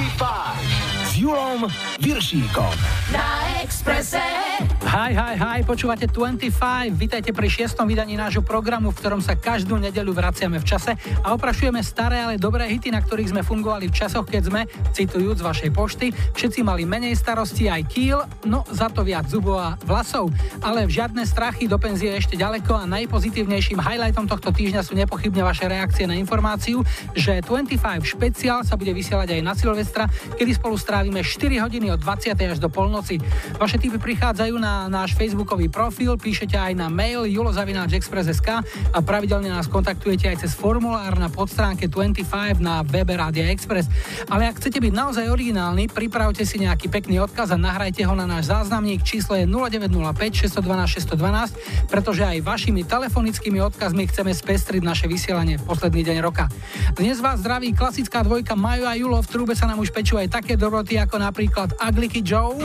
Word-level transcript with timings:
25 0.00 1.12
s 1.12 1.16
Julom 1.20 1.68
Viršíkom. 2.00 2.72
Na 3.12 3.60
Expresse. 3.60 4.39
Hi, 4.80 5.12
hi, 5.12 5.36
hi, 5.36 5.60
počúvate 5.60 6.08
25. 6.08 6.96
Vítajte 6.96 7.36
pri 7.36 7.52
šiestom 7.52 7.84
vydaní 7.84 8.16
nášho 8.16 8.40
programu, 8.40 8.88
v 8.88 8.96
ktorom 8.96 9.20
sa 9.20 9.36
každú 9.36 9.76
nedeľu 9.76 10.16
vraciame 10.16 10.56
v 10.56 10.64
čase 10.64 10.96
a 11.20 11.36
oprašujeme 11.36 11.84
staré, 11.84 12.24
ale 12.24 12.40
dobré 12.40 12.64
hity, 12.64 12.88
na 12.88 13.04
ktorých 13.04 13.36
sme 13.36 13.42
fungovali 13.44 13.92
v 13.92 13.96
časoch, 14.00 14.24
keď 14.24 14.42
sme, 14.48 14.60
citujúc 14.96 15.36
z 15.36 15.44
vašej 15.44 15.70
pošty, 15.76 16.06
všetci 16.32 16.64
mali 16.64 16.88
menej 16.88 17.12
starosti 17.12 17.68
aj 17.68 17.92
kýl, 17.92 18.24
no 18.48 18.64
za 18.72 18.88
to 18.88 19.04
viac 19.04 19.28
zubov 19.28 19.60
a 19.60 19.76
vlasov. 19.84 20.32
Ale 20.64 20.88
v 20.88 20.96
žiadne 20.96 21.28
strachy 21.28 21.68
do 21.68 21.76
penzie 21.76 22.16
ešte 22.16 22.40
ďaleko 22.40 22.80
a 22.80 22.88
najpozitívnejším 22.88 23.84
highlightom 23.84 24.32
tohto 24.32 24.48
týždňa 24.48 24.80
sú 24.80 24.96
nepochybne 24.96 25.44
vaše 25.44 25.68
reakcie 25.68 26.08
na 26.08 26.16
informáciu, 26.16 26.80
že 27.12 27.44
25 27.44 28.00
špeciál 28.00 28.64
sa 28.64 28.80
bude 28.80 28.96
vysielať 28.96 29.36
aj 29.36 29.40
na 29.44 29.52
Silvestra, 29.52 30.08
kedy 30.40 30.56
spolu 30.56 30.80
strávime 30.80 31.20
4 31.20 31.68
hodiny 31.68 31.92
od 31.92 32.00
20. 32.00 32.32
až 32.32 32.56
do 32.56 32.72
polnoci. 32.72 33.20
Vaše 33.60 33.76
typy 33.76 34.00
prichádzajú 34.00 34.56
na 34.56 34.69
náš 34.86 35.18
facebookový 35.18 35.66
profil, 35.66 36.14
píšete 36.14 36.54
aj 36.54 36.72
na 36.78 36.86
mail 36.86 37.26
julozavináčexpress.sk 37.26 38.48
a 38.94 38.98
pravidelne 39.02 39.50
nás 39.50 39.66
kontaktujete 39.66 40.30
aj 40.30 40.46
cez 40.46 40.52
formulár 40.54 41.18
na 41.18 41.26
podstránke 41.26 41.90
25 41.90 42.60
na 42.62 42.82
webe 42.86 43.14
Radia 43.16 43.50
Express. 43.50 43.90
Ale 44.30 44.46
ak 44.46 44.62
chcete 44.62 44.78
byť 44.78 44.92
naozaj 44.94 45.26
originálni, 45.26 45.90
pripravte 45.90 46.46
si 46.46 46.62
nejaký 46.62 46.86
pekný 46.92 47.22
odkaz 47.24 47.50
a 47.54 47.58
nahrajte 47.58 48.06
ho 48.06 48.14
na 48.14 48.28
náš 48.28 48.52
záznamník. 48.52 49.02
Číslo 49.02 49.34
je 49.34 49.48
0905 49.48 50.46
612 50.46 51.00
612, 51.16 51.90
pretože 51.90 52.22
aj 52.22 52.44
vašimi 52.44 52.82
telefonickými 52.86 53.58
odkazmi 53.62 54.06
chceme 54.10 54.34
spestriť 54.34 54.82
naše 54.82 55.06
vysielanie 55.06 55.58
v 55.58 55.64
posledný 55.64 56.02
deň 56.06 56.18
roka. 56.22 56.46
Dnes 56.94 57.18
vás 57.18 57.40
zdraví 57.40 57.72
klasická 57.72 58.22
dvojka 58.26 58.54
Majo 58.58 58.86
a 58.86 58.94
Julo, 58.94 59.18
v 59.22 59.30
trúbe 59.30 59.54
sa 59.54 59.66
nám 59.66 59.80
už 59.80 59.94
pečú 59.94 60.18
aj 60.18 60.30
také 60.30 60.54
dobroty 60.58 60.98
ako 60.98 61.16
napríklad 61.18 61.74
Agliky 61.80 62.20
Joe. 62.20 62.58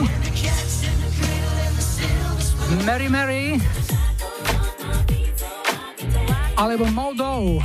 Mary 2.82 3.06
Mary 3.06 3.44
alebo 6.56 6.88
Moldov. 6.90 7.62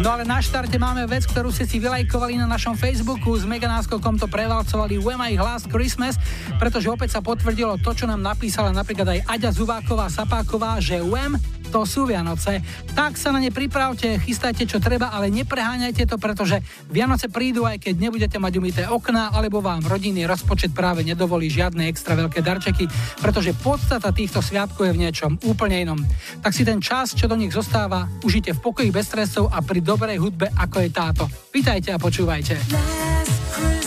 No 0.00 0.16
ale 0.16 0.24
na 0.24 0.40
štarte 0.40 0.80
máme 0.80 1.04
vec, 1.04 1.28
ktorú 1.28 1.52
ste 1.52 1.68
si 1.68 1.76
vylajkovali 1.76 2.40
na 2.40 2.48
našom 2.48 2.72
Facebooku. 2.72 3.36
S 3.36 3.44
meganáskokom 3.44 4.16
to 4.16 4.24
prevalcovali 4.24 4.96
When 4.96 5.20
I 5.20 5.36
Last 5.36 5.68
Christmas, 5.68 6.16
pretože 6.56 6.88
opäť 6.88 7.18
sa 7.18 7.20
potvrdilo 7.20 7.76
to, 7.84 7.92
čo 7.92 8.08
nám 8.08 8.24
napísala 8.24 8.72
napríklad 8.72 9.20
aj 9.20 9.20
Aďa 9.28 9.50
Zubáková 9.52 10.08
Sapáková, 10.08 10.80
že 10.80 11.04
Wem 11.04 11.36
to 11.70 11.86
sú 11.86 12.04
Vianoce. 12.10 12.58
Tak 12.98 13.14
sa 13.14 13.30
na 13.30 13.38
ne 13.38 13.54
pripravte, 13.54 14.18
chystajte 14.18 14.66
čo 14.66 14.82
treba, 14.82 15.14
ale 15.14 15.30
nepreháňajte 15.30 16.10
to, 16.10 16.18
pretože 16.18 16.58
Vianoce 16.90 17.30
prídu 17.30 17.62
aj 17.62 17.78
keď 17.78 17.94
nebudete 17.96 18.36
mať 18.42 18.52
umité 18.58 18.82
okná, 18.90 19.30
alebo 19.30 19.62
vám 19.62 19.86
rodinný 19.86 20.26
rozpočet 20.26 20.74
práve 20.74 21.06
nedovolí 21.06 21.46
žiadne 21.46 21.86
extra 21.86 22.18
veľké 22.18 22.42
darčeky, 22.42 22.90
pretože 23.22 23.54
podstata 23.54 24.10
týchto 24.10 24.42
sviatkov 24.42 24.90
je 24.90 24.94
v 24.98 25.02
niečom 25.06 25.38
úplne 25.46 25.86
inom. 25.86 26.02
Tak 26.42 26.50
si 26.50 26.66
ten 26.66 26.82
čas, 26.82 27.14
čo 27.14 27.30
do 27.30 27.38
nich 27.38 27.54
zostáva, 27.54 28.10
užite 28.26 28.52
v 28.52 28.60
pokoji 28.60 28.90
bez 28.90 29.06
stresov 29.06 29.48
a 29.54 29.62
pri 29.62 29.78
dobrej 29.78 30.18
hudbe, 30.18 30.50
ako 30.50 30.76
je 30.82 30.90
táto. 30.90 31.24
Vítajte 31.54 31.94
a 31.94 31.98
počúvajte. 32.02 32.54
Spiatočka 32.58 33.79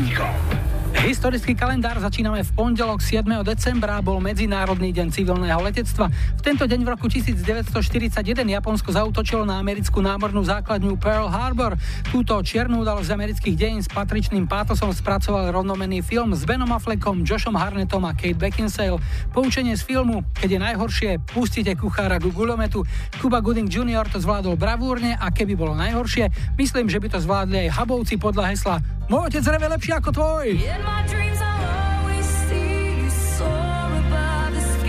Viršíkom. 0.00 0.32
Historický 1.00 1.56
kalendár 1.56 1.96
začíname 1.96 2.44
v 2.44 2.50
pondelok 2.52 3.00
7. 3.00 3.24
decembra, 3.40 4.04
bol 4.04 4.20
Medzinárodný 4.20 4.92
deň 4.92 5.08
civilného 5.08 5.56
letectva. 5.64 6.12
V 6.12 6.42
tento 6.44 6.68
deň 6.68 6.80
v 6.84 6.88
roku 6.92 7.08
1941 7.08 8.20
Japonsko 8.44 8.92
zautočilo 8.92 9.48
na 9.48 9.56
americkú 9.56 10.04
námornú 10.04 10.44
základňu 10.44 11.00
Pearl 11.00 11.24
Harbor. 11.32 11.80
Túto 12.12 12.36
čiernu 12.44 12.84
udalosť 12.84 13.06
z 13.06 13.14
amerických 13.16 13.56
dejín 13.56 13.80
s 13.80 13.88
patričným 13.88 14.44
pátosom 14.44 14.92
spracoval 14.92 15.48
rovnomenný 15.56 16.04
film 16.04 16.36
s 16.36 16.44
Benom 16.44 16.68
Affleckom, 16.68 17.24
Joshom 17.24 17.56
Harnettom 17.56 18.04
a 18.04 18.12
Kate 18.12 18.36
Beckinsale. 18.36 19.00
Poučenie 19.32 19.80
z 19.80 19.86
filmu, 19.88 20.20
keď 20.36 20.48
je 20.52 20.60
najhoršie, 20.60 21.10
pustite 21.32 21.72
kuchára 21.80 22.20
ku 22.20 22.28
gulometu. 22.28 22.84
Cuba 23.16 23.40
Gooding 23.40 23.72
Jr. 23.72 24.04
to 24.04 24.20
zvládol 24.20 24.60
bravúrne 24.60 25.16
a 25.16 25.32
keby 25.32 25.56
bolo 25.56 25.72
najhoršie, 25.78 26.56
myslím, 26.60 26.92
že 26.92 27.00
by 27.00 27.08
to 27.08 27.18
zvládli 27.24 27.68
aj 27.68 27.78
habovci 27.78 28.20
podľa 28.20 28.44
hesla 28.52 28.76
Môj 29.10 29.26
otec 29.26 29.42
reve 29.50 29.66
lepšie 29.66 29.92
ako 29.98 30.10
tvoj. 30.14 30.46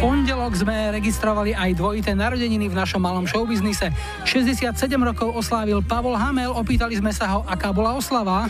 Pondelok 0.01 0.53
sme 0.57 0.94
registrovali 0.97 1.53
aj 1.53 1.77
dvojité 1.77 2.18
narodeniny 2.18 2.69
v 2.69 2.75
našom 2.77 3.01
malom 3.01 3.25
showbiznise. 3.25 3.94
67 4.25 4.73
rokov 4.97 5.29
oslávil 5.33 5.81
Pavol 5.85 6.18
Hamel, 6.18 6.53
opýtali 6.53 6.97
sme 6.97 7.13
sa 7.13 7.38
ho, 7.38 7.39
aká 7.45 7.69
bola 7.69 7.97
oslava. 7.97 8.50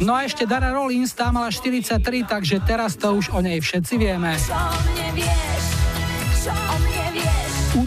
No 0.00 0.12
a 0.16 0.20
ešte 0.24 0.44
Dara 0.48 0.72
Rollins, 0.72 1.12
tá 1.12 1.28
mala 1.32 1.52
43, 1.52 2.00
takže 2.24 2.60
teraz 2.64 2.96
to 2.96 3.12
už 3.16 3.32
o 3.32 3.40
nej 3.44 3.60
všetci 3.60 3.94
vieme. 3.96 4.36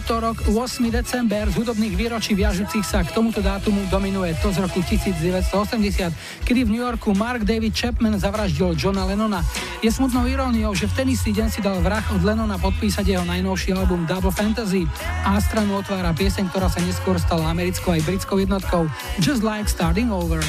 Útorok 0.04 0.52
8. 0.52 0.84
december 0.92 1.48
z 1.48 1.64
hudobných 1.64 1.96
výročí 1.96 2.36
viažúcich 2.36 2.84
sa 2.84 3.00
k 3.00 3.16
tomuto 3.16 3.40
dátumu 3.40 3.88
dominuje 3.88 4.36
to 4.36 4.52
z 4.52 4.60
roku 4.60 4.84
1980, 4.84 6.44
kedy 6.44 6.60
v 6.68 6.76
New 6.76 6.84
Yorku 6.84 7.16
Mark 7.16 7.40
David 7.48 7.72
Chapman 7.72 8.20
zavraždil 8.20 8.76
Johna 8.76 9.08
Lennona. 9.08 9.40
Je 9.80 9.88
smutnou 9.88 10.28
iróniou, 10.28 10.76
že 10.76 10.92
v 10.92 10.92
ten 10.92 11.08
istý 11.08 11.32
deň 11.32 11.48
si 11.48 11.64
dal 11.64 11.80
vrah 11.80 12.04
od 12.12 12.20
Lennona 12.20 12.60
podpísať 12.60 13.16
jeho 13.16 13.24
najnovší 13.24 13.72
album 13.72 14.04
Double 14.04 14.28
Fantasy 14.28 14.84
a 15.24 15.40
stranu 15.40 15.80
otvára 15.80 16.12
pieseň, 16.12 16.52
ktorá 16.52 16.68
sa 16.68 16.84
neskôr 16.84 17.16
stala 17.16 17.48
americkou 17.48 17.96
aj 17.96 18.04
britskou 18.04 18.36
jednotkou 18.44 18.84
Just 19.24 19.40
Like 19.40 19.72
Starting 19.72 20.12
Over. 20.12 20.44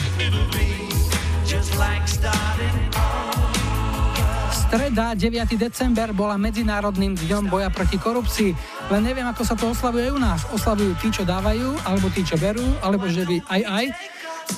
Just 1.48 1.72
like 1.80 2.04
starting 2.12 2.95
Streda, 4.66 5.14
9. 5.14 5.62
december, 5.62 6.10
bola 6.10 6.42
Medzinárodným 6.42 7.14
dňom 7.14 7.54
boja 7.54 7.70
proti 7.70 8.02
korupcii. 8.02 8.50
Len 8.90 9.02
neviem, 9.06 9.22
ako 9.30 9.46
sa 9.46 9.54
to 9.54 9.70
oslavuje 9.70 10.10
u 10.10 10.18
nás. 10.18 10.42
Oslavujú 10.50 10.98
tí, 10.98 11.14
čo 11.14 11.22
dávajú, 11.22 11.86
alebo 11.86 12.10
tí, 12.10 12.26
čo 12.26 12.34
berú, 12.34 12.66
alebo 12.82 13.06
že 13.06 13.30
by 13.30 13.46
aj 13.46 13.62
aj. 13.62 13.86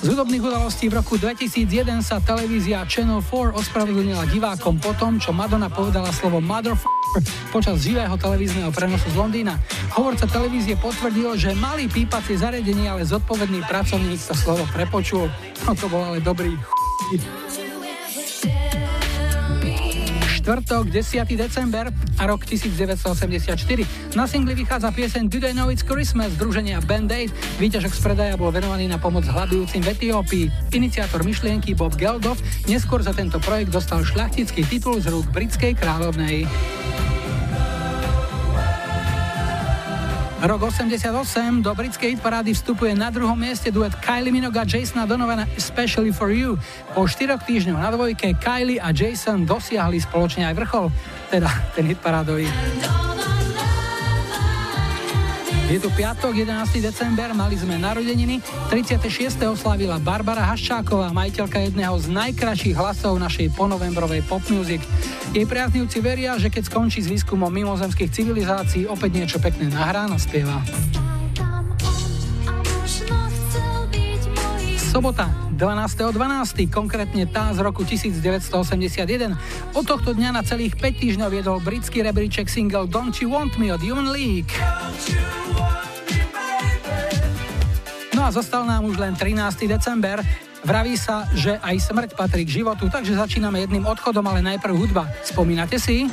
Z 0.00 0.06
hudobných 0.08 0.40
udalostí 0.40 0.88
v 0.88 0.96
roku 1.00 1.20
2001 1.20 2.00
sa 2.00 2.24
televízia 2.24 2.88
Channel 2.88 3.20
4 3.20 3.52
ospravedlnila 3.52 4.24
divákom 4.32 4.80
po 4.80 4.96
tom, 4.96 5.20
čo 5.20 5.36
Madonna 5.36 5.68
povedala 5.68 6.08
slovo 6.08 6.40
motherfucker 6.40 7.24
počas 7.52 7.84
živého 7.84 8.16
televízneho 8.16 8.68
prenosu 8.72 9.12
z 9.12 9.16
Londýna. 9.16 9.60
Hovorca 9.92 10.24
televízie 10.24 10.76
potvrdil, 10.80 11.36
že 11.36 11.56
malý 11.56 11.84
pípacie 11.88 12.36
zariadenie, 12.36 12.88
ale 12.88 13.04
zodpovedný 13.04 13.60
pracovník 13.64 14.20
sa 14.20 14.32
slovo 14.32 14.64
prepočul. 14.72 15.28
No 15.68 15.72
to 15.76 15.88
bol 15.88 16.00
ale 16.00 16.20
dobrý 16.24 16.52
štvrtok, 20.48 20.88
10. 20.88 21.28
december 21.36 21.92
a 22.16 22.24
rok 22.24 22.48
1984. 22.48 24.16
Na 24.16 24.24
singli 24.24 24.56
vychádza 24.56 24.88
pieseň 24.96 25.28
Do 25.28 25.44
They 25.44 25.52
Know 25.52 25.68
It's 25.68 25.84
Christmas 25.84 26.32
združenia 26.40 26.80
Band 26.88 27.12
Aid. 27.12 27.28
Výťažok 27.60 27.92
z 27.92 28.00
predaja 28.00 28.34
bol 28.40 28.48
venovaný 28.48 28.88
na 28.88 28.96
pomoc 28.96 29.28
hľadujúcim 29.28 29.84
v 29.84 29.92
Etiópii. 29.92 30.72
Iniciátor 30.72 31.20
myšlienky 31.20 31.76
Bob 31.76 32.00
Geldof 32.00 32.40
neskôr 32.64 33.04
za 33.04 33.12
tento 33.12 33.36
projekt 33.44 33.76
dostal 33.76 34.00
šľachtický 34.00 34.64
titul 34.64 35.04
z 35.04 35.12
rúk 35.12 35.28
britskej 35.36 35.76
kráľovnej. 35.76 36.48
Rok 40.38 40.70
88 40.70 41.66
do 41.66 41.74
britskej 41.74 42.14
parády 42.22 42.54
vstupuje 42.54 42.94
na 42.94 43.10
druhom 43.10 43.34
mieste 43.34 43.74
duet 43.74 43.90
Kylie 43.98 44.30
Minogue 44.30 44.62
a 44.62 44.62
Jasona 44.62 45.02
Donovana 45.02 45.50
Especially 45.58 46.14
for 46.14 46.30
You. 46.30 46.54
Po 46.94 47.10
štyroch 47.10 47.42
týždňoch 47.42 47.82
na 47.82 47.90
dvojke 47.90 48.38
Kylie 48.38 48.78
a 48.78 48.94
Jason 48.94 49.42
dosiahli 49.42 49.98
spoločne 49.98 50.46
aj 50.46 50.54
vrchol, 50.62 50.94
teda 51.34 51.50
ten 51.74 51.90
hit 51.90 51.98
parádový. 51.98 52.46
Je 55.68 55.76
tu 55.76 55.92
piatok, 55.92 56.32
11. 56.32 56.80
december, 56.80 57.28
mali 57.36 57.52
sme 57.52 57.76
narodeniny. 57.76 58.40
36. 58.72 59.36
oslávila 59.52 60.00
Barbara 60.00 60.40
Haščáková, 60.48 61.12
majiteľka 61.12 61.60
jedného 61.60 61.92
z 62.00 62.08
najkračších 62.08 62.72
hlasov 62.72 63.20
našej 63.20 63.52
ponovembrovej 63.52 64.24
pop 64.24 64.40
music. 64.48 64.80
Jej 65.36 65.44
priaznivci 65.44 66.00
veria, 66.00 66.40
že 66.40 66.48
keď 66.48 66.72
skončí 66.72 67.04
s 67.04 67.12
výskumom 67.12 67.52
mimozemských 67.52 68.08
civilizácií, 68.08 68.88
opäť 68.88 69.20
niečo 69.20 69.38
pekné 69.44 69.68
nahrá 69.68 70.08
a 70.08 70.16
spieva. 70.16 70.56
Sobota, 74.88 75.28
12.12., 75.58 76.70
konkrétne 76.70 77.26
tá 77.26 77.50
z 77.50 77.58
roku 77.58 77.82
1981. 77.82 79.34
Od 79.74 79.82
tohto 79.82 80.14
dňa 80.14 80.38
na 80.38 80.46
celých 80.46 80.78
5 80.78 81.02
týždňov 81.02 81.28
viedol 81.34 81.58
britský 81.58 82.06
rebríček 82.06 82.46
single 82.46 82.86
Don't 82.86 83.18
You 83.18 83.34
Want 83.34 83.58
Me 83.58 83.74
od 83.74 83.82
Human 83.82 84.14
League. 84.14 84.54
No 88.14 88.22
a 88.22 88.30
zostal 88.30 88.70
nám 88.70 88.86
už 88.86 89.02
len 89.02 89.18
13. 89.18 89.66
december. 89.66 90.22
Vraví 90.62 90.94
sa, 90.94 91.26
že 91.34 91.58
aj 91.58 91.90
smrť 91.90 92.10
patrí 92.14 92.46
k 92.46 92.62
životu, 92.62 92.86
takže 92.86 93.18
začíname 93.18 93.58
jedným 93.66 93.82
odchodom, 93.82 94.22
ale 94.30 94.38
najprv 94.42 94.74
hudba. 94.78 95.10
Spomínate 95.26 95.82
si? 95.82 96.06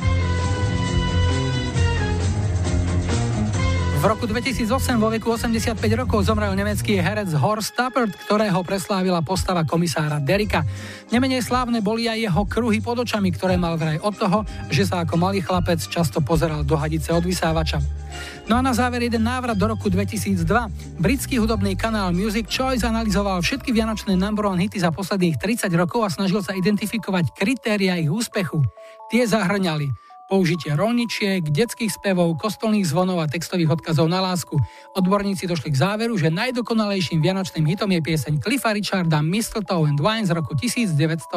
Roku 4.12 4.28
2008 4.30 5.02
vo 5.02 5.10
veku 5.10 5.34
85 5.34 5.82
rokov 5.98 6.30
zomrel 6.30 6.54
nemecký 6.54 7.00
herec 7.02 7.32
Horst 7.34 7.74
Tappert, 7.74 8.14
ktorého 8.14 8.62
preslávila 8.62 9.18
postava 9.18 9.66
komisára 9.66 10.22
Derika. 10.22 10.62
Nemenej 11.10 11.42
slávne 11.42 11.82
boli 11.82 12.06
aj 12.06 12.28
jeho 12.28 12.42
kruhy 12.46 12.78
pod 12.78 13.02
očami, 13.02 13.34
ktoré 13.34 13.58
mal 13.58 13.74
vraj 13.74 13.98
od 13.98 14.14
toho, 14.14 14.46
že 14.70 14.86
sa 14.86 15.02
ako 15.02 15.18
malý 15.18 15.42
chlapec 15.42 15.82
často 15.90 16.22
pozeral 16.22 16.62
do 16.62 16.78
hadice 16.78 17.10
od 17.10 17.26
vysávača. 17.26 17.82
No 18.46 18.54
a 18.54 18.62
na 18.62 18.70
záver 18.76 19.02
jeden 19.02 19.26
návrat 19.26 19.58
do 19.58 19.66
roku 19.66 19.90
2002. 19.90 20.38
Britský 21.02 21.42
hudobný 21.42 21.74
kanál 21.74 22.14
Music 22.14 22.46
Choice 22.46 22.86
analyzoval 22.86 23.42
všetky 23.42 23.74
vianočné 23.74 24.14
number 24.14 24.46
one 24.46 24.62
hity 24.62 24.78
za 24.78 24.94
posledných 24.94 25.34
30 25.34 25.66
rokov 25.74 26.06
a 26.06 26.14
snažil 26.14 26.46
sa 26.46 26.54
identifikovať 26.54 27.34
kritéria 27.34 27.98
ich 27.98 28.12
úspechu. 28.12 28.62
Tie 29.10 29.26
zahrňali 29.26 30.05
použitie 30.26 30.74
rolničiek, 30.74 31.42
detských 31.46 31.90
spevov, 31.94 32.34
kostolných 32.36 32.86
zvonov 32.86 33.22
a 33.22 33.30
textových 33.30 33.78
odkazov 33.78 34.10
na 34.10 34.18
lásku. 34.18 34.58
Odborníci 34.98 35.46
došli 35.46 35.70
k 35.70 35.80
záveru, 35.80 36.18
že 36.18 36.34
najdokonalejším 36.34 37.22
vianočným 37.22 37.66
hitom 37.70 37.90
je 37.94 38.00
pieseň 38.02 38.42
Cliffa 38.42 38.74
Richarda 38.74 39.22
Mistletoe 39.22 39.86
and 39.86 40.02
Wine 40.02 40.26
z 40.26 40.34
roku 40.34 40.58
1988. 40.58 41.30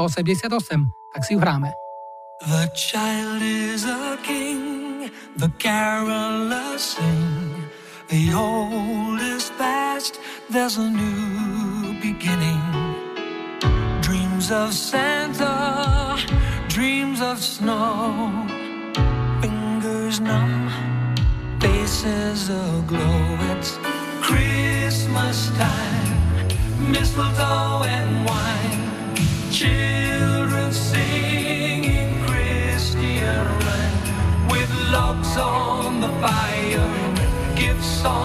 Tak 1.13 1.21
si 1.25 1.33
ju 1.37 1.39
hráme. 1.39 1.69
The 2.39 2.71
child 2.73 3.41
is 3.43 3.83
a 3.85 4.17
king, 4.23 5.11
the 5.37 5.51
carolers 5.59 6.95
sing. 6.95 7.67
The 8.09 8.33
old 8.33 9.21
is 9.21 9.51
past, 9.59 10.17
there's 10.49 10.81
a 10.81 10.89
new 10.89 11.93
beginning. 12.01 12.63
Dreams 14.01 14.49
of 14.49 14.73
Santa, 14.73 16.17
dreams 16.69 17.21
of 17.21 17.37
snow. 17.37 18.58
Numb, 20.19 20.69
faces 21.59 22.49
aglow. 22.49 23.37
It's 23.51 23.77
Christmas 24.21 25.49
time, 25.57 26.91
mistletoe 26.91 27.83
and 27.85 28.25
wine, 28.25 29.15
children 29.51 30.71
singing 30.71 32.21
Christian 32.25 33.45
rhyme. 33.63 34.49
With 34.49 34.71
logs 34.91 35.37
on 35.37 36.01
the 36.01 36.09
fire, 36.23 37.55
gifts 37.55 38.03
on 38.03 38.18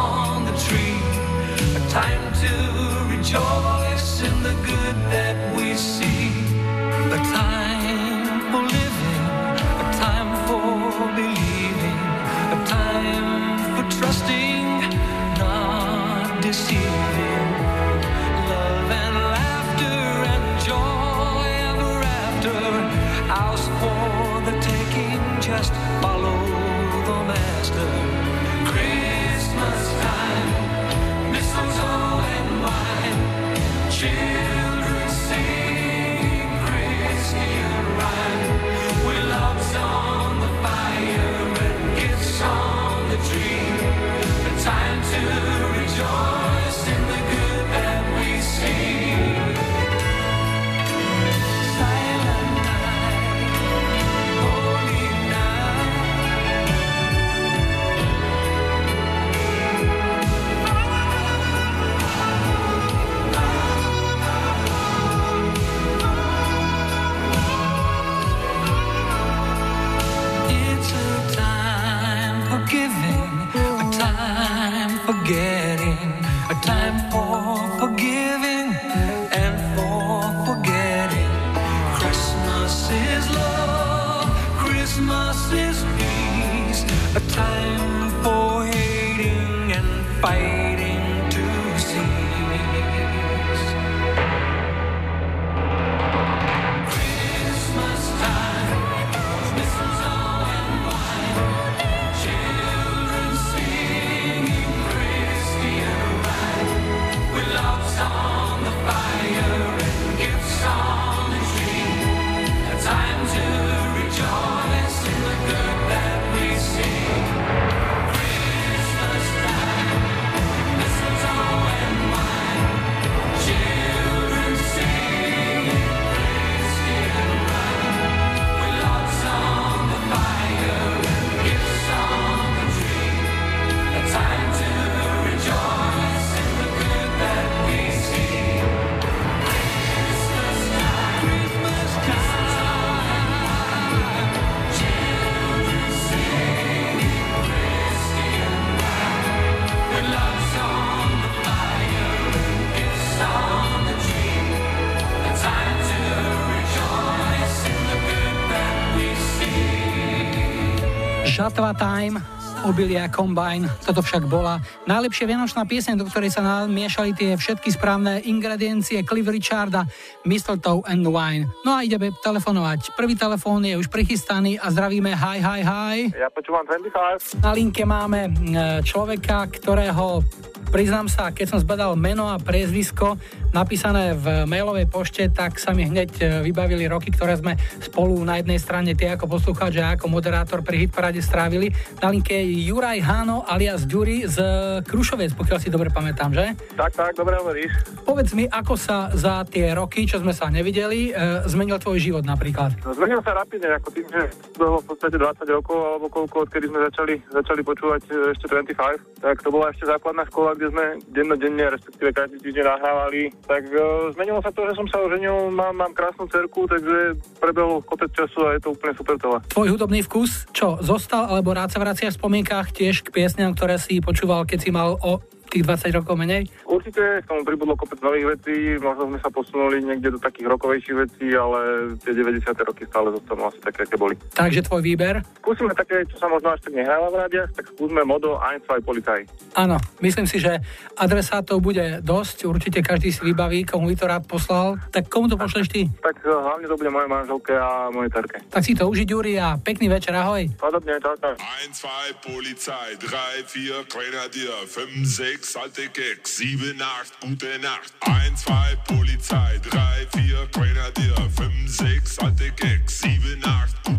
obilia 162.74 163.06
Combine. 163.06 163.70
Toto 163.86 164.02
však 164.02 164.26
bola 164.26 164.58
najlepšia 164.90 165.30
vianočná 165.30 165.62
pieseň, 165.62 165.94
do 165.94 166.10
ktorej 166.10 166.34
sa 166.34 166.42
namiešali 166.42 167.14
tie 167.14 167.38
všetky 167.38 167.70
správne 167.70 168.18
ingrediencie 168.26 168.98
Cliff 169.06 169.30
Richarda, 169.30 169.86
Mistletoe 170.26 170.82
and 170.90 171.06
Wine. 171.06 171.46
No 171.62 171.78
a 171.78 171.86
ideme 171.86 172.10
telefonovať. 172.10 172.98
Prvý 172.98 173.14
telefón 173.14 173.62
je 173.62 173.78
už 173.78 173.86
prichystaný 173.86 174.58
a 174.58 174.74
zdravíme 174.74 175.14
hi, 175.14 175.38
hi, 175.38 175.62
hi. 175.62 175.98
Ja 176.18 176.26
počúvam 176.34 176.66
25. 176.66 177.46
Na 177.46 177.54
linke 177.54 177.86
máme 177.86 178.34
človeka, 178.82 179.46
ktorého 179.54 180.26
priznám 180.74 181.06
sa, 181.06 181.30
keď 181.30 181.54
som 181.54 181.62
zbadal 181.62 181.94
meno 181.94 182.26
a 182.26 182.42
priezvisko, 182.42 183.14
napísané 183.54 184.18
v 184.18 184.50
mailovej 184.50 184.90
pošte, 184.90 185.30
tak 185.30 185.62
sa 185.62 185.70
mi 185.70 185.86
hneď 185.86 186.10
e, 186.18 186.24
vybavili 186.42 186.90
roky, 186.90 187.14
ktoré 187.14 187.38
sme 187.38 187.54
spolu 187.78 188.18
na 188.26 188.42
jednej 188.42 188.58
strane 188.58 188.98
tie 188.98 189.14
ako 189.14 189.38
poslucháč 189.38 189.78
a 189.78 189.94
ako 189.94 190.10
moderátor 190.10 190.66
pri 190.66 190.84
Hitparade 190.84 191.22
strávili. 191.22 191.70
Na 192.02 192.10
linke 192.10 192.34
je 192.34 192.66
Juraj 192.66 192.98
Hano 193.06 193.46
alias 193.46 193.86
Ďuri 193.86 194.26
z 194.26 194.36
Krušovec, 194.82 195.38
pokiaľ 195.38 195.58
si 195.62 195.70
dobre 195.70 195.94
pamätám, 195.94 196.34
že? 196.34 196.58
Tak, 196.74 196.98
tak, 196.98 197.14
dobre 197.14 197.38
hovoríš. 197.38 197.70
Povedz 198.02 198.34
mi, 198.34 198.50
ako 198.50 198.74
sa 198.74 199.14
za 199.14 199.46
tie 199.46 199.70
roky, 199.70 200.02
čo 200.10 200.18
sme 200.18 200.34
sa 200.34 200.50
nevideli, 200.50 201.14
e, 201.14 201.46
zmenil 201.46 201.78
tvoj 201.78 202.02
život 202.02 202.26
napríklad? 202.26 202.74
No, 202.82 202.90
zmenil 202.90 203.22
sa 203.22 203.38
rapidne, 203.38 203.70
ako 203.78 203.88
tým, 203.94 204.06
že 204.10 204.34
bolo 204.58 204.82
v 204.82 204.86
podstate 204.90 205.14
20 205.14 205.46
rokov 205.54 205.78
alebo 205.78 206.06
koľko, 206.10 206.50
odkedy 206.50 206.66
sme 206.66 206.82
začali, 206.90 207.14
začali 207.30 207.60
počúvať 207.62 208.02
e, 208.10 208.34
ešte 208.34 208.50
25, 208.50 209.22
tak 209.22 209.36
to 209.38 209.48
bola 209.54 209.70
ešte 209.70 209.86
základná 209.86 210.26
škola, 210.26 210.58
kde 210.58 210.74
sme 210.74 210.84
dennodenne, 211.14 211.64
respektíve 211.70 212.10
každý 212.10 212.36
týždeň 212.42 212.64
nahrávali 212.66 213.30
tak 213.44 213.68
uh, 213.68 214.10
zmenilo 214.16 214.40
sa 214.40 214.50
to, 214.50 214.64
že 214.66 214.76
som 214.76 214.86
sa 214.88 215.00
oženil, 215.04 215.52
mám, 215.52 215.76
mám 215.76 215.92
krásnu 215.92 216.24
cerku, 216.28 216.64
takže 216.64 217.20
prebehol 217.38 217.84
kopec 217.84 218.10
času 218.12 218.40
a 218.48 218.56
je 218.56 218.60
to 218.64 218.72
úplne 218.72 218.92
super 218.96 219.16
celé. 219.20 219.38
Tvoj 219.52 219.68
hudobný 219.76 220.00
vkus, 220.04 220.48
čo, 220.50 220.80
zostal, 220.80 221.28
alebo 221.28 221.52
rád 221.52 221.70
sa 221.70 221.80
vracia 221.80 222.08
v 222.08 222.18
spomienkách 222.18 222.72
tiež 222.72 223.04
k 223.04 223.12
piesňam, 223.12 223.52
ktoré 223.52 223.76
si 223.76 224.00
počúval, 224.00 224.48
keď 224.48 224.58
si 224.58 224.70
mal 224.72 224.96
o 225.00 225.20
tých 225.50 225.64
20 225.66 225.98
rokov 226.00 226.14
menej? 226.16 226.48
Určite 226.64 227.20
k 227.22 227.26
tomu 227.28 227.42
pribudlo 227.44 227.74
kopec 227.76 228.00
nových 228.00 228.38
vecí, 228.38 228.78
možno 228.80 229.10
sme 229.10 229.18
sa 229.20 229.30
posunuli 229.30 229.84
niekde 229.84 230.14
do 230.14 230.20
takých 230.20 230.46
rokovejších 230.54 230.96
vecí, 230.96 231.26
ale 231.36 231.92
tie 232.00 232.12
90. 232.16 232.54
roky 232.64 232.82
stále 232.88 233.12
zostanú 233.12 233.48
asi 233.48 233.60
také, 233.60 233.84
aké 233.84 233.96
boli. 233.96 234.14
Takže 234.34 234.64
tvoj 234.64 234.82
výber? 234.82 235.20
Skúsime 235.40 235.72
také, 235.76 236.06
čo 236.08 236.16
sa 236.18 236.26
možno 236.26 236.54
až 236.54 236.60
tak 236.64 236.72
nehráva 236.74 237.10
v 237.12 237.16
rádiach, 237.24 237.50
tak 237.52 237.64
skúsme 237.74 238.02
modo 238.02 238.40
1, 238.40 238.64
2 238.64 238.80
policaj. 238.82 239.20
Áno, 239.54 239.78
myslím 240.02 240.26
si, 240.26 240.42
že 240.42 240.58
adresátov 240.98 241.62
bude 241.62 242.02
dosť, 242.02 242.48
určite 242.48 242.82
každý 242.82 243.14
si 243.14 243.22
vybaví, 243.22 243.62
komu 243.62 243.90
by 243.90 243.96
to 243.96 244.06
rád 244.10 244.24
poslal. 244.26 244.76
Tak 244.90 245.06
komu 245.06 245.30
to 245.30 245.38
pošleš 245.38 245.70
ty? 245.70 245.86
Tak 246.02 246.18
eh, 246.22 246.30
hlavne 246.30 246.66
to 246.66 246.74
bude 246.74 246.90
moje 246.90 247.06
manželke 247.06 247.54
a 247.54 247.90
moje 247.94 248.10
terke. 248.10 248.42
Tak 248.50 248.62
si 248.66 248.74
to 248.74 248.90
užiť, 248.90 249.06
Juri, 249.06 249.38
a 249.38 249.54
pekný 249.60 249.86
večer, 249.86 250.14
ahoj. 250.16 250.48
Podobne, 250.58 250.98
čau, 250.98 251.14
čau. 251.20 251.34
1, 251.34 251.70
2, 251.70 252.26
Polizei, 252.26 252.90
3, 252.98 253.46
4, 253.46 253.86
Grenadier, 253.90 254.58
5, 254.66 255.06
6, 255.06 255.43
6, 255.44 255.56
alte 255.56 255.88
Gags. 255.88 256.36
7, 256.38 256.80
8, 256.80 257.20
gute 257.20 257.58
Nacht, 257.58 257.92
1, 258.00 258.40
2, 258.44 258.76
Polizei, 258.86 259.60
3, 259.62 260.06
4, 260.16 260.46
Grenadier, 260.52 261.30
5, 261.36 261.68
6, 261.68 262.18
alte 262.20 262.50
Gags. 262.52 263.00
7, 263.00 263.44
8, 263.44 263.84
gute 263.84 263.90
Nacht. 263.90 263.93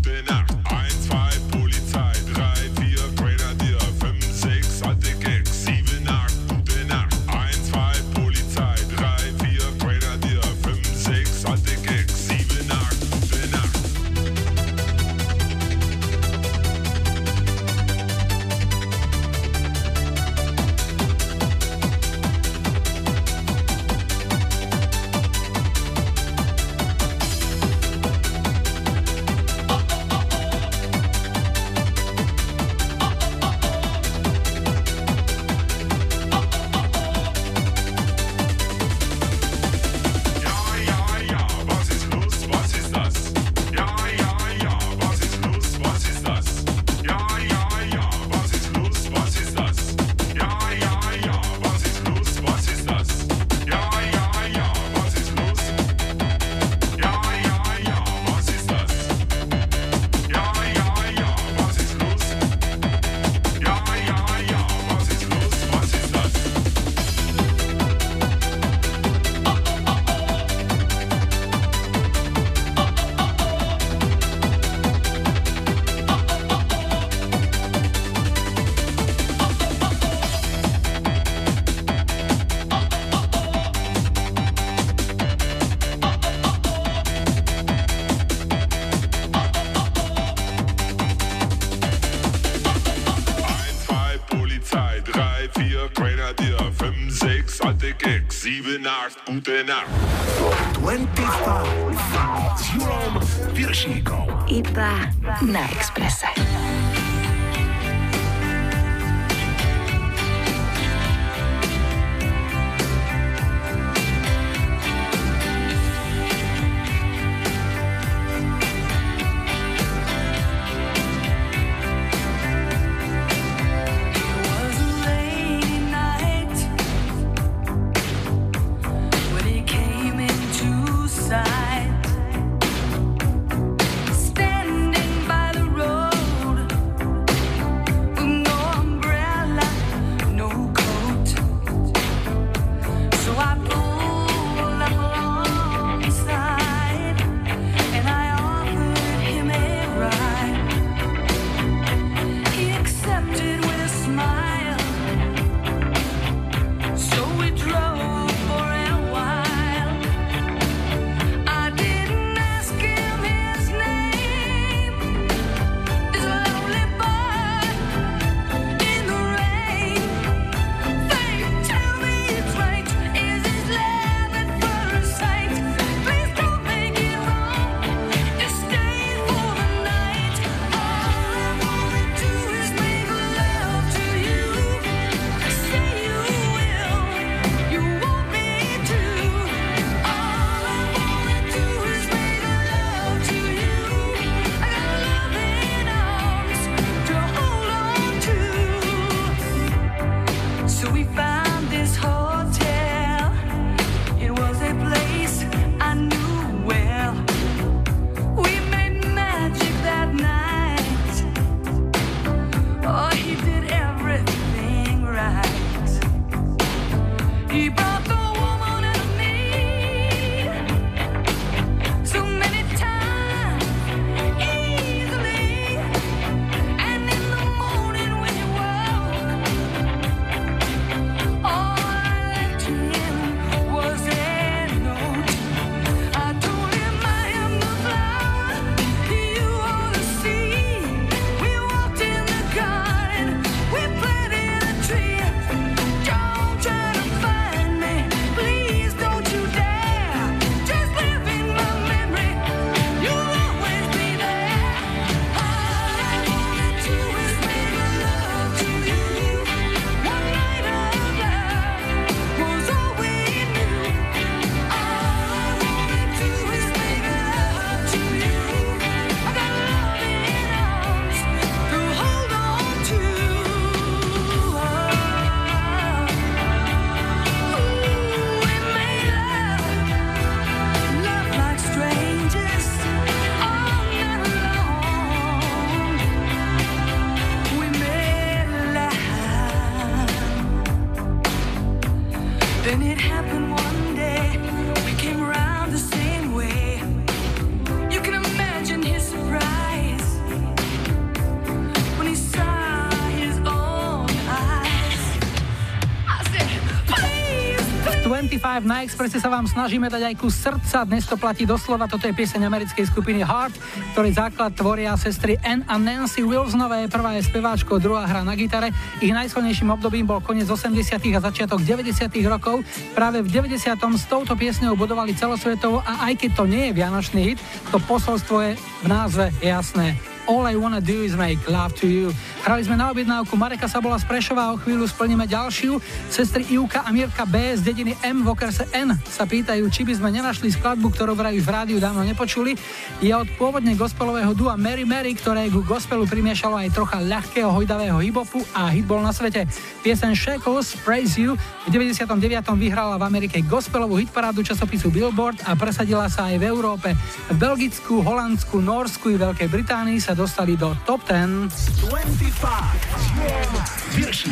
Na 308.75 308.83
Expresse 308.83 309.23
sa 309.23 309.31
vám 309.31 309.47
snažíme 309.47 309.87
dať 309.87 310.11
aj 310.11 310.15
ku 310.19 310.27
srdca, 310.27 310.83
dnes 310.83 311.07
to 311.07 311.15
platí 311.15 311.47
doslova, 311.47 311.87
toto 311.87 312.11
je 312.11 312.11
pieseň 312.11 312.43
americkej 312.43 312.83
skupiny 312.91 313.23
Heart, 313.23 313.55
ktorý 313.95 314.11
základ 314.11 314.51
tvoria 314.51 314.91
sestry 314.99 315.39
Ann 315.47 315.63
a 315.71 315.79
Nancy 315.79 316.27
Wilsonové, 316.27 316.91
prvá 316.91 317.15
je 317.15 317.23
speváčkou, 317.23 317.79
druhá 317.79 318.03
hra 318.03 318.27
na 318.27 318.35
gitare. 318.35 318.75
Ich 318.99 319.15
najsilnejším 319.15 319.71
obdobím 319.79 320.03
bol 320.03 320.19
koniec 320.19 320.51
80. 320.51 320.91
a 320.91 321.19
začiatok 321.23 321.63
90. 321.63 322.11
rokov. 322.27 322.67
Práve 322.91 323.23
v 323.23 323.31
90. 323.47 323.63
s 323.95 324.05
touto 324.11 324.35
piesňou 324.35 324.75
budovali 324.75 325.15
celosvetovo 325.15 325.79
a 325.79 326.11
aj 326.11 326.19
keď 326.19 326.31
to 326.35 326.43
nie 326.43 326.67
je 326.67 326.75
vianočný 326.75 327.21
hit, 327.31 327.39
to 327.71 327.79
posolstvo 327.79 328.43
je 328.43 328.51
v 328.59 328.87
názve 328.91 329.31
jasné. 329.39 330.14
All 330.25 330.49
I 330.49 330.57
Wanna 330.57 330.81
Do 330.81 331.05
Is 331.05 331.13
Make 331.13 331.45
Love 331.45 331.77
To 331.77 331.85
You. 331.85 332.09
Hrali 332.41 332.65
sme 332.65 332.73
na 332.77 332.89
objednávku 332.89 333.37
Mareka 333.37 333.69
Sabola 333.69 334.01
z 334.01 334.09
Prešova 334.09 334.49
a 334.49 334.53
o 334.53 334.57
chvíľu 334.57 334.89
splníme 334.89 335.29
ďalšiu. 335.29 335.77
Sestry 336.09 336.49
Ivka 336.49 336.81
a 336.81 336.89
Mirka 336.89 337.29
B 337.29 337.53
z 337.53 337.61
dediny 337.61 337.93
M 338.01 338.25
v 338.25 338.33
okrese 338.33 338.65
N 338.73 338.97
sa 339.05 339.29
pýtajú, 339.29 339.69
či 339.69 339.85
by 339.85 339.93
sme 339.93 340.09
nenašli 340.09 340.49
skladbu, 340.49 340.89
ktorú 340.93 341.13
vraj 341.13 341.37
v 341.37 341.45
rádiu 341.45 341.77
dávno 341.77 342.01
nepočuli. 342.01 342.57
Je 343.05 343.13
od 343.13 343.29
pôvodne 343.37 343.77
gospelového 343.77 344.33
dua 344.33 344.57
Mary 344.57 344.81
Mary, 344.81 345.13
ktoré 345.13 345.45
ku 345.53 345.61
gospelu 345.61 346.09
primiešalo 346.09 346.57
aj 346.57 346.73
trocha 346.73 346.97
ľahkého 347.01 347.53
hojdavého 347.53 348.01
hibopu 348.01 348.41
a 348.57 348.73
hit 348.73 348.89
bol 348.89 349.05
na 349.05 349.13
svete. 349.13 349.45
Piesen 349.85 350.17
Shackles 350.17 350.73
Praise 350.81 351.21
You 351.21 351.37
v 351.65 351.69
99. 351.69 352.09
vyhrala 352.57 352.97
v 352.97 353.03
Amerike 353.05 353.45
gospelovú 353.45 354.01
hitparádu 354.01 354.41
časopisu 354.41 354.89
Billboard 354.89 355.45
a 355.45 355.53
presadila 355.53 356.09
sa 356.09 356.33
aj 356.33 356.41
v 356.41 356.49
Európe. 356.49 356.97
V 357.29 357.37
Belgicku, 357.37 358.01
Holandsku, 358.01 358.57
Norsku 358.57 359.13
i 359.13 359.21
Veľkej 359.21 359.51
Británii 359.51 359.99
sa 359.99 360.14
dostali 360.15 360.55
do 360.57 360.75
top 360.85 361.03
10. 361.07 361.49
25 361.89 362.55
s 362.95 363.11
Julom 363.11 364.31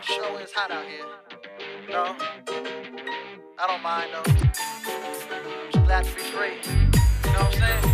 Show 0.00 0.38
is 0.38 0.52
hot 0.54 0.70
out 0.70 0.86
here. 0.86 1.06
No, 1.90 2.14
I 3.58 3.66
don't 3.66 3.82
mind 3.82 4.10
though. 4.12 4.32
Just 5.72 5.84
glad 5.86 6.04
to 6.04 6.14
be 6.14 6.20
free. 6.20 6.56
You 7.24 7.32
know 7.32 7.44
what 7.44 7.62
I'm 7.62 7.82
saying? 7.82 7.91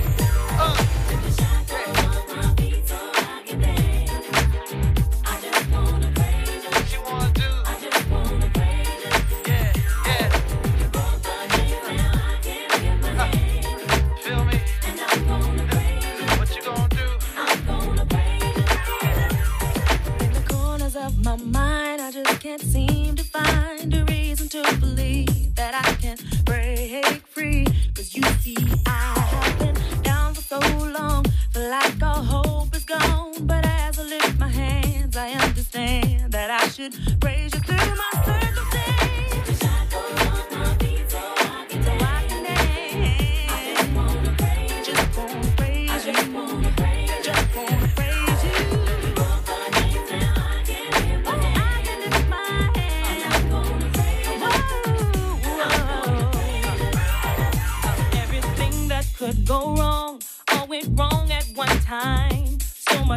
Can't 22.40 22.60
seem 22.60 23.16
to 23.16 23.24
find 23.24 23.92
a 23.92 24.04
reason 24.04 24.48
to 24.48 24.62
believe 24.78 25.54
that 25.56 25.74
I 25.74 25.92
can 25.94 26.16
break 26.44 27.26
free. 27.26 27.66
Cause 27.96 28.14
you 28.14 28.22
see, 28.40 28.56
I 28.86 29.18
have 29.18 29.58
been 29.58 30.02
down 30.02 30.34
for 30.34 30.42
so 30.42 30.60
long, 30.98 31.24
feel 31.52 31.68
like 31.68 32.00
all 32.00 32.22
hope 32.22 32.76
is 32.76 32.84
gone. 32.84 33.34
But 33.40 33.66
as 33.66 33.98
I 33.98 34.04
lift 34.04 34.38
my 34.38 34.46
hands, 34.46 35.16
I 35.16 35.30
understand 35.32 36.30
that 36.30 36.50
I 36.50 36.68
should 36.68 36.94
praise 37.20 37.47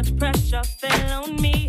much 0.02 0.16
pressure 0.18 0.64
fell 0.64 1.24
on 1.24 1.36
me. 1.40 1.61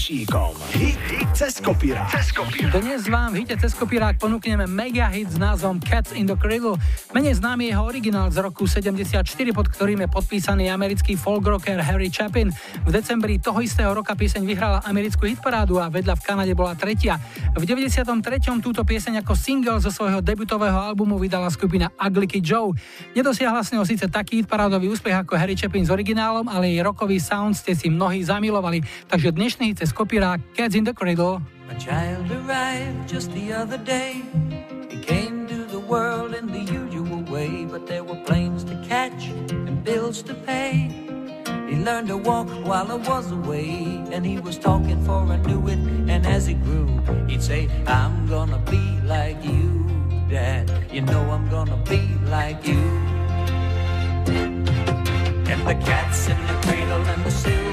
Julom 0.00 0.08
Viršíkom. 0.08 0.56
Hit, 0.80 0.96
hit 1.12 1.28
cez 1.36 1.60
kopírák. 1.60 2.08
Cez 2.08 2.32
kopírák. 2.32 2.72
Dnes 2.80 3.04
vám 3.04 3.36
v 3.36 3.44
hite 3.44 3.52
cez 3.60 3.76
kopírák 3.76 4.16
ponúkneme 4.16 4.64
mega 4.64 5.12
hit 5.12 5.28
s 5.28 5.36
názvom 5.36 5.76
Cats 5.76 6.16
in 6.16 6.24
the 6.24 6.32
Cradle. 6.40 6.80
Menej 7.12 7.36
známy 7.36 7.68
jeho 7.68 7.84
originál 7.84 8.32
z 8.32 8.40
roku 8.40 8.64
74, 8.64 9.20
pod 9.52 9.68
ktorým 9.68 10.00
je 10.00 10.08
podpísaný 10.08 10.72
americký 10.72 11.20
folk 11.20 11.44
rocker 11.44 11.84
Harry 11.84 12.08
Chapin. 12.08 12.48
V 12.88 12.90
decembri 12.96 13.36
toho 13.36 13.60
istého 13.60 13.92
roka 13.92 14.16
pieseň 14.16 14.40
vyhrala 14.40 14.80
americkú 14.88 15.28
hitparádu 15.28 15.76
a 15.76 15.92
vedľa 15.92 16.16
v 16.16 16.22
Kanade 16.24 16.52
bola 16.56 16.72
tretia. 16.72 17.20
V 17.52 17.60
93. 17.68 18.08
túto 18.64 18.80
pieseň 18.80 19.20
ako 19.20 19.36
single 19.36 19.84
zo 19.84 19.92
svojho 19.92 20.24
debutového 20.24 20.80
albumu 20.80 21.20
vydala 21.20 21.52
skupina 21.52 21.92
Ugly 22.00 22.24
Kid 22.24 22.48
Joe. 22.48 22.72
Nedosiahla 23.12 23.60
s 23.60 23.76
ňou 23.76 23.84
síce 23.84 24.08
taký 24.08 24.40
hitparádový 24.40 24.88
úspech 24.88 25.12
ako 25.12 25.36
Harry 25.36 25.60
Chapin 25.60 25.84
s 25.84 25.92
originálom, 25.92 26.48
ale 26.48 26.72
jej 26.72 26.80
rokový 26.80 27.20
sound 27.20 27.52
ste 27.52 27.76
si 27.76 27.92
mnohí 27.92 28.24
zamilovali. 28.24 28.80
Takže 29.12 29.36
dnešný 29.36 29.76
hit 29.76 29.89
cez 29.89 29.89
kopírák 29.92 30.40
Cats 30.54 30.74
in 30.74 30.84
the 30.84 30.92
Cradle. 30.92 31.40
A 31.70 31.74
child 31.74 32.30
arrived 32.30 33.08
just 33.12 33.32
the 33.32 33.52
other 33.52 33.78
day. 33.84 34.22
He 34.88 34.98
came 35.00 35.46
to 35.46 35.58
the 35.74 35.78
world 35.78 36.34
in 36.34 36.46
the 36.46 36.64
usual 36.80 37.22
way, 37.30 37.64
but 37.64 37.86
there 37.86 38.02
were 38.02 38.20
planes 38.24 38.64
to 38.64 38.74
catch 38.88 39.22
and 39.66 39.84
bills 39.84 40.22
to 40.22 40.34
pay. 40.34 40.74
He 41.68 41.76
learned 41.76 42.08
to 42.08 42.16
walk 42.16 42.48
while 42.64 42.90
I 42.90 42.98
was 43.10 43.30
away, 43.30 44.02
and 44.12 44.26
he 44.26 44.40
was 44.40 44.58
talking 44.58 45.00
for 45.04 45.20
I 45.34 45.36
knew 45.36 45.62
it. 45.68 45.78
And 46.12 46.26
as 46.26 46.46
he 46.46 46.54
grew, 46.54 46.88
he'd 47.28 47.42
say, 47.42 47.68
I'm 47.86 48.26
gonna 48.26 48.58
be 48.70 48.84
like 49.06 49.38
you, 49.44 49.86
Dad. 50.28 50.70
You 50.92 51.02
know 51.02 51.22
I'm 51.30 51.48
gonna 51.48 51.80
be 51.88 52.02
like 52.36 52.66
you. 52.66 52.82
And 55.52 55.62
the 55.66 55.76
cat's 55.86 56.28
in 56.28 56.38
the 56.48 56.54
cradle 56.64 57.04
and 57.12 57.24
the 57.24 57.30
silver 57.30 57.69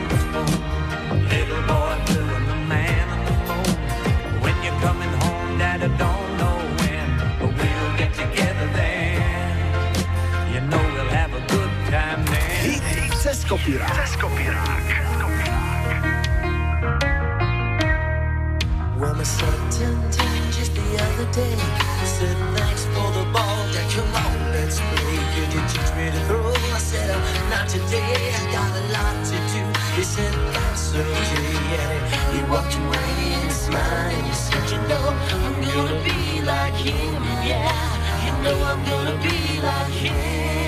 kopírák. 13.48 13.94
Cez 13.96 14.16
kopírák. 14.18 14.86
Well, 19.00 19.16
my 19.16 19.24
son 19.24 19.60
turned 19.76 20.14
just 20.58 20.74
the 20.76 20.88
other 21.06 21.28
day. 21.32 21.56
Said 22.16 22.38
thanks 22.56 22.84
for 22.94 23.10
the 23.18 23.26
ball, 23.34 23.62
Dad. 23.74 23.88
Come 23.94 24.14
on, 24.24 24.38
let's 24.54 24.80
play. 24.90 25.18
Could 25.34 25.52
you 25.56 25.64
teach 25.72 25.92
me 25.98 26.06
to 26.16 26.20
throw? 26.28 26.52
I 26.78 26.80
said, 26.90 27.10
uh, 27.10 27.20
not 27.52 27.66
today. 27.70 28.16
I 28.40 28.44
got 28.56 28.72
a 28.82 28.84
lot 28.96 29.18
to 29.30 29.38
do. 29.54 29.62
He 29.98 30.04
said, 30.04 30.34
that's 30.54 30.96
okay. 30.96 31.48
He, 31.72 32.38
he 32.38 32.40
walked 32.52 32.76
away 32.82 33.14
and 33.42 33.52
smiled 33.52 34.14
and 34.18 34.26
he 34.30 34.36
said, 34.46 34.66
you 34.72 34.80
know, 34.90 35.06
I'm 35.46 35.56
gonna 35.68 35.98
be 36.08 36.20
like 36.52 36.78
him. 36.88 37.22
Yeah, 37.50 38.26
you 38.26 38.34
know 38.44 38.58
I'm 38.72 38.82
gonna 38.92 39.18
be 39.28 39.38
like 39.62 39.96
him. 40.04 40.67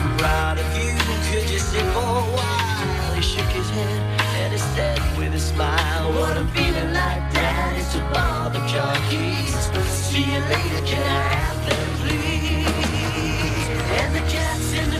I'm 0.00 0.16
proud 0.16 0.58
of 0.58 0.76
you. 0.76 0.94
Could 1.30 1.50
you 1.50 1.58
sit 1.58 1.82
for 1.92 1.98
a 1.98 2.22
while? 2.34 3.14
He 3.14 3.22
shook 3.22 3.46
his 3.46 3.68
head 3.70 4.17
said 4.58 5.00
with 5.18 5.34
a 5.34 5.38
smile, 5.38 6.12
What 6.12 6.36
I'm 6.36 6.48
feeling 6.48 6.92
like 6.92 7.24
that 7.32 7.76
is 7.78 7.88
to 7.94 8.00
borrow 8.12 8.50
the 8.50 8.62
car 8.72 8.96
keys. 9.08 9.54
See 9.88 10.24
you 10.24 10.40
later, 10.52 10.82
can 10.86 11.02
I 11.02 11.22
have 11.36 11.60
them, 11.68 11.88
please? 12.02 13.66
And 14.00 14.14
the 14.16 14.24
cat's 14.32 14.72
in 14.72 14.90
the 14.90 14.97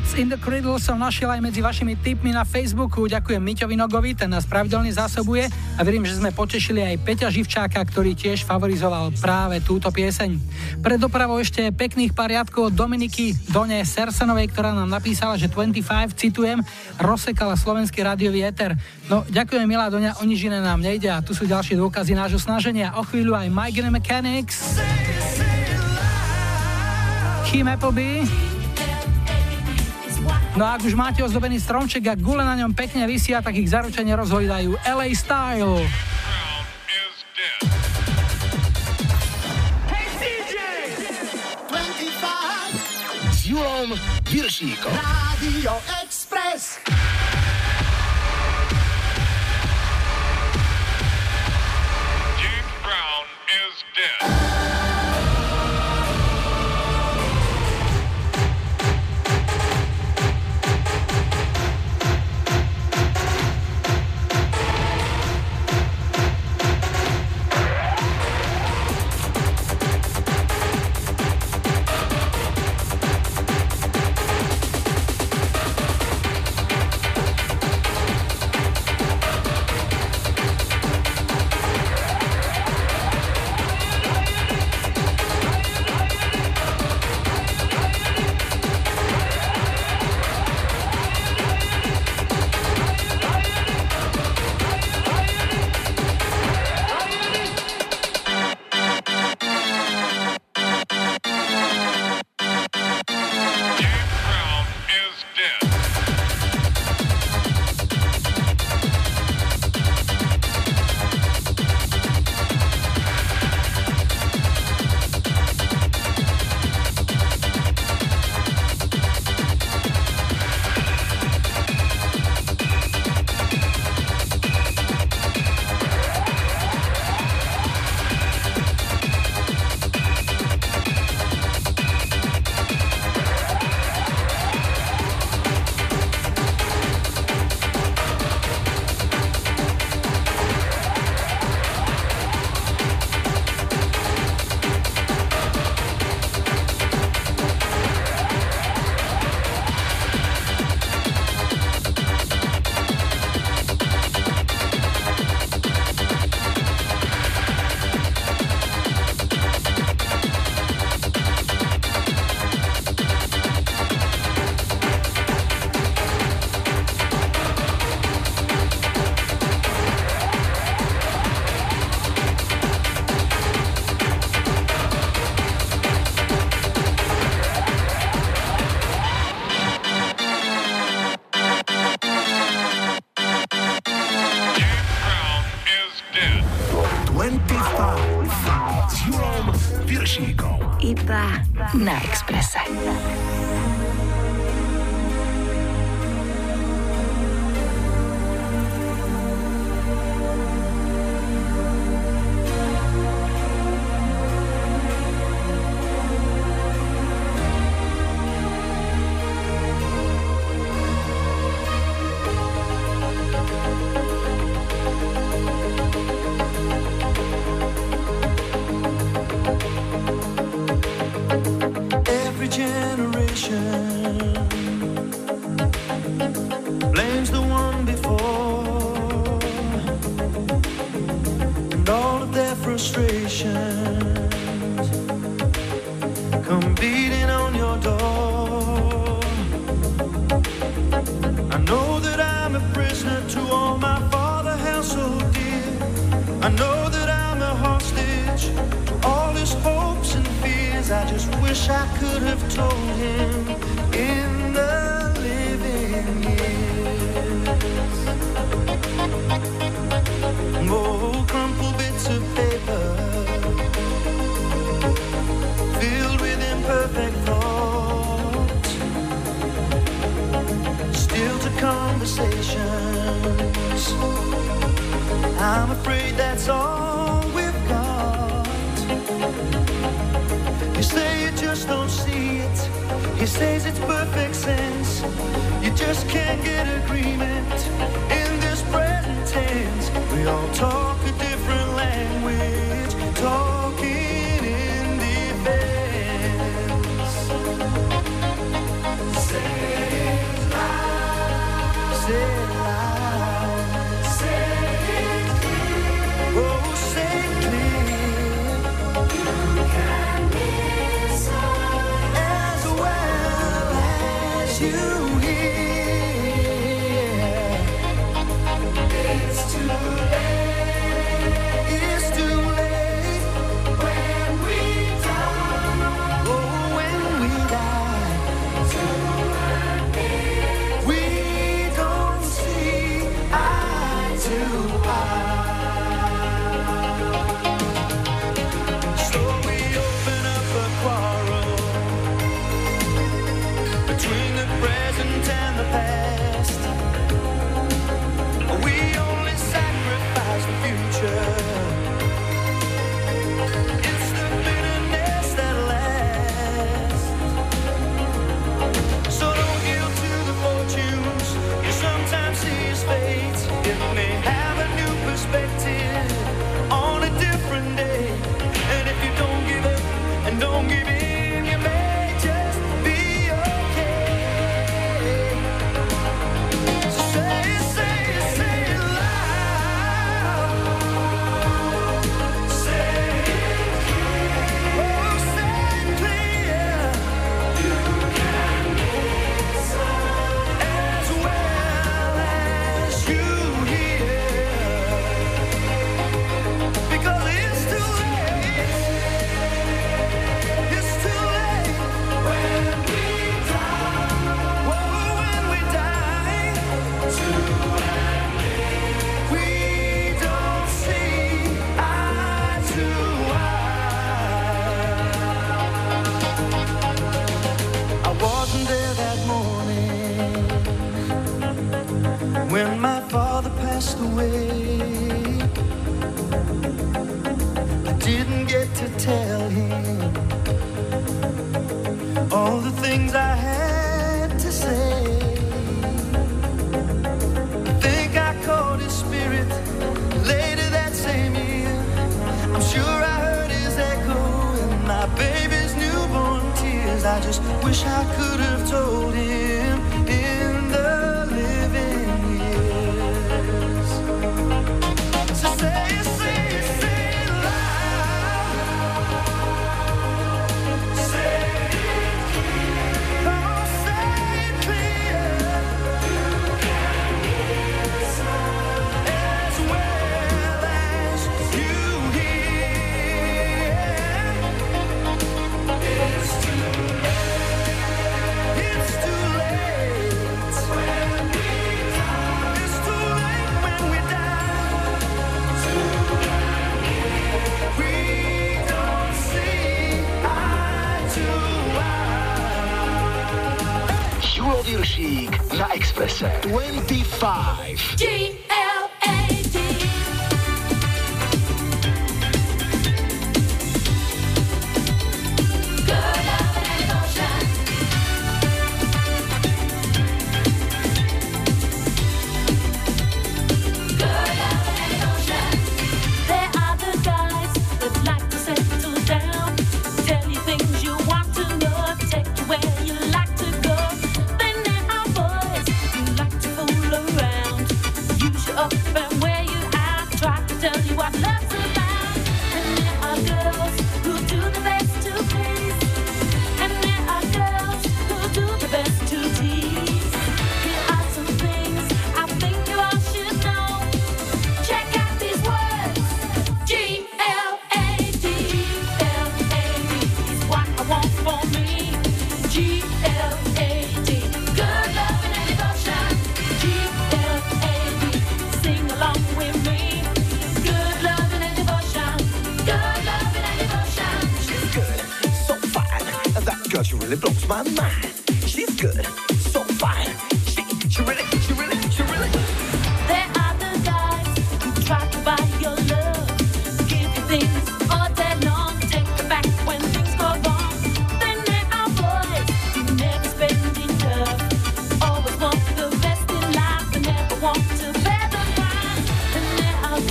Cats 0.00 0.16
in 0.16 0.32
the 0.32 0.40
Cradle 0.40 0.80
som 0.80 0.96
našiel 0.96 1.28
aj 1.28 1.44
medzi 1.44 1.60
vašimi 1.60 1.92
tipmi 2.00 2.32
na 2.32 2.40
Facebooku. 2.40 3.04
Ďakujem 3.04 3.36
Miťovi 3.36 3.76
Nogovi, 3.76 4.16
ten 4.16 4.32
nás 4.32 4.48
pravidelne 4.48 4.88
zásobuje 4.88 5.44
a 5.76 5.80
verím, 5.84 6.08
že 6.08 6.16
sme 6.16 6.32
potešili 6.32 6.80
aj 6.80 7.04
Peťa 7.04 7.28
Živčáka, 7.28 7.84
ktorý 7.84 8.16
tiež 8.16 8.48
favorizoval 8.48 9.12
práve 9.20 9.60
túto 9.60 9.92
pieseň. 9.92 10.40
Pre 10.80 10.96
dopravou 10.96 11.36
ešte 11.36 11.68
pekných 11.68 12.16
pariadkov 12.16 12.72
od 12.72 12.74
Dominiky 12.80 13.36
Done 13.52 13.84
Sersanovej, 13.84 14.48
ktorá 14.48 14.72
nám 14.72 14.88
napísala, 14.88 15.36
že 15.36 15.52
25, 15.52 16.16
citujem, 16.16 16.64
rozsekala 16.96 17.52
slovenský 17.60 18.00
rádiový 18.00 18.48
éter. 18.48 18.80
No, 19.12 19.28
ďakujem 19.28 19.68
milá 19.68 19.92
Doňa, 19.92 20.16
o 20.16 20.24
nič 20.24 20.40
iné 20.48 20.64
nám 20.64 20.80
nejde 20.80 21.12
a 21.12 21.20
tu 21.20 21.36
sú 21.36 21.44
ďalšie 21.44 21.76
dôkazy 21.76 22.16
nášho 22.16 22.40
snaženia. 22.40 22.96
O 22.96 23.04
chvíľu 23.04 23.36
aj 23.36 23.52
Mike 23.52 23.84
and 23.84 23.92
Mechanics, 23.92 24.80
Kim 27.52 27.68
Appleby, 27.68 28.24
No 30.60 30.68
a 30.68 30.76
ak 30.76 30.84
už 30.84 30.92
máte 30.92 31.24
ozdobený 31.24 31.56
stromček 31.56 32.04
a 32.04 32.12
gule 32.20 32.44
na 32.44 32.52
ňom 32.52 32.76
pekne 32.76 33.08
vysia, 33.08 33.40
tak 33.40 33.56
ich 33.56 33.72
zaručene 33.72 34.12
rozhojdajú 34.12 34.76
LA 34.84 35.08
Style. 35.16 35.88
S 43.32 43.40
Julom 43.48 43.96
Viršíkom. 44.28 44.92
Radio 44.92 45.80
Express. 46.04 46.76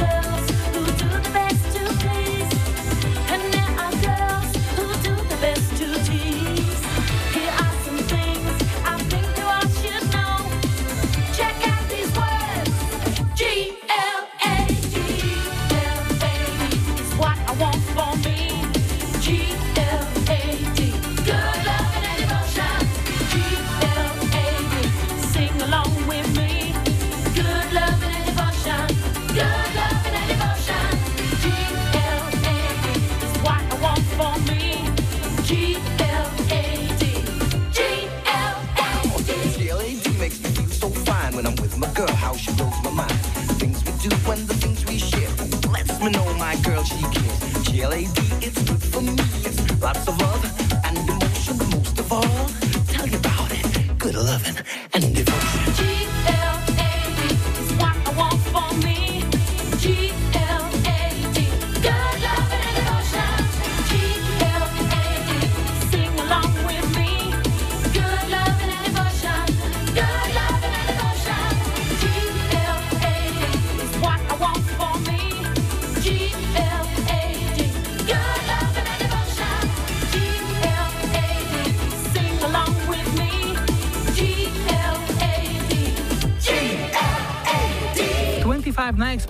love. 0.01 0.28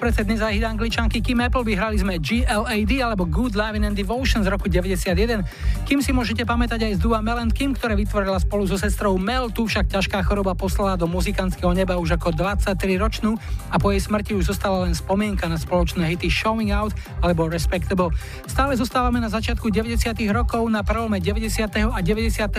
Susedný 0.10 0.42
záhyd 0.42 0.66
angličanky 0.66 1.22
Kim 1.22 1.38
Apple 1.38 1.62
vyhrali 1.62 2.02
sme 2.02 2.18
GLAD 2.18 2.92
alebo 2.98 3.30
Good 3.30 3.54
Loving 3.54 3.94
and 3.94 3.94
Devotion 3.94 4.42
z 4.42 4.50
roku 4.50 4.66
91. 4.66 5.46
Kim 5.86 6.02
si 6.02 6.10
môžete 6.10 6.50
pamätať 6.50 6.90
aj 6.90 6.98
z 6.98 7.00
Dua 7.06 7.22
Melent 7.22 7.54
Kim, 7.54 7.78
ktoré 7.78 7.94
vytvorila 7.94 8.42
spolu 8.42 8.66
so 8.66 8.74
sestrou 8.74 9.22
Mel, 9.22 9.54
tu 9.54 9.70
však 9.70 9.86
ťažká 9.86 10.26
choroba 10.26 10.58
poslala 10.58 10.98
do 10.98 11.06
muzikantského 11.06 11.78
neba 11.78 11.94
už 12.02 12.18
ako 12.18 12.34
23 12.34 12.74
ročnú 12.98 13.38
a 13.70 13.78
po 13.78 13.94
jej 13.94 14.02
smrti 14.02 14.36
už 14.36 14.50
zostala 14.52 14.86
len 14.86 14.94
spomienka 14.94 15.46
na 15.46 15.58
spoločné 15.58 16.06
hity 16.14 16.30
Showing 16.30 16.74
Out 16.74 16.94
alebo 17.22 17.50
Respectable. 17.50 18.14
Stále 18.50 18.76
zostávame 18.76 19.22
na 19.22 19.30
začiatku 19.30 19.70
90. 19.70 20.14
rokov, 20.34 20.66
na 20.70 20.82
prelome 20.86 21.22
90. 21.22 21.70
a 21.94 22.00
91. 22.02 22.50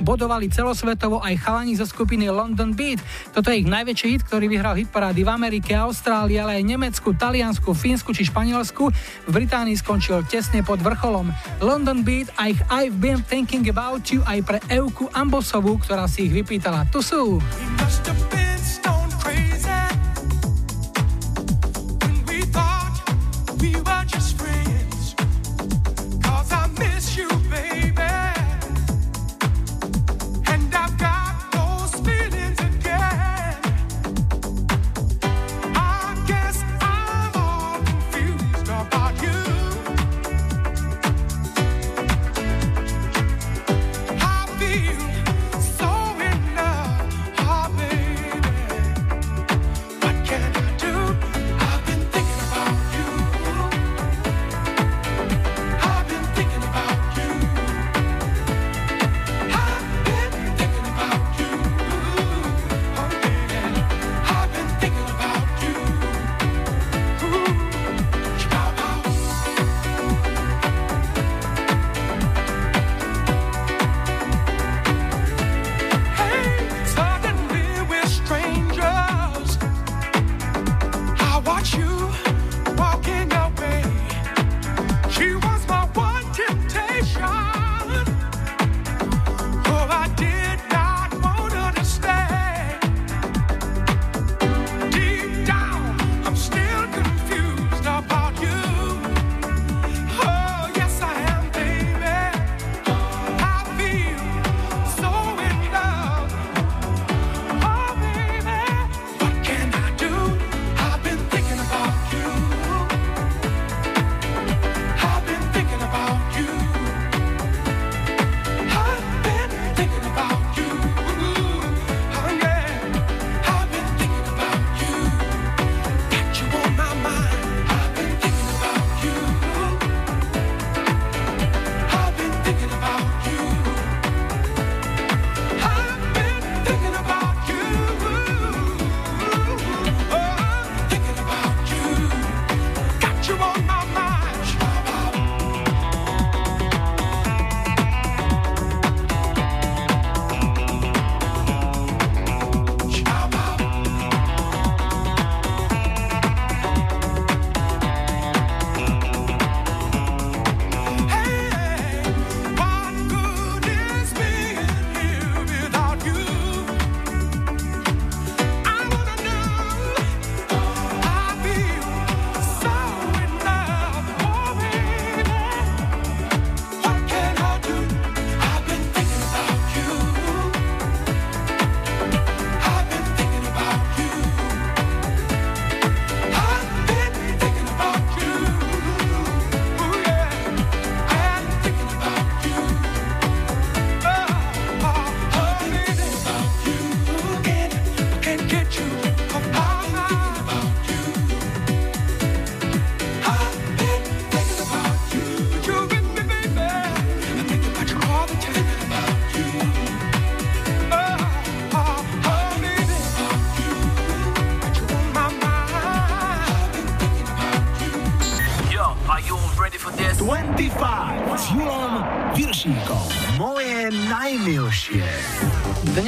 bodovali 0.00 0.46
celosvetovo 0.50 1.22
aj 1.22 1.34
chalani 1.42 1.74
zo 1.74 1.86
skupiny 1.86 2.30
London 2.30 2.72
Beat. 2.74 3.02
Toto 3.34 3.50
je 3.50 3.62
ich 3.62 3.68
najväčší 3.68 4.06
hit, 4.18 4.22
ktorý 4.26 4.46
vyhral 4.50 4.78
hit 4.78 4.90
v 4.94 5.30
Amerike, 5.30 5.74
Austrálii, 5.74 6.38
ale 6.38 6.62
aj 6.62 6.64
Nemecku, 6.64 7.12
Taliansku, 7.18 7.74
Fínsku 7.74 8.14
či 8.14 8.26
Španielsku. 8.30 8.84
V 9.26 9.30
Británii 9.30 9.74
skončil 9.74 10.22
tesne 10.30 10.62
pod 10.62 10.78
vrcholom. 10.80 11.34
London 11.58 12.06
Beat 12.06 12.30
a 12.38 12.50
ich 12.50 12.60
I've 12.70 12.96
Been 13.02 13.20
Thinking 13.26 13.66
About 13.68 14.06
You 14.08 14.22
aj 14.24 14.40
pre 14.46 14.58
Euku 14.70 15.10
Ambosovu, 15.10 15.76
ktorá 15.82 16.06
si 16.06 16.30
ich 16.30 16.32
vypýtala. 16.32 16.86
Tu 16.92 17.02
sú. 17.02 17.42
We 17.84 18.33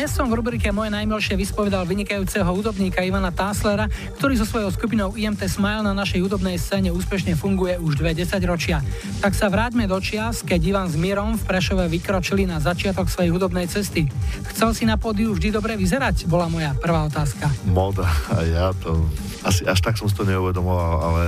Dnes 0.06 0.22
som 0.22 0.30
v 0.30 0.38
rubrike 0.38 0.70
Moje 0.70 0.94
najmilšie 0.94 1.34
vyspovedal 1.34 1.82
vynikajúceho 1.82 2.46
hudobníka 2.46 3.02
Ivana 3.02 3.34
Táslera, 3.34 3.90
ktorý 4.14 4.38
so 4.38 4.46
svojou 4.46 4.70
skupinou 4.70 5.10
IMT 5.18 5.50
Smile 5.50 5.82
na 5.82 5.98
našej 5.98 6.22
hudobnej 6.22 6.62
scéne 6.62 6.94
úspešne 6.94 7.34
funguje 7.34 7.74
už 7.74 7.98
dve 7.98 8.14
desaťročia. 8.14 8.86
Tak 9.18 9.34
sa 9.34 9.50
vráťme 9.50 9.90
do 9.90 9.98
čias, 9.98 10.46
keď 10.46 10.62
Ivan 10.62 10.86
s 10.86 10.94
Mírom 10.94 11.34
v 11.34 11.42
Prešove 11.50 11.90
vykročili 11.90 12.46
na 12.46 12.62
začiatok 12.62 13.10
svojej 13.10 13.34
hudobnej 13.34 13.66
cesty. 13.66 14.06
Chcel 14.54 14.78
si 14.78 14.86
na 14.86 14.94
pódiu 14.94 15.34
vždy 15.34 15.50
dobre 15.50 15.74
vyzerať? 15.74 16.30
Bola 16.30 16.46
moja 16.46 16.70
prvá 16.78 17.02
otázka. 17.10 17.50
Moda 17.66 18.06
a 18.30 18.46
ja 18.46 18.70
to 18.78 19.10
asi 19.42 19.66
až 19.66 19.82
tak 19.82 19.98
som 19.98 20.06
si 20.06 20.14
to 20.14 20.22
neuvedomoval, 20.22 21.02
ale 21.02 21.22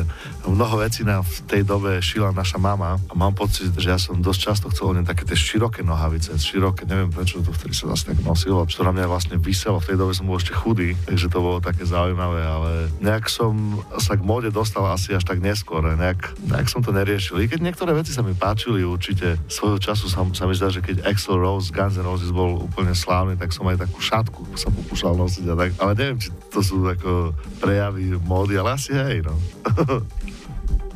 mnoho 0.52 0.80
vecí 0.80 1.04
nám 1.04 1.24
v 1.24 1.36
tej 1.44 1.62
dobe 1.66 1.98
šila 2.00 2.32
naša 2.32 2.56
mama 2.56 2.96
a 2.96 3.12
mám 3.12 3.34
pocit, 3.34 3.74
že 3.76 3.88
ja 3.92 3.98
som 3.98 4.20
dosť 4.20 4.40
často 4.40 4.66
chcel 4.72 4.96
len 4.96 5.04
také 5.04 5.28
tie 5.28 5.36
široké 5.36 5.84
nohavice, 5.84 6.34
široké, 6.38 6.88
neviem 6.88 7.12
prečo 7.12 7.42
to 7.44 7.52
vtedy 7.52 7.74
sa 7.74 7.92
zase 7.94 8.14
tak 8.14 8.18
nosilo, 8.24 8.64
čo 8.64 8.86
na 8.86 8.94
mňa 8.94 9.06
vlastne 9.10 9.36
vyselo, 9.36 9.82
v 9.82 9.92
tej 9.92 9.96
dobe 9.98 10.12
som 10.16 10.24
bol 10.24 10.40
ešte 10.40 10.54
chudý, 10.56 10.94
takže 11.04 11.28
to 11.28 11.38
bolo 11.42 11.58
také 11.58 11.84
zaujímavé, 11.84 12.40
ale 12.44 12.70
nejak 13.02 13.26
som 13.28 13.82
sa 13.98 14.14
k 14.16 14.22
móde 14.22 14.48
dostal 14.54 14.86
asi 14.88 15.12
až 15.14 15.26
tak 15.26 15.42
neskôr, 15.42 15.84
nejak, 15.84 16.38
nejak 16.48 16.68
som 16.70 16.80
to 16.80 16.94
neriešil. 16.94 17.42
I 17.42 17.50
keď 17.50 17.60
niektoré 17.62 17.92
veci 17.92 18.14
sa 18.14 18.24
mi 18.24 18.32
páčili 18.32 18.86
určite, 18.86 19.36
svojho 19.50 19.78
času 19.82 20.06
sa, 20.06 20.24
sa 20.32 20.44
mi 20.46 20.54
zdá, 20.54 20.72
že 20.72 20.80
keď 20.80 21.04
Axl 21.04 21.36
Rose, 21.36 21.74
Guns 21.74 21.98
N' 21.98 22.06
Roses 22.06 22.30
bol 22.30 22.62
úplne 22.62 22.94
slávny, 22.94 23.36
tak 23.36 23.50
som 23.52 23.66
aj 23.66 23.84
takú 23.84 23.98
šatku 23.98 24.56
sa 24.56 24.70
pokúšal 24.72 25.18
nosiť 25.18 25.44
a 25.50 25.54
tak, 25.54 25.70
ale 25.82 25.92
neviem, 25.98 26.18
či 26.22 26.28
to 26.48 26.62
sú 26.62 26.82
ako 26.86 27.34
prejavy 27.58 28.16
módy, 28.22 28.56
ale 28.56 28.78
asi 28.78 28.94
hej, 28.94 29.26
no. 29.26 29.34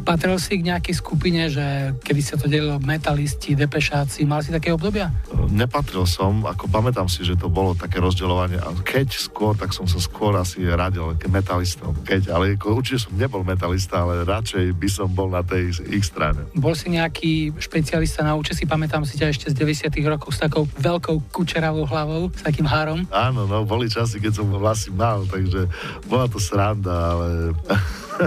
Patril 0.02 0.34
si 0.42 0.58
k 0.58 0.66
nejakej 0.66 0.94
skupine, 0.98 1.46
že 1.46 1.94
kedy 2.02 2.22
sa 2.22 2.34
to 2.34 2.50
delilo 2.50 2.82
metalisti, 2.82 3.54
depešáci, 3.54 4.26
mal 4.26 4.42
si 4.42 4.50
také 4.50 4.74
obdobia? 4.74 5.14
Nepatril 5.48 6.02
som, 6.10 6.42
ako 6.42 6.66
pamätám 6.66 7.06
si, 7.06 7.22
že 7.22 7.38
to 7.38 7.46
bolo 7.46 7.78
také 7.78 8.02
rozdeľovanie 8.02 8.58
a 8.58 8.74
keď 8.82 9.14
skôr, 9.14 9.54
tak 9.54 9.70
som 9.70 9.86
sa 9.86 10.02
skôr 10.02 10.34
asi 10.34 10.66
radil 10.66 11.14
k 11.14 11.30
metalistom. 11.30 11.94
Keď, 12.02 12.34
ale 12.34 12.58
ako, 12.58 12.82
určite 12.82 13.06
som 13.06 13.14
nebol 13.14 13.46
metalista, 13.46 14.02
ale 14.02 14.26
radšej 14.26 14.74
by 14.74 14.88
som 14.90 15.06
bol 15.06 15.30
na 15.30 15.46
tej 15.46 15.70
ich 15.86 16.02
strane. 16.02 16.50
Bol 16.58 16.74
si 16.74 16.90
nejaký 16.90 17.54
špecialista 17.62 18.26
na 18.26 18.34
úče, 18.34 18.58
si 18.58 18.66
pamätám 18.66 19.06
si 19.06 19.14
ťa 19.14 19.30
ešte 19.30 19.46
z 19.50 19.54
90 19.54 19.94
rokov 20.10 20.34
s 20.34 20.42
takou 20.42 20.66
veľkou 20.66 21.30
kučeravou 21.30 21.86
hlavou, 21.86 22.34
s 22.34 22.42
takým 22.42 22.66
három. 22.66 23.06
Áno, 23.14 23.46
no, 23.46 23.62
boli 23.62 23.86
časy, 23.86 24.18
keď 24.18 24.42
som 24.42 24.50
vlasy 24.50 24.90
mal, 24.90 25.22
takže 25.30 25.70
bola 26.10 26.26
to 26.26 26.42
sranda, 26.42 27.14
ale 27.14 27.28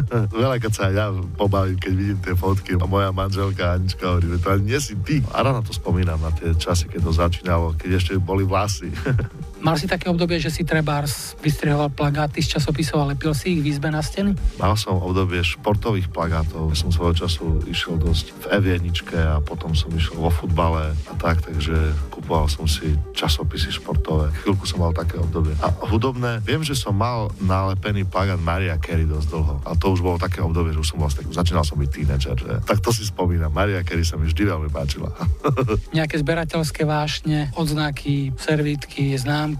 veľa 0.41 0.57
keď 0.59 0.71
sa 0.71 0.85
ja 0.91 1.11
pobavím, 1.11 1.77
keď 1.79 1.93
vidím 1.93 2.19
tie 2.21 2.35
fotky 2.35 2.75
a 2.79 2.85
moja 2.85 3.09
manželka 3.15 3.75
Anička 3.75 4.17
hovorí, 4.17 4.35
to 4.39 4.49
ani 4.51 4.63
nie 4.73 4.79
si 4.79 4.93
ty. 5.01 5.21
A 5.31 5.43
ráno 5.43 5.63
to 5.63 5.71
spomínam 5.71 6.19
na 6.19 6.31
tie 6.35 6.51
časy, 6.55 6.91
keď 6.91 7.01
to 7.07 7.11
začínalo, 7.11 7.67
keď 7.77 7.99
ešte 7.99 8.13
boli 8.19 8.43
vlasy. 8.43 8.91
Mal 9.63 9.79
si 9.79 9.87
také 9.87 10.11
obdobie, 10.11 10.37
že 10.37 10.51
si 10.51 10.67
trebárs 10.67 11.33
vystrihoval 11.41 11.89
plagáty 11.91 12.43
z 12.43 12.59
časopisov 12.59 13.01
a 13.01 13.09
lepil 13.15 13.31
si 13.31 13.57
ich 13.57 13.61
v 13.63 13.71
izbe 13.71 13.89
na 13.89 14.03
steny? 14.03 14.35
Mal 14.61 14.75
som 14.77 14.99
obdobie 15.01 15.41
športových 15.41 16.11
plagátov. 16.11 16.75
Som 16.77 16.93
svojho 16.93 17.25
času 17.25 17.65
išiel 17.65 17.97
dosť 17.97 18.35
v 18.35 18.45
evieničke 18.61 19.17
a 19.17 19.41
potom 19.41 19.73
som 19.73 19.89
išiel 19.95 20.21
vo 20.21 20.29
futbale 20.29 20.93
a 20.93 21.13
tak, 21.17 21.41
takže 21.41 21.73
kupoval 22.13 22.45
som 22.51 22.69
si 22.69 22.93
časopisy 23.17 23.73
športové. 23.73 24.29
Chvíľku 24.43 24.69
som 24.69 24.85
mal 24.85 24.93
také 24.93 25.17
obdobie. 25.17 25.57
A 25.63 25.73
hudobné, 25.89 26.43
viem, 26.45 26.61
že 26.61 26.77
som 26.77 26.93
mal 26.93 27.33
nalepený 27.41 28.05
plagát 28.05 28.37
Maria 28.37 28.77
Carey 28.77 29.09
dosť 29.09 29.27
dlho. 29.33 29.55
A 29.65 29.73
to 29.73 29.89
už 29.89 30.05
bolo 30.05 30.21
také 30.21 30.45
obdobie, 30.45 30.77
že 30.77 30.83
už 30.85 30.89
som 30.93 31.01
vlastne, 31.01 31.25
začínal 31.31 31.65
som 31.65 31.79
byť 31.81 31.89
tínedžer. 31.89 32.35
Že? 32.37 32.53
Tak 32.69 32.85
to 32.85 32.93
si 32.93 33.07
spomínam. 33.07 33.49
Maria 33.49 33.81
Carey 33.81 34.05
sa 34.05 34.19
mi 34.19 34.29
vždy 34.29 34.43
veľmi 34.45 34.69
páčila. 34.69 35.09
Nejaké 35.97 36.21
zberateľské 36.21 36.85
vášne, 36.85 37.49
odznaky, 37.57 38.35
servítky, 38.37 39.15
známky. 39.17 39.54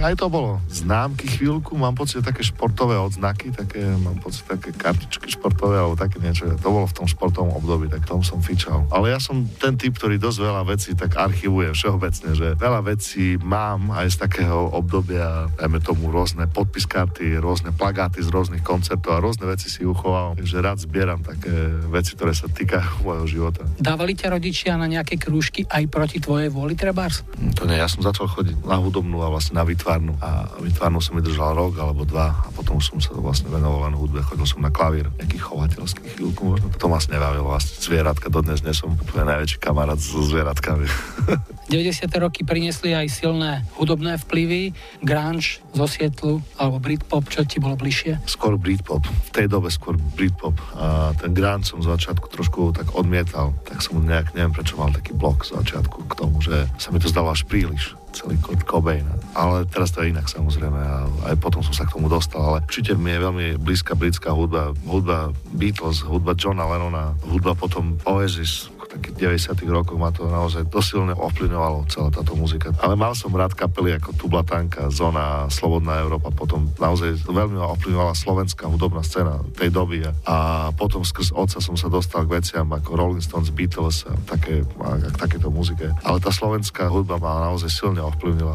Aj 0.00 0.16
to 0.16 0.26
bolo. 0.32 0.58
Známky 0.72 1.28
chvíľku, 1.28 1.76
mám 1.76 1.92
pocit, 1.92 2.24
také 2.24 2.40
športové 2.40 2.96
odznaky, 2.96 3.52
také, 3.52 3.84
mám 4.00 4.16
pocit, 4.18 4.48
také 4.48 4.72
kartičky 4.72 5.28
športové, 5.30 5.76
alebo 5.76 5.94
také 5.94 6.18
niečo. 6.18 6.48
To 6.58 6.68
bolo 6.72 6.86
v 6.88 6.96
tom 6.96 7.06
športovom 7.06 7.52
období, 7.60 7.92
tak 7.92 8.08
tom 8.08 8.24
som 8.24 8.40
fičal. 8.40 8.88
Ale 8.88 9.12
ja 9.12 9.20
som 9.20 9.44
ten 9.60 9.76
typ, 9.76 9.96
ktorý 9.96 10.16
dosť 10.16 10.38
veľa 10.40 10.62
vecí 10.64 10.90
tak 10.96 11.16
archivuje 11.20 11.74
všeobecne, 11.74 12.30
že 12.32 12.48
veľa 12.56 12.80
vecí 12.84 13.36
mám 13.40 13.92
aj 13.92 14.14
z 14.14 14.16
takého 14.24 14.70
obdobia, 14.72 15.50
dajme 15.58 15.78
tomu 15.84 16.08
rôzne 16.08 16.48
podpis 16.48 16.88
karty, 16.88 17.40
rôzne 17.42 17.74
plagáty 17.74 18.22
z 18.22 18.30
rôznych 18.30 18.62
koncertov 18.62 19.18
a 19.18 19.22
rôzne 19.22 19.48
veci 19.50 19.68
si 19.68 19.82
uchoval. 19.82 20.38
Takže 20.38 20.56
rád 20.62 20.78
zbieram 20.80 21.20
také 21.20 21.52
veci, 21.90 22.14
ktoré 22.14 22.32
sa 22.32 22.46
týkajú 22.46 23.00
môjho 23.06 23.26
života. 23.26 23.62
Dávali 23.80 24.14
ťa 24.14 24.32
rodičia 24.32 24.78
na 24.78 24.86
nejaké 24.86 25.18
krúžky 25.18 25.66
aj 25.66 25.90
proti 25.90 26.18
tvojej 26.22 26.48
vôli 26.52 26.78
trebárs? 26.78 27.26
To 27.58 27.66
nie, 27.66 27.80
ja 27.80 27.88
som 27.90 28.04
začal 28.04 28.30
chodiť 28.30 28.64
na 28.64 28.76
hudobnú 28.78 29.23
a 29.24 29.32
vlastne 29.32 29.56
na 29.56 29.64
vytvárnu. 29.64 30.14
A 30.20 30.48
vytvárnu 30.60 31.00
som 31.00 31.16
vydržal 31.16 31.56
rok 31.56 31.80
alebo 31.80 32.04
dva 32.04 32.44
a 32.44 32.48
potom 32.52 32.78
som 32.78 33.00
sa 33.00 33.16
vlastne 33.16 33.48
venoval 33.48 33.88
len 33.88 33.96
hudbe. 33.96 34.20
Chodil 34.20 34.44
som 34.44 34.60
na 34.60 34.70
klavír, 34.70 35.08
nejaký 35.16 35.40
chovateľský 35.40 36.14
chvíľku 36.14 36.42
možno. 36.44 36.68
To 36.76 36.86
ma 36.86 37.00
vlastne 37.00 37.16
nebavilo 37.16 37.48
vlastne 37.48 37.76
zvieratka. 37.80 38.28
Dodnes 38.28 38.60
nie 38.62 38.76
som 38.76 38.94
úplne 38.94 39.32
najväčší 39.34 39.58
kamarát 39.58 39.98
so 39.98 40.22
zvieratkami. 40.22 40.86
90. 41.68 42.06
roky 42.20 42.44
priniesli 42.44 42.92
aj 42.92 43.08
silné 43.08 43.64
hudobné 43.80 44.20
vplyvy, 44.20 44.76
grunge 45.00 45.64
zo 45.72 45.86
Sietlu 45.88 46.44
alebo 46.60 46.76
Britpop, 46.78 47.26
čo 47.32 47.42
ti 47.48 47.58
bolo 47.58 47.74
bližšie? 47.78 48.20
Skôr 48.28 48.60
Britpop. 48.60 49.04
V 49.04 49.30
tej 49.32 49.46
dobe 49.48 49.72
skôr 49.72 49.96
Britpop. 49.96 50.54
A 50.76 51.16
ten 51.16 51.32
grunge 51.32 51.66
som 51.68 51.80
z 51.80 51.88
začiatku 51.88 52.28
trošku 52.28 52.76
tak 52.76 52.92
odmietal. 52.92 53.56
Tak 53.64 53.80
som 53.80 54.02
nejak, 54.04 54.36
neviem 54.36 54.52
prečo 54.52 54.76
mal 54.76 54.92
taký 54.92 55.16
blok 55.16 55.42
z 55.48 55.56
začiatku 55.56 56.08
k 56.10 56.14
tomu, 56.14 56.44
že 56.44 56.68
sa 56.76 56.92
mi 56.92 57.00
to 57.00 57.08
zdalo 57.08 57.32
až 57.32 57.48
príliš 57.48 57.96
celý 58.14 58.38
Kurt 58.38 58.62
Cobain. 58.62 59.04
Ale 59.34 59.66
teraz 59.66 59.90
to 59.90 60.06
je 60.06 60.14
inak 60.14 60.30
samozrejme 60.30 60.78
a 60.78 61.10
aj 61.34 61.36
potom 61.42 61.66
som 61.66 61.74
sa 61.74 61.82
k 61.82 61.98
tomu 61.98 62.06
dostal, 62.06 62.38
ale 62.46 62.62
určite 62.62 62.94
mi 62.94 63.10
je 63.10 63.24
veľmi 63.26 63.46
blízka 63.58 63.98
britská 63.98 64.30
hudba, 64.30 64.70
hudba 64.86 65.34
Beatles, 65.50 66.06
hudba 66.06 66.38
Johna 66.38 66.70
Lennona, 66.70 67.18
hudba 67.26 67.58
potom 67.58 67.98
Oasis, 68.06 68.70
takých 68.94 69.42
90 69.50 69.66
rokoch 69.66 69.98
ma 69.98 70.14
to 70.14 70.30
naozaj 70.30 70.62
dosilne 70.70 71.12
ovplyvňovalo 71.18 71.90
celá 71.90 72.08
táto 72.14 72.38
muzika. 72.38 72.70
Ale 72.78 72.94
mal 72.94 73.18
som 73.18 73.34
rád 73.34 73.58
kapely 73.58 73.98
ako 73.98 74.14
Tublatanka, 74.14 74.88
Zona, 74.94 75.50
Slobodná 75.50 75.98
Európa, 75.98 76.30
potom 76.30 76.70
naozaj 76.78 77.26
veľmi 77.26 77.58
ma 77.58 77.74
ovplyvňovala 77.74 78.14
slovenská 78.14 78.70
hudobná 78.70 79.02
scéna 79.02 79.42
tej 79.58 79.74
doby 79.74 80.06
a 80.26 80.70
potom 80.78 81.02
skrz 81.02 81.34
otca 81.34 81.58
som 81.58 81.74
sa 81.74 81.90
dostal 81.90 82.24
k 82.24 82.38
veciam 82.38 82.70
ako 82.70 82.94
Rolling 82.94 83.24
Stones, 83.24 83.50
Beatles 83.50 84.06
a, 84.06 84.14
také, 84.28 84.62
a, 84.62 84.88
k 85.00 85.16
takéto 85.18 85.50
muzike. 85.50 85.90
Ale 86.06 86.18
tá 86.22 86.30
slovenská 86.30 86.86
hudba 86.86 87.18
ma 87.18 87.50
naozaj 87.50 87.70
silne 87.70 88.00
ovplyvnila. 88.00 88.54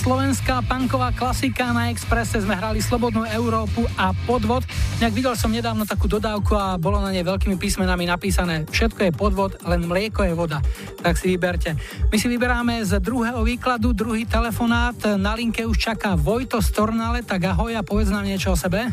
Slovenská 0.00 0.64
punková 0.64 1.12
klasika, 1.12 1.76
na 1.76 1.92
Expresse 1.92 2.40
sme 2.40 2.56
hrali 2.56 2.80
Slobodnú 2.80 3.28
Európu 3.28 3.84
a 4.00 4.16
podvod. 4.24 4.64
Nejak 4.96 5.12
videl 5.12 5.34
som 5.36 5.52
nedávno 5.52 5.84
takú 5.84 6.08
dodávku 6.08 6.56
a 6.56 6.80
bolo 6.80 7.04
na 7.04 7.12
nej 7.12 7.20
veľkými 7.20 7.60
písmenami 7.60 8.08
napísané 8.08 8.64
Všetko 8.64 8.96
je 8.96 9.12
podvod, 9.12 9.60
len 9.68 9.84
mlieko 9.84 10.24
je 10.24 10.32
voda. 10.32 10.64
Tak 11.04 11.20
si 11.20 11.36
vyberte. 11.36 11.76
My 12.08 12.16
si 12.16 12.32
vyberáme 12.32 12.80
z 12.80 12.96
druhého 12.96 13.44
výkladu, 13.44 13.92
druhý 13.92 14.24
telefonát. 14.24 14.96
Na 15.20 15.36
linke 15.36 15.68
už 15.68 15.76
čaká 15.76 16.16
Vojto 16.16 16.64
z 16.64 16.72
Tornale, 16.72 17.20
tak 17.20 17.44
ahoj 17.52 17.76
a 17.76 17.84
povedz 17.84 18.08
nám 18.08 18.24
niečo 18.24 18.56
o 18.56 18.56
sebe. 18.56 18.88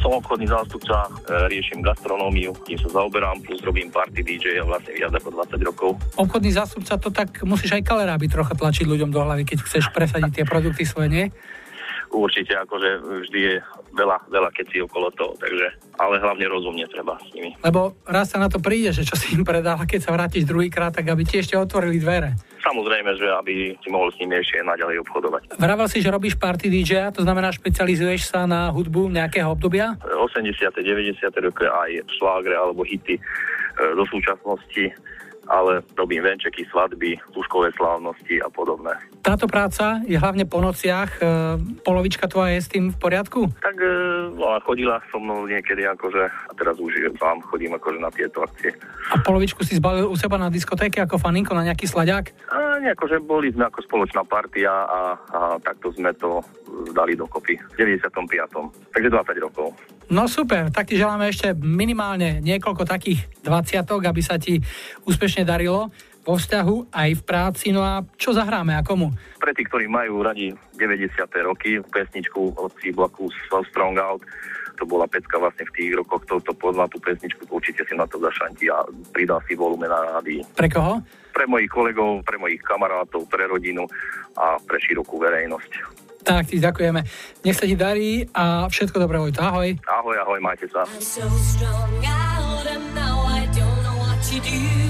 Som 0.00 0.16
obchodný 0.16 0.48
zástupca, 0.48 1.06
e, 1.06 1.08
riešim 1.52 1.84
gastronómiu, 1.84 2.56
tým 2.64 2.80
sa 2.80 2.88
zaoberám, 2.88 3.44
plus 3.44 3.60
robím 3.60 3.92
party 3.92 4.24
DJ 4.24 4.60
a 4.60 4.64
vlastne 4.64 4.96
viac 4.96 5.12
ako 5.12 5.28
20 5.36 5.60
rokov. 5.60 5.90
Obchodný 6.16 6.50
zástupca, 6.56 6.96
to 6.96 7.12
tak 7.12 7.44
musíš 7.44 7.76
aj 7.76 7.84
kaleráby 7.84 8.26
trocha 8.32 8.56
tlačiť 8.56 8.88
ľuďom 8.88 9.12
do 9.12 9.20
hlavy, 9.20 9.44
keď 9.44 9.58
chceš 9.68 9.92
presadiť 9.92 10.40
tie 10.40 10.44
produkty 10.48 10.88
svoje, 10.88 11.08
nie? 11.12 11.26
Určite 12.10 12.58
akože 12.58 12.90
vždy 13.28 13.38
je 13.38 13.54
veľa, 13.94 14.26
veľa 14.26 14.50
kecí 14.50 14.82
okolo 14.82 15.14
toho, 15.14 15.38
takže, 15.38 15.78
ale 15.94 16.18
hlavne 16.18 16.48
rozumne 16.50 16.82
treba 16.90 17.14
s 17.22 17.30
nimi. 17.30 17.54
Lebo 17.62 17.94
raz 18.02 18.34
sa 18.34 18.42
na 18.42 18.50
to 18.50 18.58
príde, 18.58 18.90
že 18.90 19.06
čo 19.06 19.14
si 19.14 19.38
im 19.38 19.46
predal 19.46 19.78
keď 19.86 20.00
sa 20.02 20.10
vrátiš 20.10 20.42
druhýkrát, 20.42 20.90
tak 20.90 21.06
aby 21.06 21.22
ti 21.22 21.38
ešte 21.38 21.54
otvorili 21.54 22.02
dvere. 22.02 22.34
Samozrejme, 22.60 23.16
že 23.16 23.26
aby 23.32 23.74
si 23.80 23.88
mohol 23.88 24.12
s 24.12 24.20
nimi 24.20 24.36
ešte 24.36 24.60
naďalej 24.60 25.00
obchodovať. 25.08 25.42
Vravel 25.56 25.88
si, 25.88 26.04
že 26.04 26.12
robíš 26.12 26.36
party 26.36 26.68
DJ, 26.68 27.08
to 27.10 27.24
znamená 27.24 27.48
špecializuješ 27.50 28.30
sa 28.30 28.44
na 28.44 28.68
hudbu 28.68 29.08
nejakého 29.08 29.48
obdobia? 29.48 29.96
80. 30.04 30.60
90. 30.76 31.24
roky 31.40 31.64
aj 31.64 32.04
šlágre 32.20 32.52
alebo 32.52 32.84
hity 32.84 33.16
e, 33.16 33.22
do 33.96 34.04
súčasnosti, 34.06 34.92
ale 35.48 35.80
robím 35.96 36.22
venčeky, 36.22 36.68
svadby, 36.68 37.16
lúžkové 37.32 37.72
slávnosti 37.74 38.38
a 38.44 38.48
podobné. 38.52 38.94
Táto 39.20 39.44
práca 39.44 40.00
je 40.08 40.16
hlavne 40.16 40.48
po 40.48 40.64
nociach. 40.64 41.20
E, 41.20 41.24
polovička 41.84 42.24
tvoja 42.24 42.56
je 42.56 42.60
s 42.64 42.72
tým 42.72 42.88
v 42.88 42.96
poriadku? 42.96 43.52
Tak 43.60 43.76
e, 43.76 43.88
ona 44.32 44.58
chodila 44.64 44.96
so 45.12 45.20
mnou 45.20 45.44
niekedy 45.44 45.84
akože, 45.84 46.24
a 46.24 46.52
teraz 46.56 46.80
už 46.80 47.12
vám 47.20 47.44
chodím 47.44 47.76
akože 47.76 48.00
na 48.00 48.08
tieto 48.08 48.40
akcie. 48.40 48.72
A 49.12 49.20
polovičku 49.20 49.60
si 49.60 49.76
zbalil 49.76 50.08
u 50.08 50.16
seba 50.16 50.40
na 50.40 50.48
diskotéke 50.48 51.04
ako 51.04 51.20
faninko 51.20 51.52
na 51.52 51.68
nejaký 51.68 51.84
slaďák? 51.84 52.32
A 52.48 52.80
nejako, 52.80 53.04
že 53.12 53.20
boli 53.20 53.52
sme 53.52 53.68
ako 53.68 53.84
spoločná 53.84 54.24
partia 54.24 54.72
a, 54.88 55.00
a 55.20 55.40
takto 55.60 55.92
sme 55.92 56.16
to 56.16 56.40
dali 56.96 57.12
dokopy 57.12 57.60
v 57.60 57.74
95. 57.76 58.88
Takže 58.96 59.08
20 59.12 59.44
rokov. 59.44 59.76
No 60.10 60.26
super, 60.26 60.72
tak 60.74 60.90
ti 60.90 60.98
želáme 60.98 61.30
ešte 61.30 61.54
minimálne 61.54 62.42
niekoľko 62.42 62.82
takých 62.82 63.30
20 63.46 63.84
aby 64.10 64.22
sa 64.24 64.42
ti 64.42 64.58
úspešne 65.06 65.46
darilo 65.46 65.94
vo 66.24 66.34
vzťahu 66.36 66.92
aj 66.92 67.10
v 67.16 67.22
práci. 67.24 67.66
No 67.72 67.84
a 67.84 68.04
čo 68.16 68.36
zahráme 68.36 68.76
a 68.76 68.84
komu? 68.84 69.12
Pre 69.40 69.52
tých, 69.56 69.68
ktorí 69.72 69.86
majú 69.88 70.20
radi 70.20 70.52
90. 70.76 71.16
roky, 71.44 71.80
pesničku 71.80 72.56
od 72.56 72.72
So 73.48 73.64
Strong 73.72 73.96
Out, 74.00 74.22
to 74.80 74.88
bola 74.88 75.04
pecka 75.04 75.36
vlastne 75.36 75.68
v 75.68 75.74
tých 75.76 75.90
rokoch, 75.92 76.24
kto 76.24 76.40
to 76.40 76.52
pozná 76.56 76.88
tú 76.88 76.96
pesničku, 77.04 77.44
to 77.44 77.52
určite 77.52 77.84
si 77.84 77.92
na 77.92 78.08
to 78.08 78.16
zašanti 78.16 78.72
a 78.72 78.80
pridá 79.12 79.36
si 79.44 79.52
volume 79.52 79.84
na 79.84 80.16
rádi. 80.16 80.40
Pre 80.56 80.68
koho? 80.72 81.04
Pre 81.36 81.44
mojich 81.44 81.68
kolegov, 81.68 82.24
pre 82.24 82.40
mojich 82.40 82.64
kamarátov, 82.64 83.28
pre 83.28 83.44
rodinu 83.44 83.84
a 84.40 84.56
pre 84.56 84.80
širokú 84.80 85.20
verejnosť. 85.20 86.00
Tak 86.20 86.52
ti 86.52 86.60
ďakujeme. 86.60 87.00
Nech 87.44 87.56
sa 87.56 87.64
ti 87.64 87.76
darí 87.76 88.28
a 88.36 88.68
všetko 88.68 88.96
dobré, 89.00 89.16
Vojto. 89.20 89.40
Ahoj. 89.40 89.72
Ahoj, 89.88 90.16
ahoj, 90.20 90.40
majte 90.40 90.68
sa. 90.68 90.84
so 91.00 91.24
strung 91.40 92.04
out 92.04 92.64
and 92.68 92.84
now 92.96 93.24
I 93.24 93.48
don't 93.52 93.80
know 93.84 93.96
what 94.00 94.20
to 94.28 94.36
do. 94.40 94.89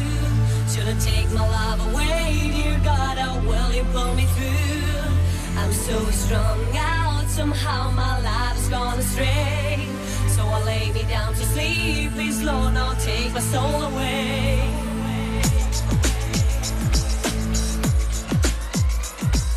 I 0.90 0.94
take 0.94 1.30
my 1.30 1.46
love 1.46 1.92
away, 1.92 2.50
dear 2.52 2.76
God, 2.82 3.16
oh, 3.16 3.22
how 3.22 3.38
will 3.46 3.72
you 3.72 3.84
pull 3.92 4.12
me 4.16 4.24
through? 4.34 5.60
I'm 5.60 5.72
so 5.72 6.04
strung 6.10 6.76
out, 6.76 7.28
somehow 7.28 7.92
my 7.92 8.20
life's 8.20 8.68
gone 8.68 8.98
astray. 8.98 9.86
So 10.26 10.42
I 10.42 10.64
lay 10.64 10.90
me 10.90 11.04
down 11.04 11.32
to 11.34 11.44
sleep, 11.54 12.10
please 12.14 12.42
Lord, 12.42 12.74
now 12.74 12.94
take 12.94 13.32
my 13.32 13.38
soul 13.38 13.82
away. 13.82 14.58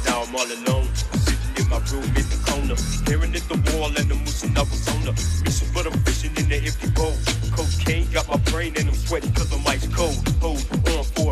Now 0.05 0.21
I'm 0.21 0.35
all 0.35 0.45
alone, 0.45 0.87
sitting 1.25 1.65
in 1.65 1.67
my 1.67 1.79
room 1.89 2.13
in 2.13 2.27
the 2.29 2.39
corner, 2.45 2.75
staring 2.75 3.33
at 3.33 3.41
the 3.49 3.57
wall 3.73 3.89
and 3.97 4.11
I'm 4.11 4.23
wishing 4.23 4.55
I 4.55 4.61
was 4.61 4.87
on 4.87 5.07
a 5.07 5.13
mission, 5.43 5.67
but 5.73 5.87
I'm 5.87 5.97
fishing 6.05 6.35
in 6.37 6.47
the 6.47 6.57
empty 6.57 6.91
bowl. 6.91 7.17
Cocaine 7.57 8.07
got 8.11 8.29
my 8.29 8.37
brain 8.51 8.73
and 8.77 8.87
I'm 8.87 8.95
sweating 8.95 9.33
cause 9.33 9.51
I'm 9.51 9.65
ice 9.65 9.87
cold. 9.87 10.82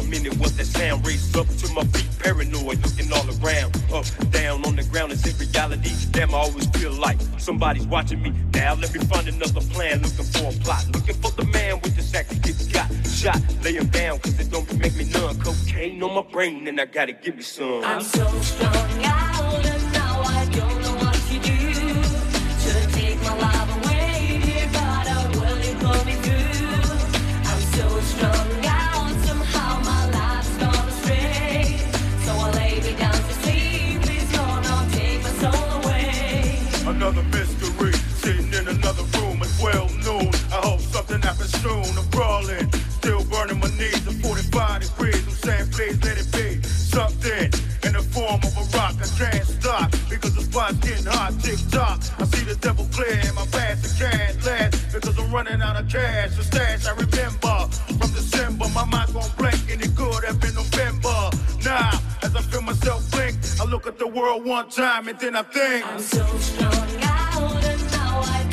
A 0.02 0.04
minute, 0.10 0.38
once 0.38 0.54
that 0.54 0.66
sound 0.66 1.06
raised 1.06 1.36
up 1.38 1.47
to 1.47 1.72
my 1.74 1.84
feet, 1.86 2.08
paranoid, 2.20 2.80
looking 2.84 3.12
all 3.14 3.26
around, 3.39 3.76
up, 3.93 4.06
down 4.32 4.66
on 4.66 4.76
the 4.76 4.84
ground, 4.84 5.12
is 5.12 5.26
it 5.26 5.39
reality? 5.39 5.91
Damn, 6.12 6.34
I 6.34 6.38
always 6.38 6.68
feel 6.68 6.91
like 6.91 7.20
somebody's 7.38 7.88
watching 7.88 8.22
me. 8.22 8.34
Now 8.54 8.76
let 8.76 8.93
me 8.93 8.99
find 9.06 9.28
another 9.28 9.62
plan, 9.74 10.02
looking 10.02 10.26
for 10.26 10.49
a 10.49 10.64
plot, 10.64 10.86
looking 10.93 11.16
for 11.16 11.32
the 11.32 11.45
man 11.45 11.80
with 11.82 11.95
the 11.95 12.02
sack 12.02 12.28
that 12.28 12.70
got 12.74 12.89
shot. 13.08 13.39
Lay 13.64 13.74
him 13.74 13.88
down 13.88 14.20
cause 14.20 14.39
it 14.39 14.52
don't 14.52 14.72
make 14.78 14.95
me 14.95 15.06
numb. 15.06 15.39
Cocaine 15.39 16.02
on 16.04 16.16
my 16.16 16.32
brain 16.32 16.68
and 16.68 16.80
I 16.80 16.86
gotta 16.86 17.14
give 17.14 17.36
me 17.36 17.43
some. 17.43 17.84
I'm 17.84 18.02
so 18.02 18.28
strung 18.41 19.06
out 19.06 19.66
and 19.66 19.93
now 19.93 20.22
I 20.22 20.45
don't 20.52 20.82
know 20.82 21.01
something 41.22 41.30
happens 41.30 41.61
soon. 41.61 41.97
I'm 41.97 42.11
crawling, 42.11 42.72
still 42.89 43.24
burning 43.26 43.59
my 43.59 43.69
knees 43.78 44.07
at 44.07 44.13
45 44.13 44.82
degrees. 44.82 45.28
I'm 45.28 45.34
saying, 45.34 45.69
please 45.72 46.03
let 46.03 46.17
it 46.17 46.32
be 46.32 46.67
something 46.67 47.51
in 47.84 47.93
the 47.93 48.03
form 48.11 48.41
of 48.43 48.57
a 48.57 48.78
rock. 48.78 48.95
I 48.99 49.07
can't 49.17 49.45
stop 49.45 49.91
because 50.09 50.36
the 50.36 50.41
spot 50.41 50.72
eyes 50.72 50.78
getting 50.78 51.05
hot, 51.05 51.34
tick 51.41 51.59
tock. 51.72 52.01
I 52.19 52.26
see 52.26 52.45
the 52.45 52.55
devil 52.55 52.88
clear 52.91 53.19
and 53.24 53.36
my 53.36 53.45
past 53.47 54.01
and 54.01 54.11
can't 54.11 54.45
last 54.45 54.93
because 54.93 55.17
I'm 55.17 55.32
running 55.32 55.61
out 55.61 55.80
of 55.80 55.88
cash. 55.89 56.36
The 56.36 56.43
stash 56.43 56.86
I 56.86 56.91
remember 56.91 57.67
from 57.97 58.11
December, 58.13 58.65
my 58.74 58.86
mind's 58.86 59.13
gon' 59.13 59.32
blank 59.38 59.61
and 59.72 59.82
it 59.82 59.95
could 59.95 60.24
have 60.26 60.39
been 60.39 60.55
November. 60.55 61.30
Now, 61.63 61.91
as 62.22 62.36
I 62.36 62.41
feel 62.41 62.61
myself 62.61 63.09
blink, 63.11 63.38
I 63.59 63.65
look 63.65 63.88
at 63.88 63.97
the 63.97 64.07
world 64.07 64.45
one 64.45 64.69
time 64.69 65.07
and 65.07 65.19
then 65.19 65.36
I 65.36 65.43
think. 65.43 65.86
I'm 65.88 65.99
so 65.99 66.26
strong 66.38 66.74
out 67.03 67.65
and 67.65 67.91
now 67.91 68.22
I 68.24 68.51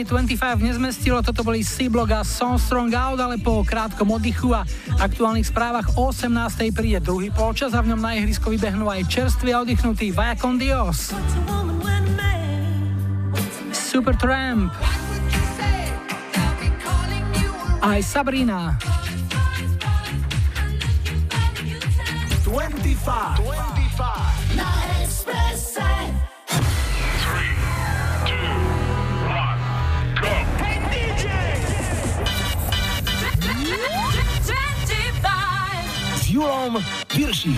hodiny 0.00 0.32
25 0.32 0.64
nezmestilo, 0.64 1.20
toto 1.20 1.44
boli 1.44 1.60
C-Block 1.60 2.08
a 2.16 2.20
Song 2.24 2.56
Strong 2.56 2.96
Out, 2.96 3.20
ale 3.20 3.36
po 3.36 3.60
krátkom 3.60 4.16
oddychu 4.16 4.48
a 4.56 4.64
aktuálnych 4.96 5.44
správach 5.44 5.92
o 6.00 6.08
18. 6.08 6.72
príde 6.72 7.04
druhý 7.04 7.28
polčas 7.28 7.76
a 7.76 7.84
v 7.84 7.92
ňom 7.92 8.00
na 8.00 8.16
ihrisko 8.16 8.48
vybehnú 8.48 8.88
aj 8.88 9.04
čerstvý 9.12 9.52
a 9.52 9.60
oddychnutý 9.60 10.08
Via 10.08 10.32
con 10.40 10.56
Dios. 10.56 11.12
Super 13.76 14.16
Tramp. 14.16 14.72
Aj 17.84 18.00
Sabrina. 18.00 18.89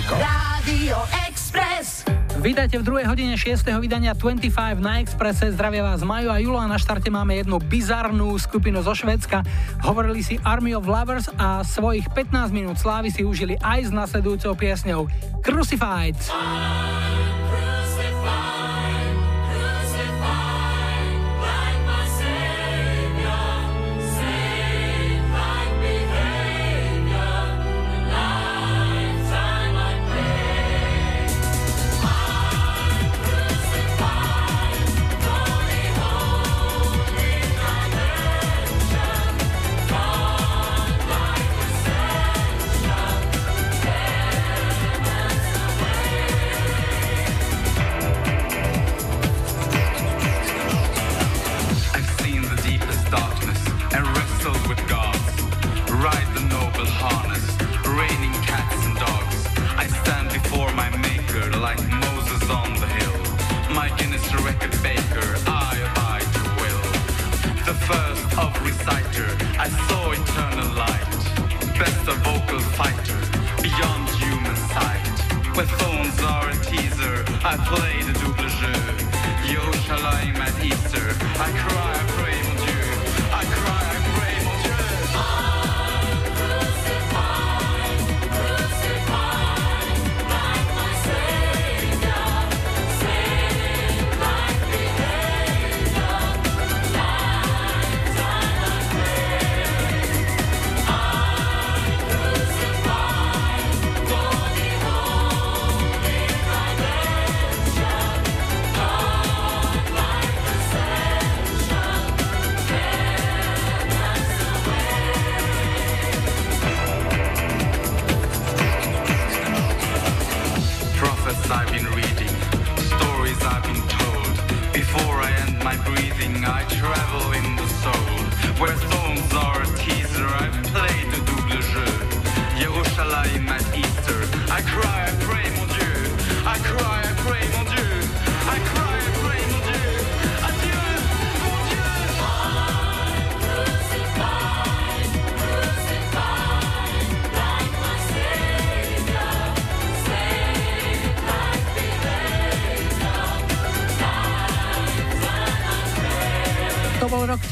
Viršíkom. 0.02 0.18
Radio 0.18 0.98
Express. 1.30 2.02
Vítajte 2.42 2.74
v 2.74 2.82
druhej 2.82 3.06
hodine 3.06 3.38
6. 3.38 3.62
vydania 3.78 4.18
25 4.18 4.82
na 4.82 4.98
Expresse. 4.98 5.54
Zdravia 5.54 5.86
vás 5.86 6.02
Majo 6.02 6.34
a 6.34 6.42
Julo 6.42 6.58
a 6.58 6.66
na 6.66 6.74
štarte 6.74 7.06
máme 7.06 7.38
jednu 7.38 7.62
bizarnú 7.62 8.34
skupinu 8.34 8.82
zo 8.82 8.98
Švedska. 8.98 9.46
Hovorili 9.86 10.26
si 10.26 10.42
Army 10.42 10.74
of 10.74 10.90
Lovers 10.90 11.30
a 11.38 11.62
svojich 11.62 12.10
15 12.10 12.50
minút 12.50 12.82
slávy 12.82 13.14
si 13.14 13.22
užili 13.22 13.54
aj 13.62 13.78
s 13.86 13.90
nasledujúcou 13.94 14.58
piesňou 14.58 15.06
Crucified. 15.46 16.18
I've 16.18 16.71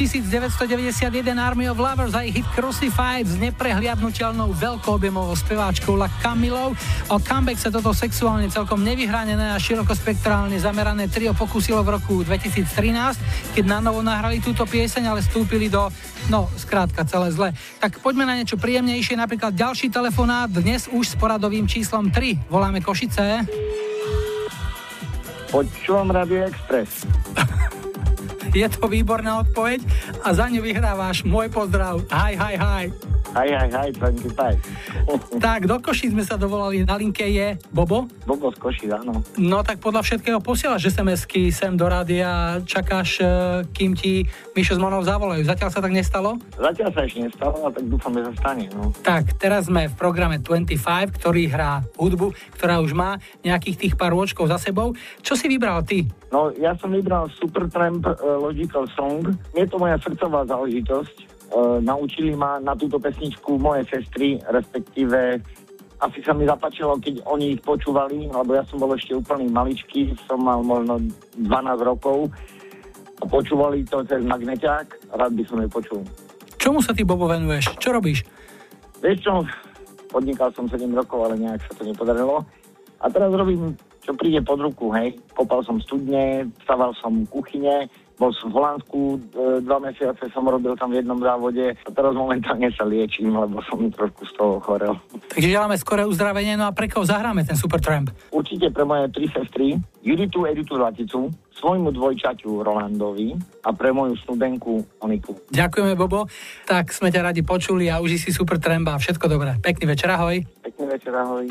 1991 0.01 1.37
Army 1.37 1.69
of 1.69 1.77
Lovers 1.77 2.17
a 2.17 2.25
ich 2.25 2.41
hit 2.41 2.49
Crucified 2.57 3.29
s 3.29 3.37
neprehliadnutelnou 3.37 4.49
veľkoobjemovou 4.57 5.37
speváčkou 5.37 5.93
La 5.93 6.09
Camilou. 6.25 6.73
O 7.13 7.21
comeback 7.21 7.61
sa 7.61 7.69
toto 7.69 7.93
sexuálne 7.93 8.49
celkom 8.49 8.81
nevyhranené 8.81 9.53
a 9.53 9.61
širokospektrálne 9.61 10.57
zamerané 10.57 11.05
trio 11.13 11.37
pokúsilo 11.37 11.85
v 11.85 12.01
roku 12.01 12.25
2013, 12.25 13.53
keď 13.53 13.65
na 13.69 13.85
novo 13.85 14.01
nahrali 14.01 14.41
túto 14.41 14.65
pieseň, 14.65 15.05
ale 15.05 15.21
vstúpili 15.21 15.69
do, 15.69 15.93
no, 16.33 16.49
skrátka 16.57 17.05
celé 17.05 17.29
zle. 17.37 17.49
Tak 17.77 18.01
poďme 18.01 18.25
na 18.25 18.41
niečo 18.41 18.57
príjemnejšie, 18.57 19.21
napríklad 19.21 19.53
ďalší 19.53 19.93
telefonát, 19.93 20.49
dnes 20.49 20.89
už 20.89 21.13
s 21.13 21.15
poradovým 21.21 21.69
číslom 21.69 22.09
3. 22.09 22.49
Voláme 22.49 22.81
Košice. 22.81 23.45
Počúvam 25.53 26.09
Radio 26.09 26.49
Express. 26.49 27.05
Je 28.51 28.67
to 28.67 28.91
výborná 28.91 29.47
odpoveď 29.47 29.81
a 30.27 30.35
za 30.35 30.51
ňu 30.51 30.63
vyhrávaš 30.63 31.23
môj 31.23 31.51
pozdrav. 31.51 32.03
Hi, 32.11 32.35
hi, 32.35 32.55
hi. 32.59 32.85
Hi, 33.31 33.49
hi, 33.55 33.69
hi, 33.71 33.89
25. 33.95 34.59
Tak, 35.41 35.67
do 35.67 35.77
Koší 35.81 36.13
sme 36.13 36.23
sa 36.27 36.37
dovolali. 36.37 36.83
Na 36.85 36.99
linke 36.99 37.25
je 37.27 37.57
Bobo. 37.71 38.07
Bobo 38.29 38.53
z 38.53 38.59
Koší, 38.61 38.87
áno. 38.93 39.25
No 39.41 39.65
tak 39.65 39.81
podľa 39.81 40.05
všetkého 40.05 40.39
posielaš 40.43 40.91
SMS-ky 40.93 41.51
sem 41.51 41.75
do 41.75 41.87
rádia, 41.89 42.61
čakáš, 42.69 43.23
e, 43.23 43.27
kým 43.73 43.97
ti 43.97 44.29
Mišo 44.53 44.77
s 44.77 44.81
Monou 44.81 45.01
zavolajú. 45.01 45.43
Zatiaľ 45.47 45.71
sa 45.73 45.81
tak 45.81 45.93
nestalo? 45.95 46.37
Zatiaľ 46.55 46.91
sa 46.93 47.01
ešte 47.07 47.21
nestalo, 47.27 47.57
ale 47.65 47.73
tak 47.75 47.85
dúfam, 47.89 48.13
že 48.15 48.23
sa 48.31 48.33
stane. 48.45 48.67
No. 48.75 48.93
Tak, 49.03 49.41
teraz 49.41 49.67
sme 49.67 49.89
v 49.91 49.95
programe 49.95 50.37
25, 50.39 51.17
ktorý 51.17 51.49
hrá 51.51 51.83
hudbu, 51.97 52.35
ktorá 52.59 52.79
už 52.85 52.93
má 52.93 53.17
nejakých 53.43 53.77
tých 53.89 53.95
pár 53.97 54.13
rôčkov 54.15 54.51
za 54.51 54.59
sebou. 54.61 54.93
Čo 55.23 55.35
si 55.35 55.47
vybral 55.49 55.83
ty? 55.87 56.07
no, 56.31 56.55
ja 56.57 56.75
som 56.79 56.95
vybral 56.95 57.29
Supertramp 57.37 58.07
uh, 58.07 58.17
Logical 58.39 58.87
Song. 58.95 59.27
Je 59.55 59.67
to 59.67 59.77
moja 59.77 59.99
srdcová 59.99 60.47
záležitosť. 60.47 61.40
Uh, 61.51 61.83
naučili 61.83 62.31
ma 62.39 62.63
na 62.63 62.79
túto 62.79 63.03
pesničku 63.03 63.59
moje 63.59 63.83
sestry, 63.91 64.39
respektíve 64.47 65.43
asi 66.01 66.19
sa 66.25 66.33
mi 66.33 66.49
zapáčilo, 66.49 66.97
keď 66.97 67.27
oni 67.29 67.59
ich 67.59 67.61
počúvali, 67.61 68.31
lebo 68.31 68.57
ja 68.57 68.65
som 68.65 68.81
bol 68.81 68.95
ešte 68.97 69.13
úplný 69.13 69.53
maličký, 69.53 70.17
som 70.25 70.41
mal 70.41 70.65
možno 70.65 70.97
12 71.37 71.45
rokov 71.85 72.33
a 73.21 73.25
počúvali 73.29 73.85
to 73.85 74.01
cez 74.09 74.25
magneťák, 74.25 75.13
rád 75.13 75.33
by 75.37 75.43
som 75.45 75.61
ju 75.61 75.69
počul. 75.69 76.01
Čomu 76.57 76.81
sa 76.81 76.97
ty, 76.97 77.05
Bobo, 77.05 77.29
venuješ? 77.29 77.77
Čo 77.77 77.93
robíš? 77.93 78.25
Vieš 79.05 79.19
čo, 79.21 79.45
podnikal 80.09 80.53
som 80.57 80.65
7 80.69 80.89
rokov, 80.93 81.29
ale 81.29 81.37
nejak 81.37 81.61
sa 81.69 81.73
to 81.77 81.85
nepodarilo. 81.85 82.45
A 83.01 83.09
teraz 83.09 83.33
robím, 83.33 83.77
čo 84.05 84.13
príde 84.17 84.41
pod 84.41 84.61
ruku, 84.61 84.93
hej. 84.97 85.17
Kopal 85.37 85.65
som 85.65 85.81
studne, 85.85 86.49
staval 86.65 86.97
som 87.01 87.25
kuchyne, 87.29 87.89
bol 88.21 88.37
som 88.37 88.53
v 88.53 88.61
Holandsku, 88.61 89.01
e, 89.17 89.65
dva 89.65 89.81
mesiace 89.81 90.29
som 90.29 90.45
robil 90.45 90.77
tam 90.77 90.93
v 90.93 91.01
jednom 91.01 91.17
závode 91.17 91.73
a 91.73 91.89
teraz 91.89 92.13
momentálne 92.13 92.69
sa 92.77 92.85
liečím, 92.85 93.33
lebo 93.33 93.65
som 93.65 93.81
trošku 93.89 94.29
z 94.29 94.33
toho 94.37 94.61
chorel. 94.61 94.93
Takže 95.33 95.49
želáme 95.49 95.81
skoré 95.81 96.05
uzdravenie, 96.05 96.61
no 96.61 96.69
a 96.69 96.77
pre 96.77 96.93
koho 96.93 97.09
zahráme 97.09 97.49
ten 97.49 97.57
Supertramp? 97.57 98.13
Určite 98.29 98.69
pre 98.69 98.85
moje 98.85 99.09
tri 99.09 99.25
sestry, 99.33 99.81
Juditu, 100.05 100.45
Editu, 100.45 100.77
Laticu, 100.77 101.33
svojmu 101.57 101.97
dvojčaťu 101.97 102.61
Rolandovi 102.61 103.37
a 103.65 103.73
pre 103.73 103.93
moju 103.97 104.17
studenku 104.21 104.85
Oniku. 105.01 105.41
Ďakujeme, 105.49 105.97
Bobo. 105.97 106.29
Tak 106.69 106.93
sme 106.93 107.09
ťa 107.09 107.33
radi 107.33 107.41
počuli 107.41 107.89
a 107.89 108.05
uži 108.05 108.21
si 108.21 108.31
Supertramp 108.33 108.85
a 108.93 109.01
všetko 109.01 109.25
dobré. 109.29 109.57
Pekný 109.65 109.97
večer, 109.97 110.13
ahoj. 110.13 110.45
Pekný 110.61 110.85
večer, 110.93 111.13
ahoj. 111.17 111.49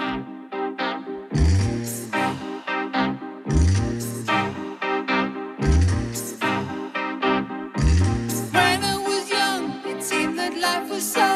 So. 11.00 11.29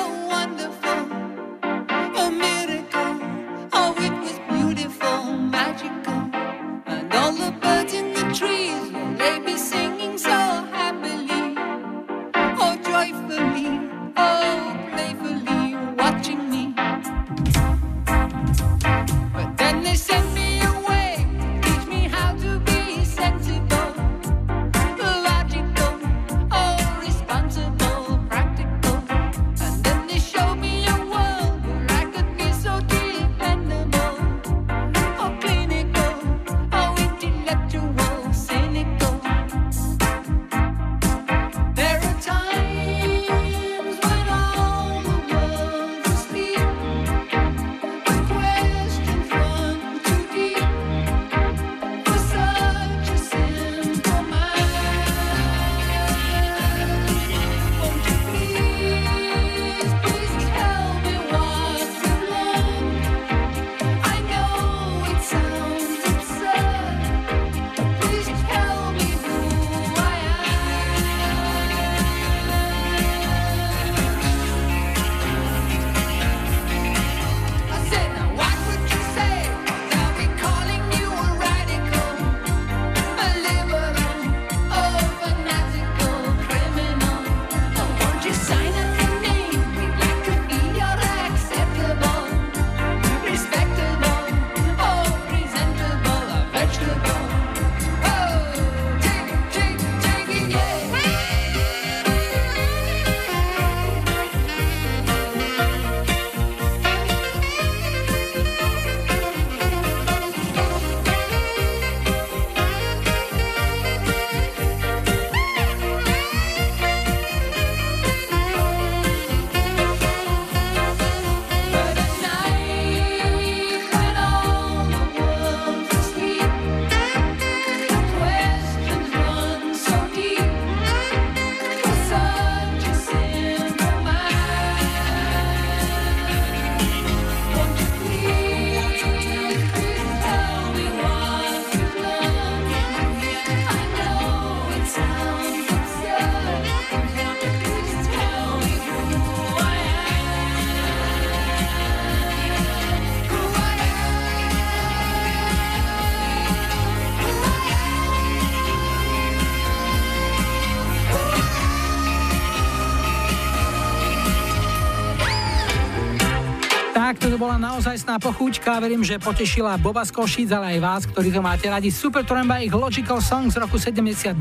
Bola 167.43 167.59
naozaj 167.59 168.07
pochúťka, 168.23 168.79
verím, 168.79 169.03
že 169.03 169.19
potešila 169.19 169.75
Boba 169.75 170.07
z 170.07 170.15
Košic, 170.15 170.47
ale 170.55 170.75
aj 170.75 170.79
vás, 170.79 171.01
ktorí 171.11 171.27
to 171.27 171.43
máte 171.43 171.67
radi. 171.67 171.91
Super 171.91 172.23
Tremba 172.23 172.63
ich 172.63 172.71
Logical 172.71 173.19
Song 173.19 173.51
z 173.51 173.59
roku 173.59 173.75
79 173.75 174.31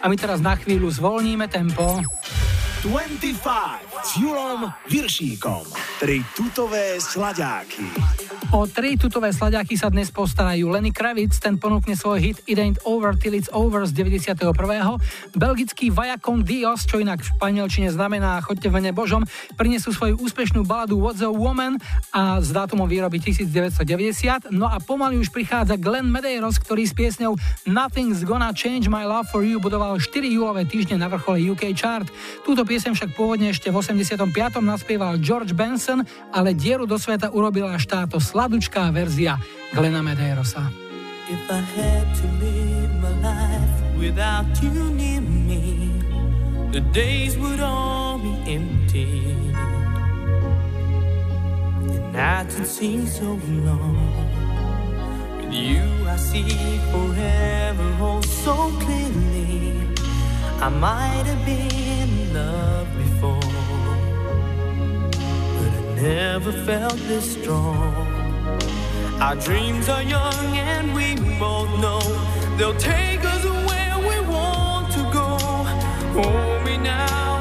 a 0.00 0.04
my 0.08 0.16
teraz 0.16 0.40
na 0.40 0.56
chvíľu 0.56 0.88
zvolníme 0.88 1.44
tempo. 1.52 2.00
25 2.88 4.00
s 4.00 4.10
Julom 4.16 4.64
Viršíkom. 4.88 5.66
Tri 6.00 6.24
tutové 6.32 6.96
sladáky. 6.96 7.84
O 8.48 8.64
tri 8.64 8.96
tutové 8.96 9.28
slaďáky 9.28 9.76
sa 9.76 9.92
dnes 9.92 10.08
postarajú 10.08 10.72
Lenny 10.72 10.88
Kravitz, 10.88 11.36
ten 11.36 11.60
ponúkne 11.60 11.92
svoj 11.92 12.16
hit 12.16 12.38
It 12.48 12.56
Ain't 12.56 12.80
Over 12.88 13.12
Till 13.18 13.36
It's 13.36 13.52
Over 13.52 13.84
z 13.84 13.92
91. 13.92 14.40
Belgický 15.38 15.94
Vajacon 15.94 16.42
Dios, 16.42 16.82
čo 16.82 16.98
inak 16.98 17.22
v 17.22 17.30
španielčine 17.30 17.94
znamená 17.94 18.42
Choďte 18.42 18.74
v 18.74 18.82
mene 18.82 18.90
Božom, 18.90 19.22
prinesú 19.54 19.94
svoju 19.94 20.18
úspešnú 20.18 20.66
baladu 20.66 20.98
What's 20.98 21.22
a 21.22 21.30
Woman 21.30 21.78
a 22.10 22.42
s 22.42 22.50
dátumom 22.50 22.90
výroby 22.90 23.22
1990. 23.22 24.50
No 24.50 24.66
a 24.66 24.82
pomaly 24.82 25.14
už 25.22 25.30
prichádza 25.30 25.78
Glenn 25.78 26.10
Medeiros, 26.10 26.58
ktorý 26.58 26.82
s 26.82 26.92
piesňou 26.92 27.38
Nothing's 27.70 28.26
Gonna 28.26 28.50
Change 28.50 28.90
My 28.90 29.06
Love 29.06 29.30
For 29.30 29.46
You 29.46 29.62
budoval 29.62 30.02
4 30.02 30.26
júlové 30.26 30.66
týždne 30.66 30.98
na 30.98 31.06
vrchole 31.06 31.38
UK 31.38 31.70
chart. 31.78 32.10
Túto 32.42 32.66
piesem 32.66 32.98
však 32.98 33.14
pôvodne 33.14 33.54
ešte 33.54 33.70
v 33.70 33.78
85. 33.78 34.26
naspieval 34.58 35.22
George 35.22 35.54
Benson, 35.54 36.02
ale 36.34 36.50
dieru 36.50 36.82
do 36.82 36.98
sveta 36.98 37.30
urobila 37.30 37.78
až 37.78 37.86
táto 37.86 38.18
sladučká 38.18 38.90
verzia 38.90 39.38
Glena 39.70 40.02
Medeirosa. 40.02 40.66
If 41.30 41.46
I 41.46 41.62
had 41.62 42.06
to 42.18 42.26
live 42.42 42.92
my 42.98 43.12
life 43.22 43.47
without 43.98 44.62
you 44.62 44.70
near 44.70 45.20
me, 45.20 45.90
the 46.70 46.80
days 46.80 47.36
would 47.36 47.60
all 47.60 48.18
be 48.18 48.32
empty. 48.46 49.34
The 51.92 52.00
nights 52.12 52.58
would 52.58 52.68
seem 52.68 53.06
so 53.06 53.38
long. 53.48 53.96
With 55.36 55.52
you, 55.52 55.82
I 56.06 56.16
see 56.16 56.78
forever 56.92 57.88
oh 58.00 58.20
so 58.20 58.54
clearly. 58.84 59.74
I 60.60 60.68
might 60.68 61.24
have 61.30 61.44
been 61.44 61.72
in 62.02 62.34
love 62.34 62.88
before, 63.02 63.52
but 65.56 65.72
I 65.80 65.82
never 66.02 66.52
felt 66.52 66.98
this 67.10 67.32
strong. 67.32 68.06
Our 69.20 69.36
dreams 69.36 69.88
are 69.88 70.02
young 70.02 70.46
and 70.56 70.94
we 70.94 71.16
both 71.38 71.70
know 71.80 72.00
they'll 72.56 72.78
take 72.78 73.24
us 73.24 73.44
where 73.44 73.57
Hold 76.18 76.64
me 76.64 76.76
now, 76.78 77.37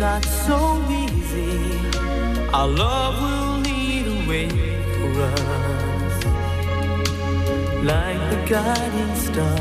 not 0.00 0.24
so 0.24 0.82
easy, 0.88 1.60
our 2.54 2.66
love 2.66 3.20
will 3.20 3.60
lead 3.60 4.06
a 4.06 4.18
way 4.26 4.48
for 4.96 5.10
us, 5.20 6.24
like 7.84 8.22
the 8.30 8.40
guiding 8.48 9.14
star. 9.26 9.60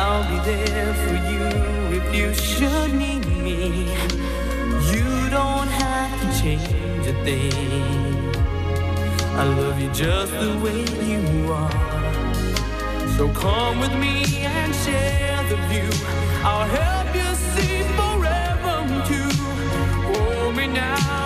I'll 0.00 0.24
be 0.30 0.38
there 0.50 0.94
for 1.04 1.16
you 1.30 1.44
if 1.98 2.14
you 2.14 2.32
should 2.32 2.94
need 2.94 3.26
me. 3.26 3.92
You 4.90 5.10
don't 5.28 5.70
have 5.84 6.12
to 6.22 6.28
change 6.40 7.06
a 7.06 7.16
thing. 7.24 8.32
I 9.36 9.44
love 9.44 9.78
you 9.78 9.90
just 9.90 10.32
the 10.32 10.58
way 10.64 10.80
you 11.12 11.52
are. 11.52 11.70
So 13.18 13.28
come 13.28 13.80
with 13.80 13.94
me 14.04 14.24
and 14.46 14.74
share 14.74 15.42
the 15.50 15.56
view. 15.68 15.90
I'll 16.42 16.66
help 16.68 16.95
now, 20.76 21.25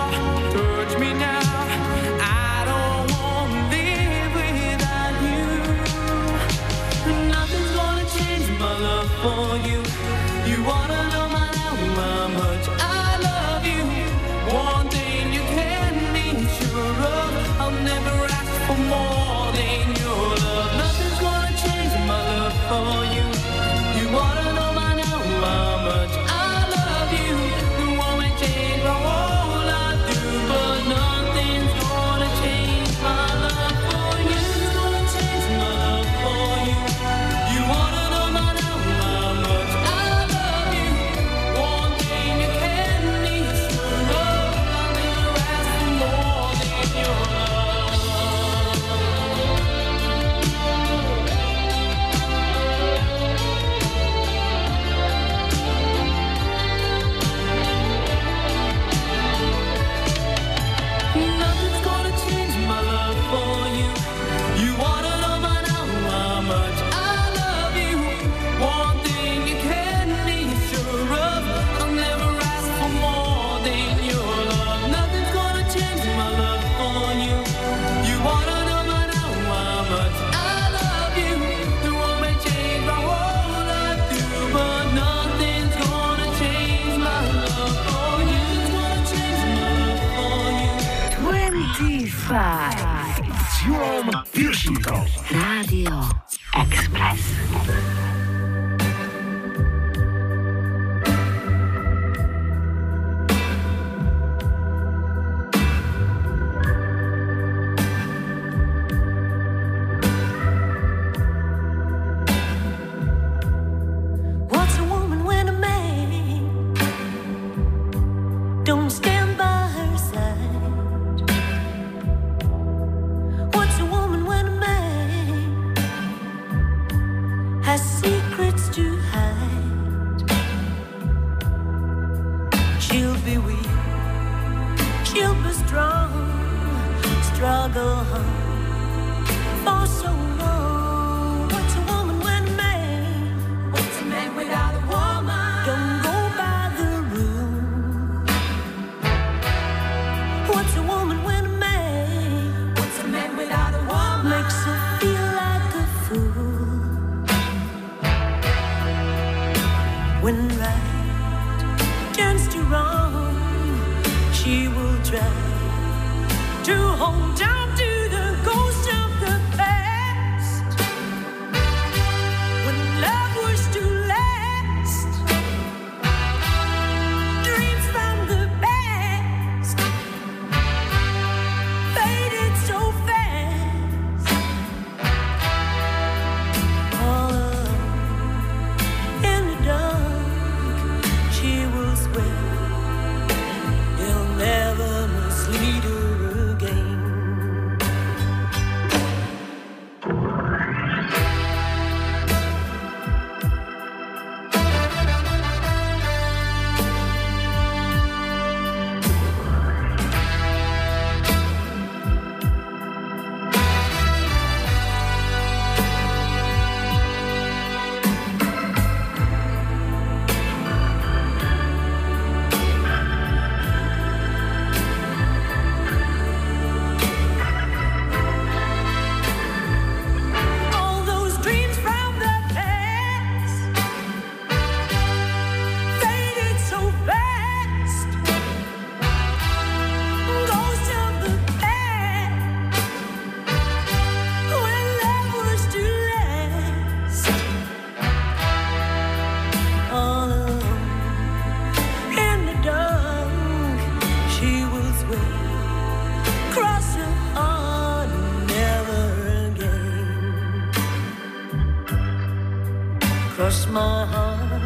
Cross 263.41 263.67
my 263.69 264.05
heart. 264.05 264.61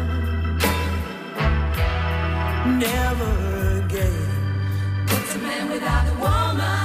Never 2.76 3.82
again. 3.82 5.06
What's 5.08 5.34
a 5.34 5.38
man 5.38 5.70
without 5.70 6.06
a 6.06 6.14
woman? 6.20 6.75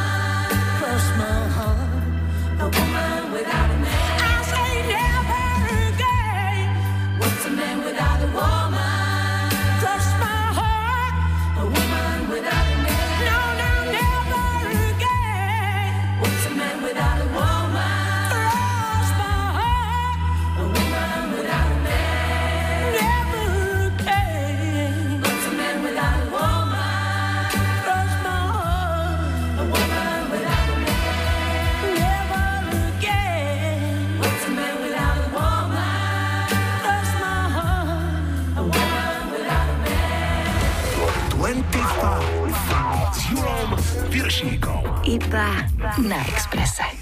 e 45.12 45.20
bar 45.28 45.68
na 46.00 46.22
Expressa. 46.22 47.01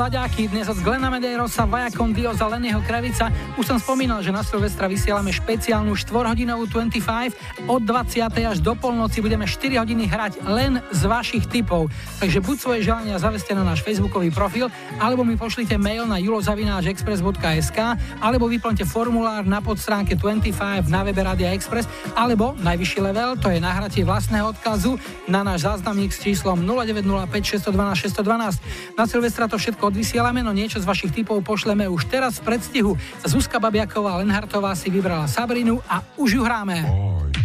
Nové 0.00 0.16
slaďáky, 0.16 0.48
dnes 0.48 0.64
od 0.64 0.80
Glena 0.80 1.12
Medeirosa, 1.12 1.68
Vajakon 1.68 2.16
Dio 2.16 2.32
za 2.32 2.48
Lennyho 2.48 2.80
Kravica. 2.88 3.28
Už 3.60 3.68
som 3.68 3.76
spomínal, 3.76 4.24
že 4.24 4.32
na 4.32 4.40
Silvestra 4.40 4.88
vysielame 4.88 5.28
špeciálnu 5.28 5.92
4-hodinovú 5.92 6.64
25. 6.72 7.68
Od 7.68 7.84
20. 7.84 8.24
až 8.32 8.64
do 8.64 8.72
polnoci 8.72 9.20
budeme 9.20 9.44
4 9.44 9.76
hodiny 9.76 10.08
hrať 10.08 10.40
len 10.48 10.80
z 10.88 11.02
vašich 11.04 11.44
typov. 11.52 11.92
Takže 12.16 12.40
buď 12.40 12.56
svoje 12.56 12.80
želania 12.80 13.20
zaveste 13.20 13.52
na 13.52 13.60
náš 13.60 13.84
facebookový 13.84 14.32
profil, 14.32 14.72
alebo 15.00 15.24
mi 15.24 15.40
pošlite 15.40 15.80
mail 15.80 16.04
na 16.04 16.20
julozavináčexpress.sk, 16.20 17.78
alebo 18.20 18.44
vyplňte 18.46 18.84
formulár 18.84 19.48
na 19.48 19.64
podstránke 19.64 20.14
25 20.14 20.92
na 20.92 21.00
webe 21.00 21.24
Radia 21.24 21.56
Express, 21.56 21.88
alebo 22.12 22.52
najvyšší 22.60 23.00
level, 23.00 23.40
to 23.40 23.48
je 23.48 23.58
nahratie 23.58 24.04
vlastného 24.04 24.52
odkazu 24.52 25.00
na 25.24 25.40
náš 25.40 25.64
záznamník 25.64 26.12
s 26.12 26.20
číslom 26.20 26.60
0905 26.62 27.64
612 27.64 28.12
612. 28.20 29.00
Na 29.00 29.08
Silvestra 29.08 29.48
to 29.48 29.56
všetko 29.56 29.88
odvysielame, 29.88 30.44
no 30.44 30.52
niečo 30.52 30.76
z 30.76 30.86
vašich 30.86 31.16
typov 31.16 31.40
pošleme 31.40 31.88
už 31.88 32.04
teraz 32.12 32.36
v 32.44 32.52
predstihu. 32.52 32.92
Zuzka 33.24 33.56
Babiaková 33.56 34.20
Lenhartová 34.20 34.76
si 34.76 34.92
vybrala 34.92 35.24
Sabrinu 35.24 35.80
a 35.88 36.04
už 36.20 36.36
ju 36.36 36.42
hráme. 36.44 36.84
Sunshine 36.84 37.39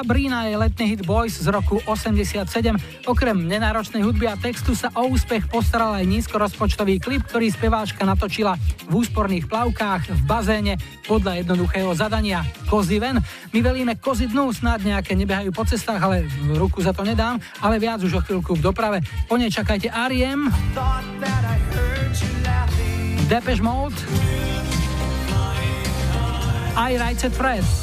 Sabrina 0.00 0.48
je 0.48 0.56
letný 0.56 0.96
hit 0.96 1.04
Boys 1.04 1.36
z 1.36 1.44
roku 1.52 1.76
87. 1.84 2.48
Okrem 3.04 3.36
nenáročnej 3.36 4.00
hudby 4.00 4.32
a 4.32 4.40
textu 4.40 4.72
sa 4.72 4.88
o 4.96 5.12
úspech 5.12 5.44
postaral 5.52 5.92
aj 5.92 6.08
nízkorozpočtový 6.08 6.96
klip, 6.96 7.20
ktorý 7.28 7.52
speváčka 7.52 8.08
natočila 8.08 8.56
v 8.88 8.96
úsporných 8.96 9.44
plavkách 9.44 10.08
v 10.08 10.20
bazéne 10.24 10.80
podľa 11.04 11.44
jednoduchého 11.44 11.92
zadania 11.92 12.40
Kozy 12.64 12.96
ven. 12.96 13.20
My 13.52 13.60
velíme 13.60 14.00
kozy 14.00 14.32
dnu, 14.32 14.48
snad 14.56 14.80
nejaké 14.88 15.12
nebehajú 15.12 15.52
po 15.52 15.68
cestách, 15.68 16.00
ale 16.00 16.24
ruku 16.56 16.80
za 16.80 16.96
to 16.96 17.04
nedám, 17.04 17.36
ale 17.60 17.76
viac 17.76 18.00
už 18.00 18.16
o 18.16 18.24
chvíľku 18.24 18.56
v 18.56 18.72
doprave. 18.72 19.04
Po 19.28 19.36
nej 19.36 19.52
čakajte 19.52 19.92
R.E.M., 19.92 20.48
Depeche 23.28 23.60
Mode, 23.60 24.00
Right 26.72 27.20
Set 27.20 27.36
Fred. 27.36 27.79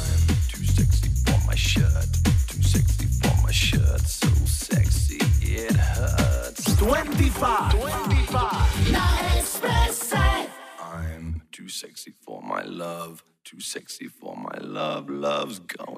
Love's 15.48 15.60
going 15.60 15.97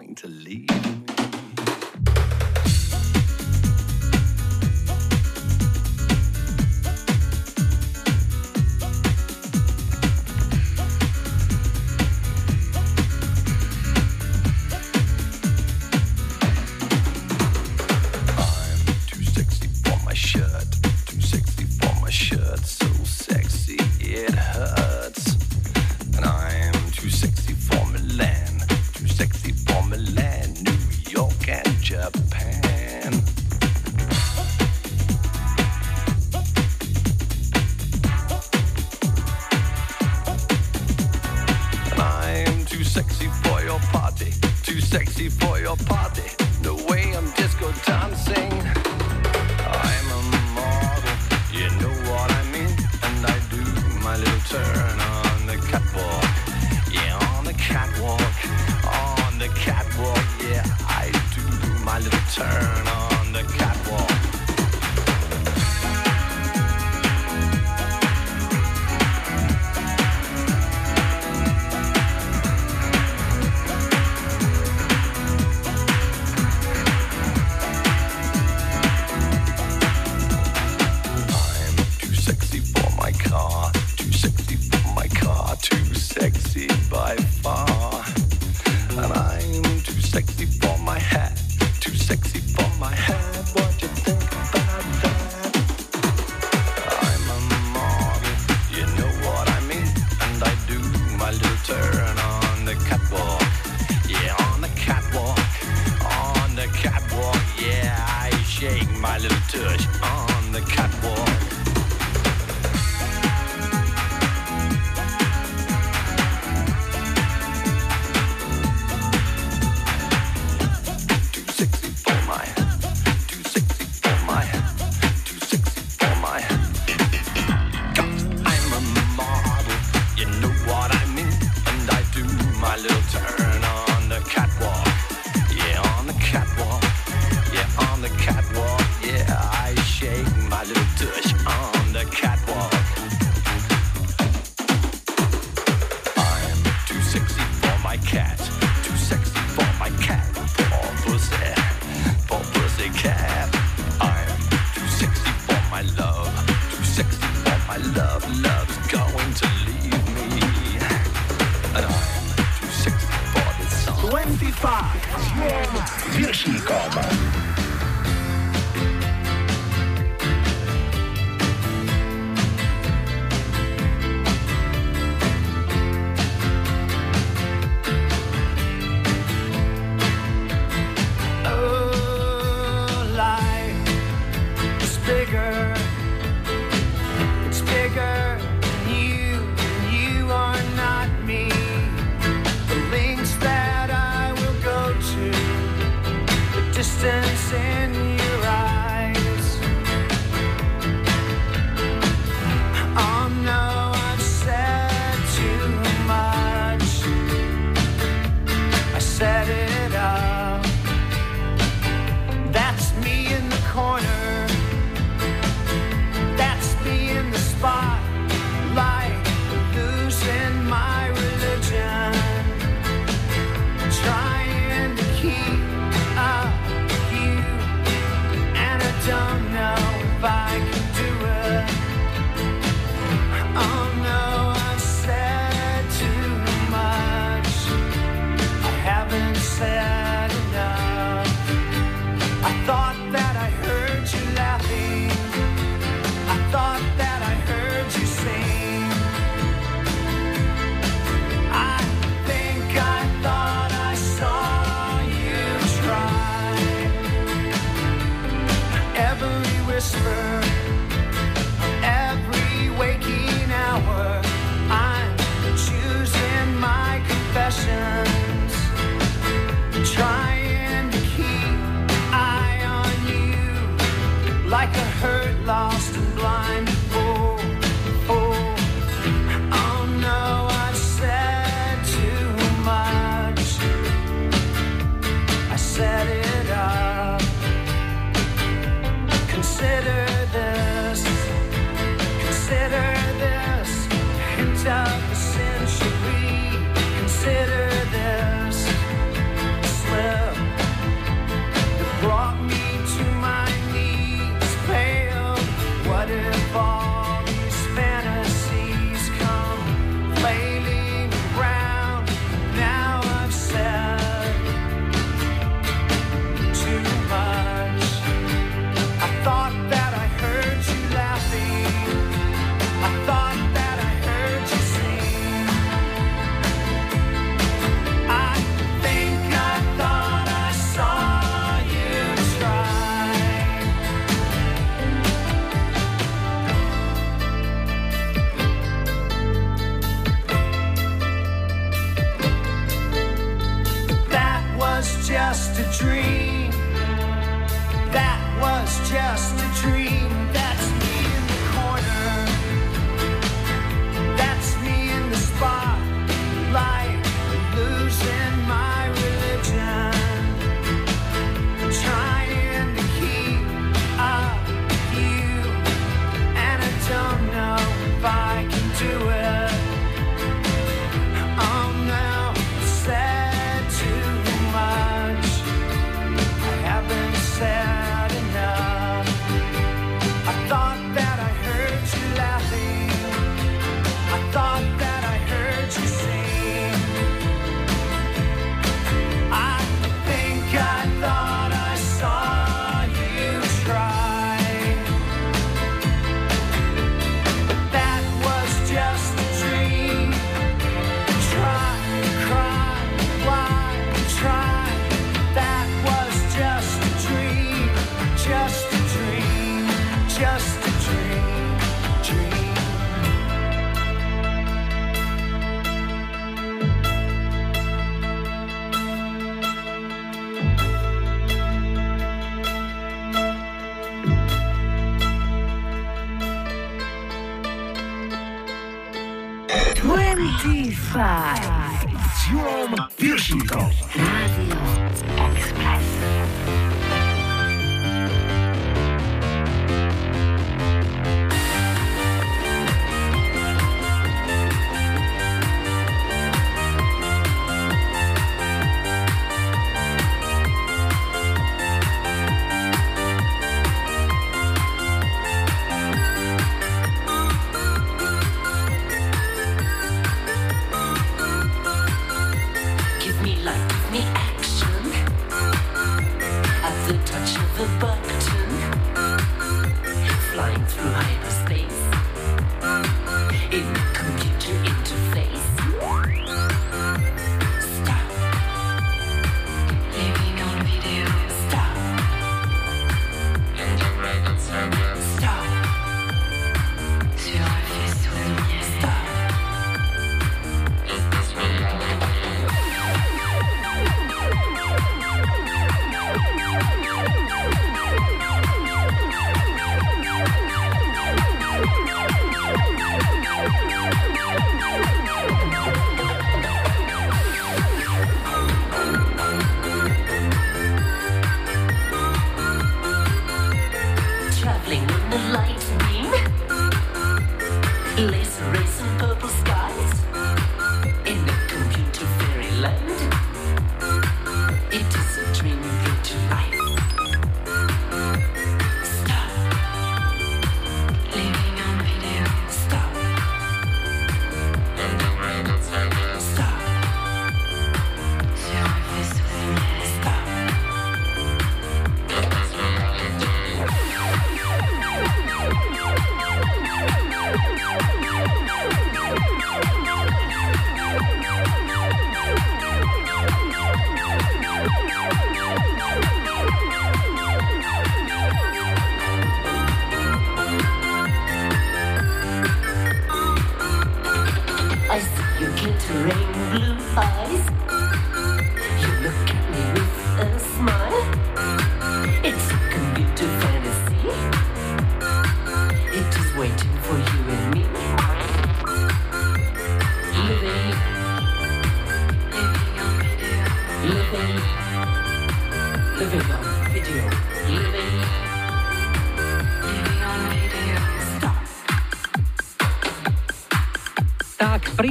25 430.91 431.30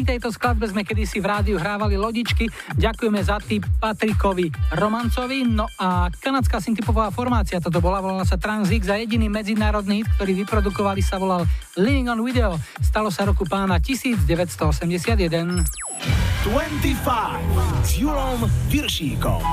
tejto 0.10 0.34
skladbe 0.34 0.66
sme 0.66 0.82
kedysi 0.82 1.22
v 1.22 1.30
rádiu 1.30 1.62
hrávali 1.62 1.94
lodičky. 1.94 2.50
Ďakujeme 2.74 3.22
za 3.22 3.38
tip 3.46 3.62
Patrikovi 3.78 4.50
Romancovi. 4.74 5.46
No 5.46 5.70
a 5.78 6.10
kanadská 6.10 6.58
syntypová 6.58 7.14
formácia 7.14 7.62
toto 7.62 7.78
bola, 7.78 8.02
volala 8.02 8.26
sa 8.26 8.34
Transix 8.42 8.90
a 8.90 8.98
jediný 8.98 9.30
medzinárodný 9.30 10.02
hit, 10.02 10.10
ktorý 10.18 10.42
vyprodukovali 10.42 11.06
sa 11.06 11.22
volal 11.22 11.46
Living 11.78 12.10
on 12.10 12.26
Video. 12.26 12.58
Stalo 12.82 13.14
sa 13.14 13.30
roku 13.30 13.46
pána 13.46 13.78
1981. 13.78 15.30
25 16.42 17.86
s 17.86 17.90
Julom 18.02 18.50
Piršíkom. 18.74 19.46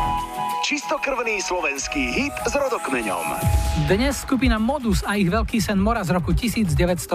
Čistokrvný 0.66 1.38
slovenský 1.46 2.10
hit 2.10 2.34
s 2.42 2.50
rodokmeňom. 2.58 3.38
Dnes 3.86 4.18
skupina 4.18 4.58
Modus 4.58 5.06
a 5.06 5.14
ich 5.14 5.30
veľký 5.30 5.62
sen 5.62 5.78
Mora 5.78 6.02
z 6.02 6.10
roku 6.10 6.34
1977. 6.34 7.06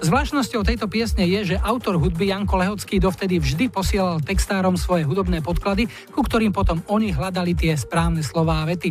Zvláštnosťou 0.00 0.64
tejto 0.64 0.88
piesne 0.88 1.28
je, 1.28 1.52
že 1.52 1.56
autor 1.60 2.00
hudby 2.00 2.32
Janko 2.32 2.56
Lehocký 2.56 2.96
dovtedy 2.96 3.44
vždy 3.44 3.68
posielal 3.68 4.24
textárom 4.24 4.80
svoje 4.80 5.04
hudobné 5.04 5.44
podklady, 5.44 5.84
ktorým 6.24 6.50
potom 6.50 6.80
oni 6.88 7.12
hľadali 7.12 7.54
tie 7.54 7.76
správne 7.76 8.24
slová 8.24 8.64
a 8.64 8.68
vety. 8.68 8.90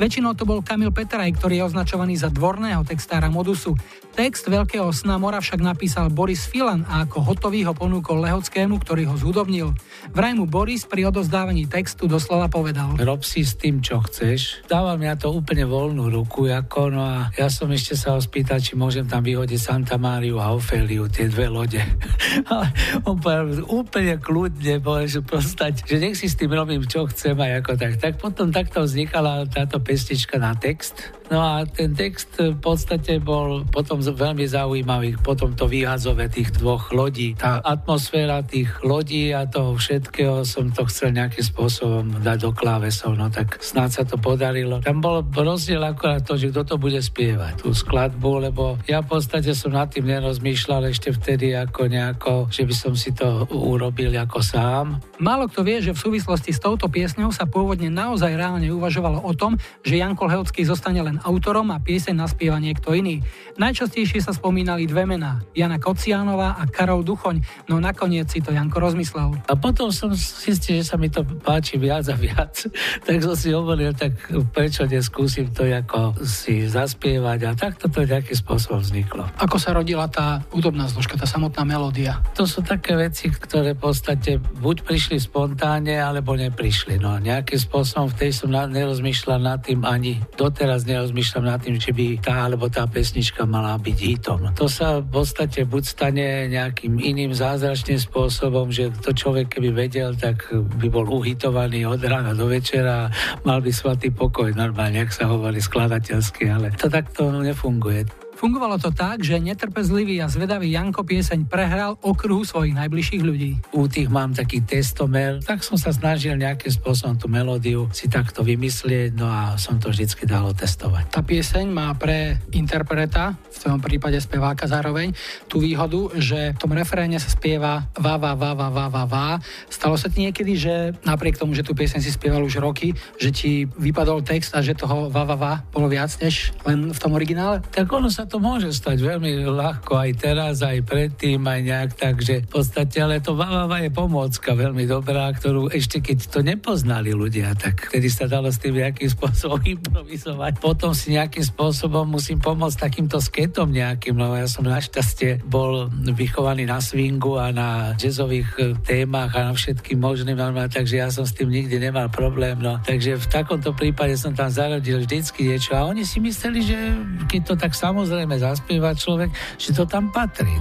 Väčšinou 0.00 0.34
to 0.34 0.48
bol 0.48 0.64
Kamil 0.64 0.90
Petraj, 0.90 1.36
ktorý 1.36 1.60
je 1.60 1.66
označovaný 1.68 2.16
za 2.16 2.32
dvorného 2.32 2.82
textára 2.82 3.28
Modusu. 3.28 3.76
Text 4.10 4.50
Veľkého 4.50 4.90
sna 4.90 5.22
Mora 5.22 5.38
však 5.38 5.62
napísal 5.62 6.10
Boris 6.10 6.42
Filan 6.42 6.82
a 6.90 7.06
ako 7.06 7.30
hotový 7.30 7.62
ho 7.62 7.70
ponúkol 7.70 8.18
Lehockému, 8.26 8.82
ktorý 8.82 9.06
ho 9.06 9.14
zhudobnil. 9.14 9.70
Vraj 10.10 10.34
mu 10.34 10.50
Boris 10.50 10.82
pri 10.82 11.06
odozdávaní 11.06 11.70
textu 11.70 12.10
doslova 12.10 12.50
povedal. 12.50 12.98
Rob 12.98 13.22
si 13.22 13.46
s 13.46 13.54
tým, 13.54 13.78
čo 13.78 14.02
chceš. 14.02 14.66
Dával 14.66 14.98
mi 14.98 15.06
na 15.06 15.14
to 15.14 15.30
úplne 15.30 15.62
voľnú 15.62 16.10
ruku, 16.10 16.50
ako, 16.50 16.90
no 16.90 17.00
a 17.06 17.30
ja 17.38 17.46
som 17.46 17.70
ešte 17.70 17.94
sa 17.94 18.18
ho 18.18 18.20
spýtal, 18.20 18.58
či 18.58 18.74
môžem 18.74 19.06
tam 19.06 19.22
vyhodiť 19.22 19.60
Santa 19.62 19.94
Máriu 19.94 20.42
a 20.42 20.50
Ofeliu, 20.58 21.06
tie 21.06 21.30
dve 21.30 21.46
lode. 21.46 21.78
Ale 22.50 22.66
on 23.06 23.14
povedal 23.14 23.62
úplne 23.70 24.18
kľudne, 24.18 24.82
povedal, 24.82 25.06
že 25.06 25.20
prostať, 25.22 25.86
že 25.86 25.96
nech 26.02 26.18
si 26.18 26.26
s 26.26 26.34
tým 26.34 26.50
robím, 26.70 26.86
čo 26.86 27.02
chcem 27.10 27.34
aj 27.34 27.66
ako 27.66 27.72
tak. 27.74 27.92
Tak 27.98 28.14
potom 28.22 28.54
takto 28.54 28.86
vznikala 28.86 29.42
táto 29.50 29.82
pestička 29.82 30.38
na 30.38 30.54
text. 30.54 31.10
No 31.30 31.38
a 31.38 31.62
ten 31.62 31.94
text 31.94 32.42
v 32.42 32.58
podstate 32.58 33.22
bol 33.22 33.62
potom 33.70 34.02
veľmi 34.02 34.50
zaujímavý, 34.50 35.14
potom 35.22 35.54
to 35.54 35.70
výhazové 35.70 36.26
tých 36.26 36.58
dvoch 36.58 36.90
lodí. 36.90 37.38
Tá 37.38 37.62
atmosféra 37.62 38.42
tých 38.42 38.66
lodí 38.82 39.30
a 39.30 39.46
toho 39.46 39.78
všetkého 39.78 40.42
som 40.42 40.74
to 40.74 40.82
chcel 40.90 41.14
nejakým 41.14 41.46
spôsobom 41.46 42.18
dať 42.18 42.38
do 42.42 42.50
klávesov, 42.50 43.14
no 43.14 43.30
tak 43.30 43.62
snáď 43.62 43.90
sa 43.94 44.02
to 44.02 44.18
podarilo. 44.18 44.82
Tam 44.82 44.98
bol 44.98 45.22
rozdiel 45.22 45.78
akorát 45.86 46.26
to, 46.26 46.34
že 46.34 46.50
kto 46.50 46.74
to 46.74 46.76
bude 46.82 46.98
spievať, 46.98 47.62
tú 47.62 47.70
skladbu, 47.70 48.50
lebo 48.50 48.74
ja 48.90 48.98
v 48.98 49.14
podstate 49.14 49.54
som 49.54 49.70
nad 49.70 49.86
tým 49.86 50.10
nerozmýšľal 50.10 50.90
ešte 50.90 51.14
vtedy 51.14 51.54
ako 51.54 51.86
nejako, 51.86 52.32
že 52.50 52.66
by 52.66 52.74
som 52.74 52.98
si 52.98 53.14
to 53.14 53.46
urobil 53.54 54.10
ako 54.18 54.42
sám. 54.42 54.98
Málo 55.22 55.46
kto 55.46 55.62
vie, 55.62 55.78
že 55.78 55.94
v 55.94 56.02
súvislosti 56.10 56.50
s 56.50 56.58
touto 56.58 56.90
piesňou 56.90 57.30
sa 57.30 57.46
pôvodne 57.46 57.86
naozaj 57.86 58.34
reálne 58.34 58.66
uvažovalo 58.74 59.22
o 59.22 59.30
tom, 59.30 59.54
že 59.86 60.02
Janko 60.02 60.26
Lehocký 60.26 60.66
zostane 60.66 60.98
len 60.98 61.19
autorom 61.22 61.68
a 61.70 61.78
pieseň 61.78 62.16
naspieva 62.16 62.56
niekto 62.56 62.92
iný. 62.96 63.20
Najčastejšie 63.60 64.24
sa 64.24 64.32
spomínali 64.32 64.88
dve 64.88 65.04
mená, 65.04 65.44
Jana 65.52 65.76
Kociánová 65.76 66.56
a 66.56 66.64
Karol 66.64 67.04
Duchoň, 67.04 67.68
no 67.68 67.76
nakoniec 67.76 68.32
si 68.32 68.40
to 68.40 68.56
Janko 68.56 68.80
rozmyslel. 68.80 69.36
A 69.46 69.52
potom 69.54 69.92
som 69.92 70.10
zistil, 70.16 70.80
že 70.80 70.88
sa 70.88 70.96
mi 70.96 71.12
to 71.12 71.20
páči 71.22 71.76
viac 71.76 72.08
a 72.08 72.16
viac, 72.16 72.56
tak 73.06 73.16
som 73.20 73.36
si 73.36 73.52
hovoril, 73.52 73.92
tak 73.92 74.16
prečo 74.56 74.88
neskúsim 74.88 75.52
to 75.52 75.68
ako 75.68 76.16
si 76.24 76.64
zaspievať 76.64 77.38
a 77.46 77.50
takto 77.52 77.92
to 77.92 78.08
nejakým 78.08 78.34
spôsobom 78.34 78.80
vzniklo. 78.80 79.28
Ako 79.36 79.60
sa 79.60 79.76
rodila 79.76 80.08
tá 80.08 80.40
hudobná 80.50 80.88
zložka, 80.88 81.20
tá 81.20 81.28
samotná 81.28 81.62
melódia? 81.68 82.18
To 82.34 82.48
sú 82.48 82.64
také 82.64 82.96
veci, 82.96 83.28
ktoré 83.28 83.76
v 83.76 83.92
podstate 83.92 84.40
buď 84.40 84.82
prišli 84.88 85.20
spontánne, 85.20 86.00
alebo 86.00 86.32
neprišli. 86.32 86.96
No 86.96 87.20
nejakým 87.20 87.60
spôsobom 87.60 88.08
v 88.10 88.16
tej 88.24 88.30
som 88.32 88.48
na, 88.48 88.64
nerozmýšľal 88.64 89.40
nad 89.40 89.60
tým 89.60 89.84
ani 89.84 90.22
doteraz 90.34 90.88
nerozmýšľal 90.88 91.09
nerozmýšľam 91.10 91.44
nad 91.50 91.58
tým, 91.58 91.74
či 91.82 91.90
by 91.90 92.06
tá 92.22 92.46
alebo 92.46 92.70
tá 92.70 92.86
pesnička 92.86 93.42
mala 93.42 93.74
byť 93.82 93.98
hitom. 93.98 94.54
To 94.54 94.70
sa 94.70 95.02
v 95.02 95.10
podstate 95.10 95.66
buď 95.66 95.82
stane 95.82 96.26
nejakým 96.46 97.02
iným 97.02 97.34
zázračným 97.34 97.98
spôsobom, 97.98 98.70
že 98.70 98.94
to 99.02 99.10
človek 99.10 99.58
keby 99.58 99.74
vedel, 99.74 100.14
tak 100.14 100.46
by 100.54 100.86
bol 100.86 101.02
uhitovaný 101.10 101.82
od 101.90 101.98
rána 102.06 102.38
do 102.38 102.46
večera, 102.46 103.10
mal 103.42 103.58
by 103.58 103.74
svatý 103.74 104.14
pokoj 104.14 104.54
normálne, 104.54 105.02
ak 105.02 105.10
sa 105.10 105.26
hovorí 105.26 105.58
skladateľsky, 105.58 106.46
ale 106.46 106.70
to 106.78 106.86
takto 106.86 107.26
nefunguje. 107.34 108.06
Fungovalo 108.40 108.80
to 108.80 108.88
tak, 108.88 109.20
že 109.20 109.36
netrpezlivý 109.36 110.24
a 110.24 110.32
zvedavý 110.32 110.72
Janko 110.72 111.04
pieseň 111.04 111.44
prehral 111.44 112.00
okruhu 112.00 112.40
svojich 112.40 112.72
najbližších 112.72 113.20
ľudí. 113.20 113.60
U 113.76 113.84
tých 113.84 114.08
mám 114.08 114.32
taký 114.32 114.64
testomer, 114.64 115.44
tak 115.44 115.60
som 115.60 115.76
sa 115.76 115.92
snažil 115.92 116.40
nejakým 116.40 116.72
spôsobom 116.72 117.20
tú 117.20 117.28
melódiu 117.28 117.92
si 117.92 118.08
takto 118.08 118.40
vymyslieť, 118.40 119.12
no 119.12 119.28
a 119.28 119.60
som 119.60 119.76
to 119.76 119.92
vždycky 119.92 120.24
dalo 120.24 120.56
testovať. 120.56 121.12
Tá 121.12 121.20
pieseň 121.20 121.68
má 121.68 121.92
pre 121.92 122.40
interpreta, 122.56 123.36
v 123.36 123.58
tom 123.60 123.76
prípade 123.76 124.16
speváka 124.24 124.64
zároveň, 124.64 125.12
tú 125.44 125.60
výhodu, 125.60 126.08
že 126.16 126.56
v 126.56 126.60
tom 126.64 126.72
refréne 126.72 127.20
sa 127.20 127.28
spieva 127.28 127.92
va, 127.92 128.16
va, 128.16 128.32
va, 128.32 128.56
va, 128.56 128.72
va, 128.72 128.86
va, 128.88 129.04
va. 129.04 129.28
Stalo 129.68 130.00
sa 130.00 130.08
ti 130.08 130.24
niekedy, 130.24 130.56
že 130.56 130.74
napriek 131.04 131.36
tomu, 131.36 131.52
že 131.52 131.60
tú 131.60 131.76
pieseň 131.76 132.00
si 132.00 132.08
spieval 132.08 132.40
už 132.40 132.56
roky, 132.56 132.96
že 133.20 133.36
ti 133.36 133.68
vypadol 133.68 134.24
text 134.24 134.56
a 134.56 134.64
že 134.64 134.72
toho 134.72 135.12
va, 135.12 135.28
va, 135.28 135.36
va 135.36 135.52
bolo 135.76 135.92
viac 135.92 136.08
než 136.24 136.56
len 136.64 136.88
v 136.88 136.96
tom 136.96 137.12
originále? 137.12 137.60
Tak 137.68 137.84
ono 137.92 138.08
sa 138.08 138.29
to 138.30 138.38
môže 138.38 138.70
stať 138.70 139.02
veľmi 139.02 139.42
ľahko 139.50 139.98
aj 139.98 140.10
teraz, 140.22 140.62
aj 140.62 140.86
predtým, 140.86 141.42
aj 141.42 141.60
nejak 141.66 141.92
tak, 141.98 142.22
že 142.22 142.46
v 142.46 142.48
podstate, 142.48 143.02
ale 143.02 143.18
to 143.18 143.34
Vavava 143.34 143.82
je 143.82 143.90
pomôcka 143.90 144.54
veľmi 144.54 144.86
dobrá, 144.86 145.34
ktorú 145.34 145.74
ešte 145.74 145.98
keď 145.98 146.18
to 146.30 146.40
nepoznali 146.46 147.10
ľudia, 147.10 147.58
tak 147.58 147.90
vtedy 147.90 148.06
sa 148.06 148.30
dalo 148.30 148.54
s 148.54 148.62
tým 148.62 148.78
nejakým 148.78 149.10
spôsobom 149.10 149.58
improvizovať. 149.74 150.62
Potom 150.62 150.94
si 150.94 151.18
nejakým 151.18 151.42
spôsobom 151.42 152.06
musím 152.06 152.38
pomôcť 152.38 152.86
takýmto 152.86 153.18
sketom 153.18 153.74
nejakým, 153.74 154.14
lebo 154.14 154.38
ja 154.38 154.46
som 154.46 154.62
našťastie 154.62 155.42
bol 155.42 155.90
vychovaný 155.90 156.70
na 156.70 156.78
swingu 156.78 157.34
a 157.34 157.50
na 157.50 157.98
jazzových 157.98 158.50
e, 158.56 158.62
témach 158.86 159.34
a 159.34 159.50
na 159.50 159.52
všetkým 159.58 159.98
možným 159.98 160.38
normálne, 160.38 160.70
takže 160.70 161.02
ja 161.02 161.10
som 161.10 161.26
s 161.26 161.34
tým 161.34 161.50
nikdy 161.50 161.82
nemal 161.82 162.06
problém. 162.06 162.62
No. 162.62 162.78
Takže 162.78 163.18
v 163.18 163.26
takomto 163.26 163.74
prípade 163.74 164.14
som 164.14 164.30
tam 164.30 164.54
zarodil 164.54 165.02
vždycky 165.02 165.50
niečo 165.50 165.74
a 165.74 165.82
oni 165.90 166.06
si 166.06 166.22
mysleli, 166.22 166.62
že 166.62 166.78
keď 167.26 167.40
to 167.42 167.54
tak 167.58 167.72
samozrejme 167.74 168.19
zaspieva 168.26 168.92
človek, 168.92 169.30
že 169.56 169.72
to 169.72 169.86
tam 169.86 170.10
patrí. 170.12 170.52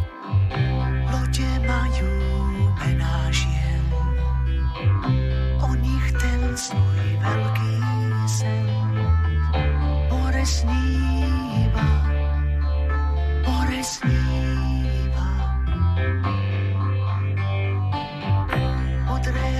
Lodě 1.11 1.49
mají 1.67 2.05
mená 2.79 3.31
žien, 3.31 3.85
o 5.63 5.75
nich 5.75 6.07
ten 6.11 6.57
svůj 6.57 7.17
velký 7.19 7.75
sen. 8.27 8.69
More 10.09 10.45
sníva, 10.45 11.89
more 13.47 13.83
sníva. 13.83 15.29
Modré 19.05 19.51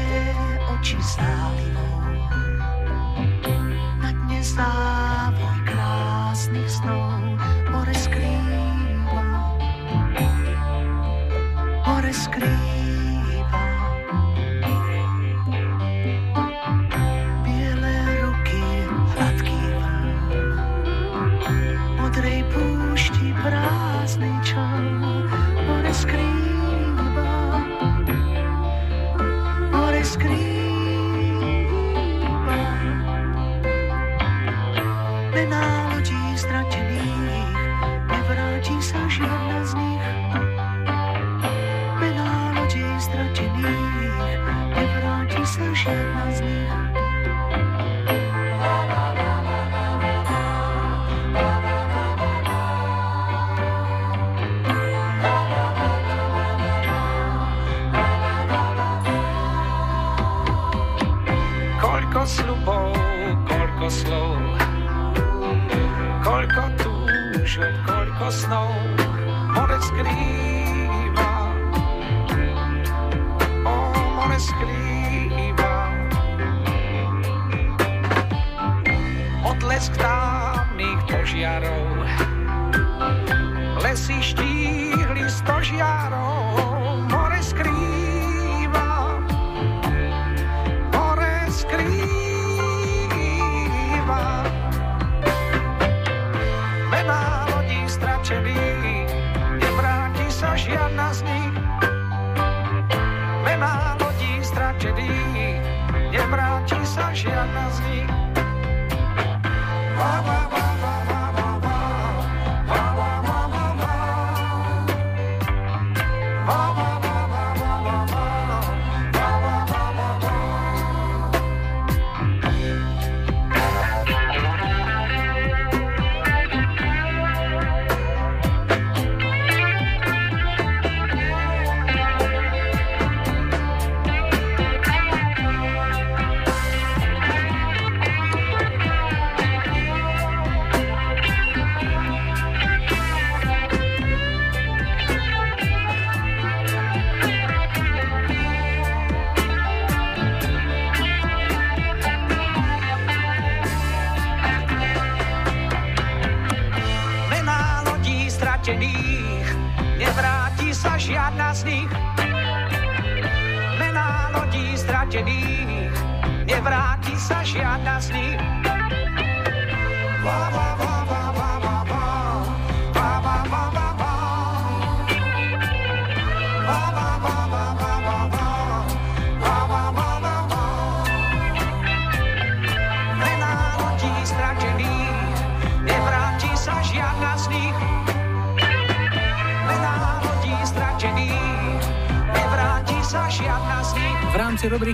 oči 0.72 0.98
zálivou, 1.02 2.04
na 4.00 4.10
dne 4.12 4.40
závoj 4.44 5.58
krásnych 5.66 6.70
snov. 6.70 7.59
More 7.70 7.94
skrýva, 7.94 9.24
more 11.86 12.14
skrýva. 12.14 12.69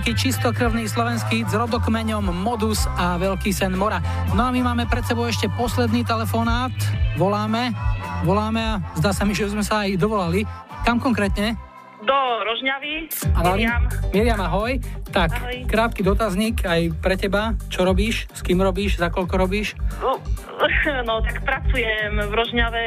Rubriky 0.06 0.30
Čistokrvný 0.30 0.86
slovenský 0.86 1.42
hit 1.42 1.50
s 1.50 1.58
rodokmeňom 1.58 2.30
Modus 2.30 2.86
a 2.94 3.18
Veľký 3.18 3.50
sen 3.50 3.74
mora. 3.74 3.98
No 4.38 4.46
a 4.46 4.54
my 4.54 4.62
máme 4.62 4.86
pred 4.86 5.02
sebou 5.02 5.26
ešte 5.26 5.50
posledný 5.58 6.06
telefonát. 6.06 6.70
Voláme, 7.18 7.74
voláme 8.22 8.62
a 8.62 8.78
zdá 8.94 9.10
sa 9.10 9.26
mi, 9.26 9.34
že 9.34 9.50
sme 9.50 9.66
sa 9.66 9.82
aj 9.82 9.98
dovolali. 9.98 10.46
Kam 10.86 11.02
konkrétne? 11.02 11.58
Do 12.06 12.14
Rožňavy. 12.46 13.10
Miriam. 13.34 13.82
Miriam, 14.14 14.38
ahoj. 14.46 14.78
Tak, 15.10 15.42
Ahoj. 15.42 15.66
krátky 15.66 16.06
dotazník 16.06 16.62
aj 16.62 16.94
pre 17.02 17.18
teba. 17.18 17.58
Čo 17.66 17.82
robíš? 17.82 18.30
S 18.30 18.46
kým 18.46 18.62
robíš? 18.62 19.02
Za 19.02 19.10
koľko 19.10 19.42
robíš? 19.42 19.74
No, 19.98 20.22
no, 21.08 21.18
tak 21.26 21.42
pracujem 21.42 22.14
v 22.14 22.30
Rožňave 22.30 22.84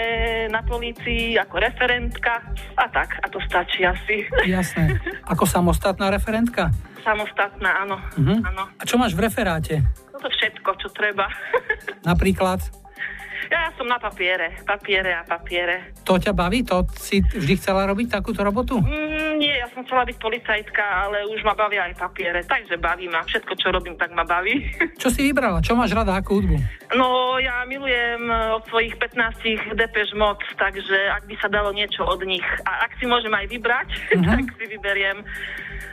na 0.48 0.64
polícii 0.64 1.36
ako 1.36 1.60
referentka 1.60 2.40
a 2.80 2.88
tak, 2.88 3.20
a 3.20 3.28
to 3.28 3.44
stačí 3.44 3.84
asi. 3.84 4.24
Jasné. 4.48 4.96
Ako 5.36 5.44
samostatná 5.44 6.08
referentka? 6.08 6.72
Samostatná, 7.04 7.86
áno. 7.86 7.98
Mhm. 8.18 8.36
áno. 8.46 8.64
A 8.78 8.84
čo 8.84 8.96
máš 9.00 9.14
v 9.16 9.26
referáte? 9.28 9.84
No 10.14 10.18
to 10.20 10.30
všetko, 10.30 10.70
čo 10.80 10.88
treba. 10.92 11.28
Napríklad? 12.10 12.60
Ja 13.50 13.74
som 13.74 13.86
na 13.86 13.98
papiere, 13.98 14.62
papiere 14.62 15.12
a 15.12 15.24
papiere. 15.24 15.98
To 16.06 16.16
ťa 16.16 16.32
baví? 16.32 16.62
To 16.64 16.86
si 16.94 17.18
vždy 17.20 17.58
chcela 17.58 17.86
robiť 17.86 18.08
takúto 18.12 18.40
robotu? 18.40 18.78
Mm, 18.78 19.38
nie, 19.38 19.50
ja 19.52 19.66
som 19.70 19.82
chcela 19.82 20.06
byť 20.06 20.18
policajtka, 20.18 20.80
ale 20.80 21.26
už 21.28 21.42
ma 21.42 21.54
bavia 21.54 21.86
aj 21.86 21.98
papiere, 21.98 22.46
takže 22.46 22.78
baví 22.78 23.08
ma. 23.08 23.22
Všetko, 23.24 23.54
čo 23.56 23.68
robím, 23.70 23.96
tak 23.96 24.12
ma 24.12 24.22
baví. 24.22 24.70
Čo 24.96 25.10
si 25.10 25.26
vybrala? 25.26 25.60
Čo 25.60 25.74
máš 25.74 25.90
rada? 25.92 26.14
Akú 26.14 26.38
hudbu? 26.38 26.62
No, 26.94 27.08
ja 27.38 27.66
milujem 27.66 28.22
eh, 28.24 28.54
od 28.54 28.64
svojich 28.68 28.94
15 28.96 29.74
Depeche 29.74 30.14
Mode, 30.14 30.46
takže 30.54 31.10
ak 31.10 31.26
by 31.26 31.36
sa 31.38 31.48
dalo 31.48 31.70
niečo 31.72 32.04
od 32.04 32.22
nich, 32.22 32.46
a 32.64 32.86
ak 32.86 32.98
si 32.98 33.06
môžem 33.06 33.32
aj 33.32 33.50
vybrať, 33.50 33.90
Mhm. 34.20 34.30
tak 34.30 34.46
si 34.56 34.66
vyberiem 34.68 35.18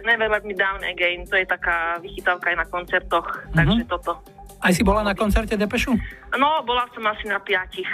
Never 0.03 0.29
Let 0.29 0.45
Me 0.45 0.53
Down 0.53 0.83
Again. 0.83 1.25
To 1.27 1.35
je 1.35 1.45
taká 1.45 1.97
vychytávka 1.99 2.53
aj 2.53 2.57
na 2.57 2.67
koncertoch, 2.67 3.27
takže 3.51 3.83
toto. 3.87 4.13
Aj 4.61 4.73
si 4.73 4.83
bola 4.83 5.05
na 5.05 5.13
koncerte 5.13 5.55
Depešu? 5.55 5.93
No, 6.37 6.49
bola 6.65 6.89
som 6.97 7.05
asi 7.07 7.29
na 7.29 7.39
piatich. 7.41 7.89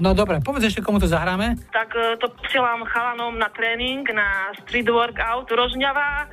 No 0.00 0.16
dobre, 0.16 0.40
povedz 0.40 0.72
ešte, 0.72 0.80
komu 0.80 0.96
to 0.96 1.06
zahráme. 1.06 1.60
Tak 1.70 1.92
eh, 1.92 2.16
to 2.16 2.32
posielam 2.40 2.82
chalanom 2.88 3.36
na 3.36 3.52
tréning, 3.52 4.02
na 4.10 4.50
street 4.64 4.88
workout 4.88 5.46
Rožňava 5.52 6.24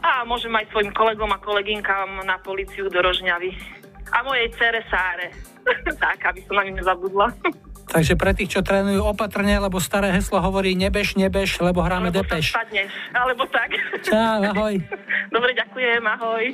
a 0.00 0.22
môžem 0.22 0.54
aj 0.54 0.70
svojim 0.70 0.94
kolegom 0.94 1.30
a 1.34 1.42
koleginkám 1.42 2.22
na 2.22 2.38
policiu 2.38 2.86
do 2.86 2.98
Rožňavy. 3.02 3.50
A 4.14 4.22
mojej 4.22 4.46
cere 4.54 4.86
Sáre. 4.86 5.34
tak, 6.04 6.22
aby 6.22 6.40
som 6.46 6.54
na 6.54 6.62
ňu 6.70 6.78
nezabudla. 6.78 7.26
Takže 7.86 8.18
pre 8.18 8.34
tých, 8.34 8.58
čo 8.58 8.66
trénujú 8.66 8.98
opatrne, 9.06 9.62
lebo 9.62 9.78
staré 9.78 10.10
heslo 10.10 10.42
hovorí 10.42 10.74
nebež, 10.74 11.14
nebež, 11.14 11.62
lebo 11.62 11.86
hráme 11.86 12.10
Alebo 12.10 12.18
Depeš. 12.18 12.50
alebo 13.14 13.46
tak. 13.46 13.78
Čau, 14.02 14.42
ahoj. 14.42 14.74
Dobre, 15.34 15.54
ďakujem, 15.54 16.02
ahoj. 16.02 16.44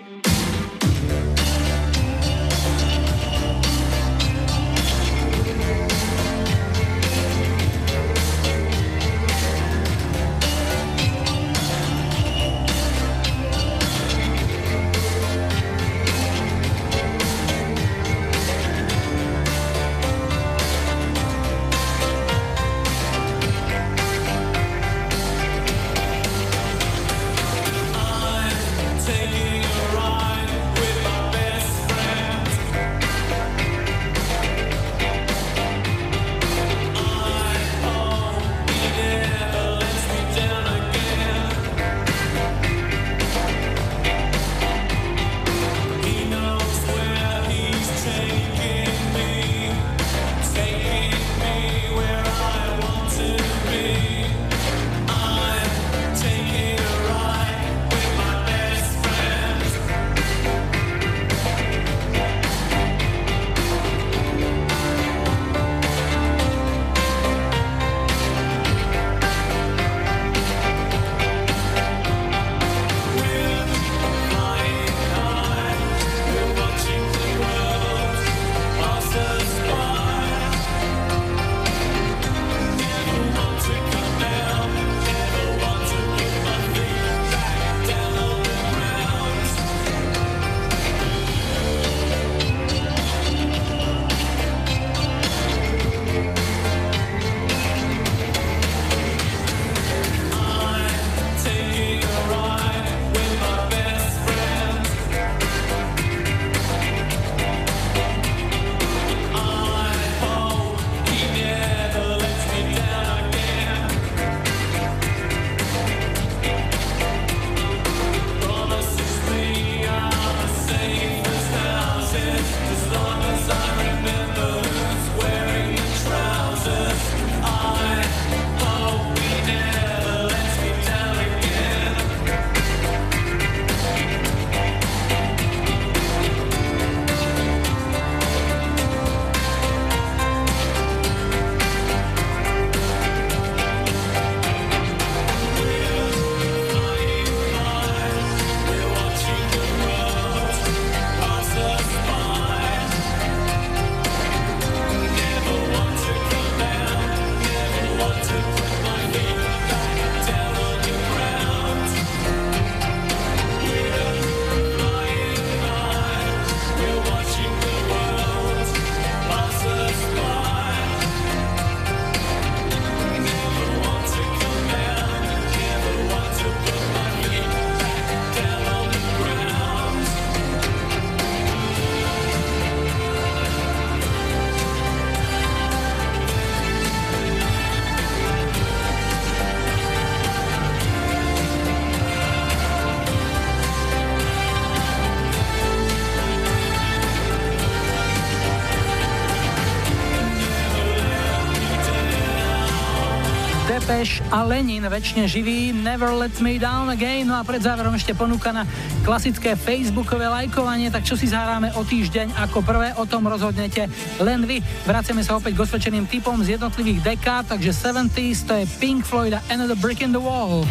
Depeš 204.03 204.19
a 204.35 204.43
Lenin, 204.43 204.83
väčšine 204.83 205.31
živý, 205.31 205.70
Never 205.70 206.11
Let 206.11 206.35
Me 206.43 206.59
Down 206.59 206.91
Again. 206.91 207.23
No 207.23 207.39
a 207.39 207.47
pred 207.47 207.62
záverom 207.62 207.95
ešte 207.95 208.19
ponúka 208.19 208.51
na 208.51 208.66
klasické 209.07 209.55
facebookové 209.55 210.27
lajkovanie, 210.27 210.91
tak 210.91 211.07
čo 211.07 211.15
si 211.15 211.31
zahráme 211.31 211.70
o 211.79 211.87
týždeň 211.87 212.35
ako 212.35 212.66
prvé, 212.66 212.91
o 212.99 213.07
tom 213.07 213.31
rozhodnete 213.31 213.87
len 214.19 214.43
vy. 214.43 214.59
Vraciame 214.91 215.23
sa 215.23 215.39
opäť 215.39 215.55
k 215.55 215.62
osvedčeným 215.62 216.11
typom 216.11 216.35
z 216.43 216.59
jednotlivých 216.59 217.15
dekád, 217.15 217.55
takže 217.55 217.70
70s 217.70 218.43
to 218.43 218.59
je 218.59 218.66
Pink 218.83 219.07
Floyd 219.07 219.39
a 219.39 219.41
Another 219.47 219.79
Brick 219.79 220.03
in 220.03 220.11
the 220.11 220.19
Wall. 220.19 220.66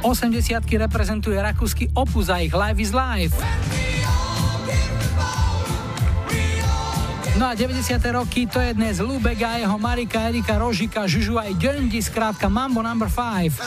80 0.00 0.64
reprezentuje 0.88 1.36
rakúsky 1.36 1.92
Opus 1.92 2.32
a 2.32 2.40
ich 2.40 2.56
Life 2.56 2.80
is 2.80 2.96
Life. 2.96 3.36
No 7.42 7.50
a 7.50 7.58
90. 7.58 7.98
roky 8.14 8.46
to 8.46 8.62
je 8.62 8.70
dnes 8.70 9.02
Lubega, 9.02 9.58
jeho 9.58 9.74
Marika, 9.74 10.30
Erika, 10.30 10.62
Rožika, 10.62 11.10
Žužu 11.10 11.42
aj 11.42 11.58
Džondi, 11.58 11.98
skrátka 11.98 12.46
Mambo 12.46 12.86
number 12.86 13.10
5. 13.10 13.58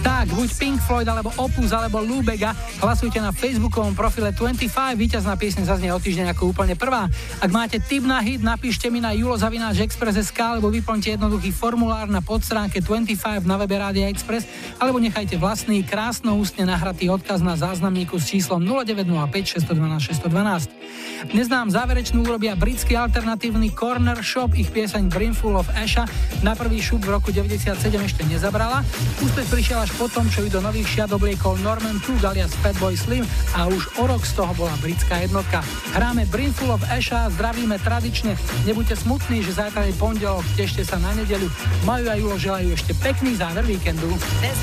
Tak, 0.00 0.32
buď 0.32 0.48
Pink 0.56 0.80
Floyd, 0.80 1.04
alebo 1.12 1.28
Opus, 1.36 1.76
alebo 1.76 2.00
Lubega, 2.00 2.56
hlasujte 2.80 3.20
na 3.20 3.28
facebookovom 3.30 3.92
profile 3.92 4.32
25, 4.32 4.96
víťazná 4.96 5.36
piesne 5.36 5.68
zaznie 5.68 5.92
o 5.92 6.00
týždeň 6.00 6.32
ako 6.32 6.56
úplne 6.56 6.72
prvá. 6.74 7.12
Ak 7.38 7.52
máte 7.52 7.76
tip 7.76 8.02
na 8.02 8.18
hit, 8.24 8.40
napíšte 8.40 8.88
mi 8.88 9.04
na 9.04 9.12
julozavináčexpress.sk 9.12 10.38
alebo 10.40 10.72
vyplňte 10.72 11.20
jednoduchý 11.20 11.52
formulár 11.52 12.08
na 12.08 12.24
podstránke 12.24 12.80
25 12.80 13.44
na 13.44 13.60
webe 13.60 13.76
Rádia 13.76 14.08
Express 14.08 14.48
alebo 14.80 14.96
nechajte 14.96 15.36
vlastný 15.36 15.84
krásno 15.84 16.34
ústne 16.40 16.64
nahratý 16.64 17.12
odkaz 17.12 17.44
na 17.44 17.54
záznamníku 17.54 18.16
s 18.16 18.32
číslom 18.32 18.64
0905 18.64 19.60
612 19.60 20.16
612. 20.16 20.89
Dnes 21.20 21.52
nám 21.52 21.68
záverečnú 21.68 22.24
urobia 22.24 22.56
britský 22.56 22.96
alternatívny 22.96 23.76
Corner 23.76 24.16
Shop, 24.24 24.56
ich 24.56 24.72
pieseň 24.72 25.12
Brimful 25.12 25.52
of 25.52 25.68
Asha 25.76 26.08
na 26.40 26.56
prvý 26.56 26.80
šup 26.80 27.04
v 27.04 27.12
roku 27.12 27.28
97 27.28 27.76
ešte 28.00 28.24
nezabrala. 28.24 28.80
Úspech 29.20 29.44
prišiel 29.52 29.84
až 29.84 29.92
potom, 30.00 30.24
čo 30.32 30.48
ju 30.48 30.48
do 30.48 30.64
nových 30.64 30.88
šiat 30.88 31.12
obliekol 31.12 31.60
Norman 31.60 32.00
Cook 32.00 32.24
alias 32.24 32.56
Fatboy 32.64 32.96
Slim 32.96 33.28
a 33.52 33.68
už 33.68 34.00
o 34.00 34.08
rok 34.08 34.24
z 34.24 34.32
toho 34.32 34.48
bola 34.56 34.72
britská 34.80 35.20
jednotka. 35.20 35.60
Hráme 35.92 36.24
Brimful 36.32 36.72
of 36.72 36.80
Asha, 36.88 37.28
zdravíme 37.36 37.76
tradične, 37.84 38.40
nebuďte 38.64 39.04
smutní, 39.04 39.44
že 39.44 39.60
zajtra 39.60 39.92
je 39.92 40.00
pondelok, 40.00 40.46
tešte 40.56 40.88
sa 40.88 40.96
na 40.96 41.12
nedeľu. 41.20 41.52
Majú 41.84 42.04
a 42.08 42.16
Julo 42.16 42.40
želajú 42.40 42.72
ešte 42.72 42.96
pekný 42.96 43.36
záver 43.36 43.68
víkendu. 43.68 44.08
There's 44.40 44.56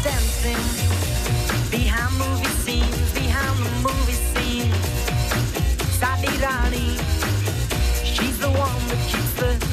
behind 1.70 2.18
movie 2.18 2.57
the 9.14 9.67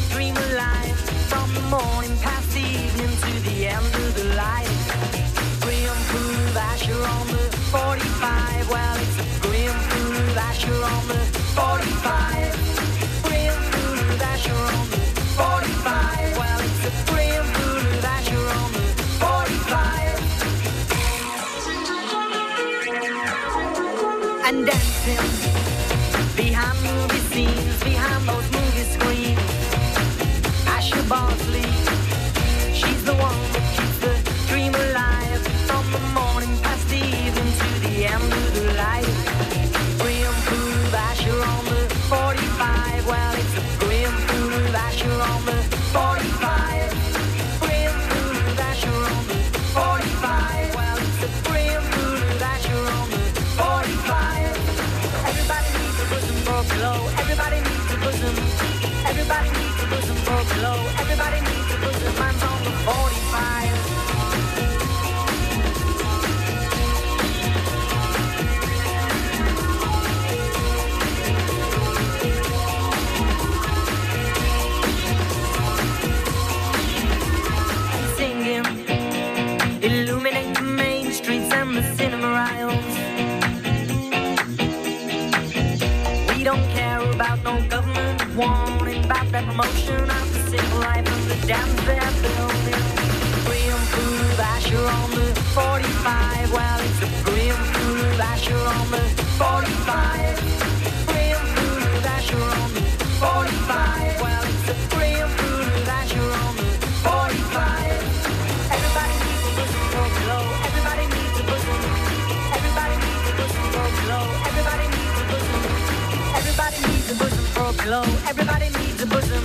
pillow. 117.84 118.02
Everybody 118.26 118.70
needs 118.78 119.02
a 119.02 119.06
bosom. 119.06 119.44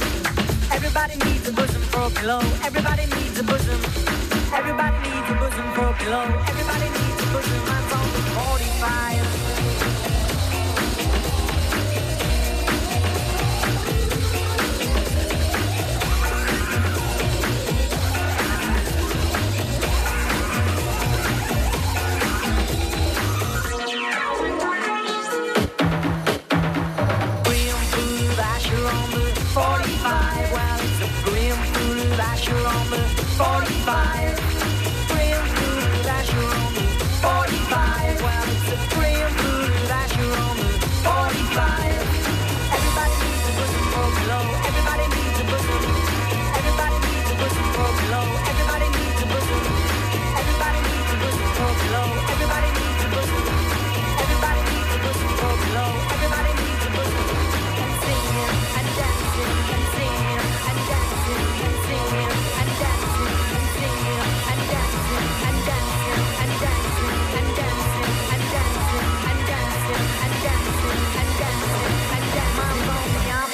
Everybody 0.72 1.16
needs 1.26 1.46
a 1.50 1.52
bosom 1.52 1.82
for 1.92 2.04
a 2.08 2.10
pillow. 2.10 2.40
Everybody 2.64 3.06
needs 3.16 3.38
a 3.38 3.44
bosom. 3.44 3.80
Everybody 4.60 4.98
needs 5.10 5.30
a 5.30 5.36
bosom 5.42 5.68
for 5.76 5.88
a 5.90 5.94
pillow. 6.00 6.24
Everybody 6.52 6.88
needs 7.00 7.20
a 7.22 7.28
bosom. 7.34 7.62
I'm 7.76 7.84
from 7.92 8.08
45. 8.40 9.39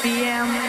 PM. 0.06 0.65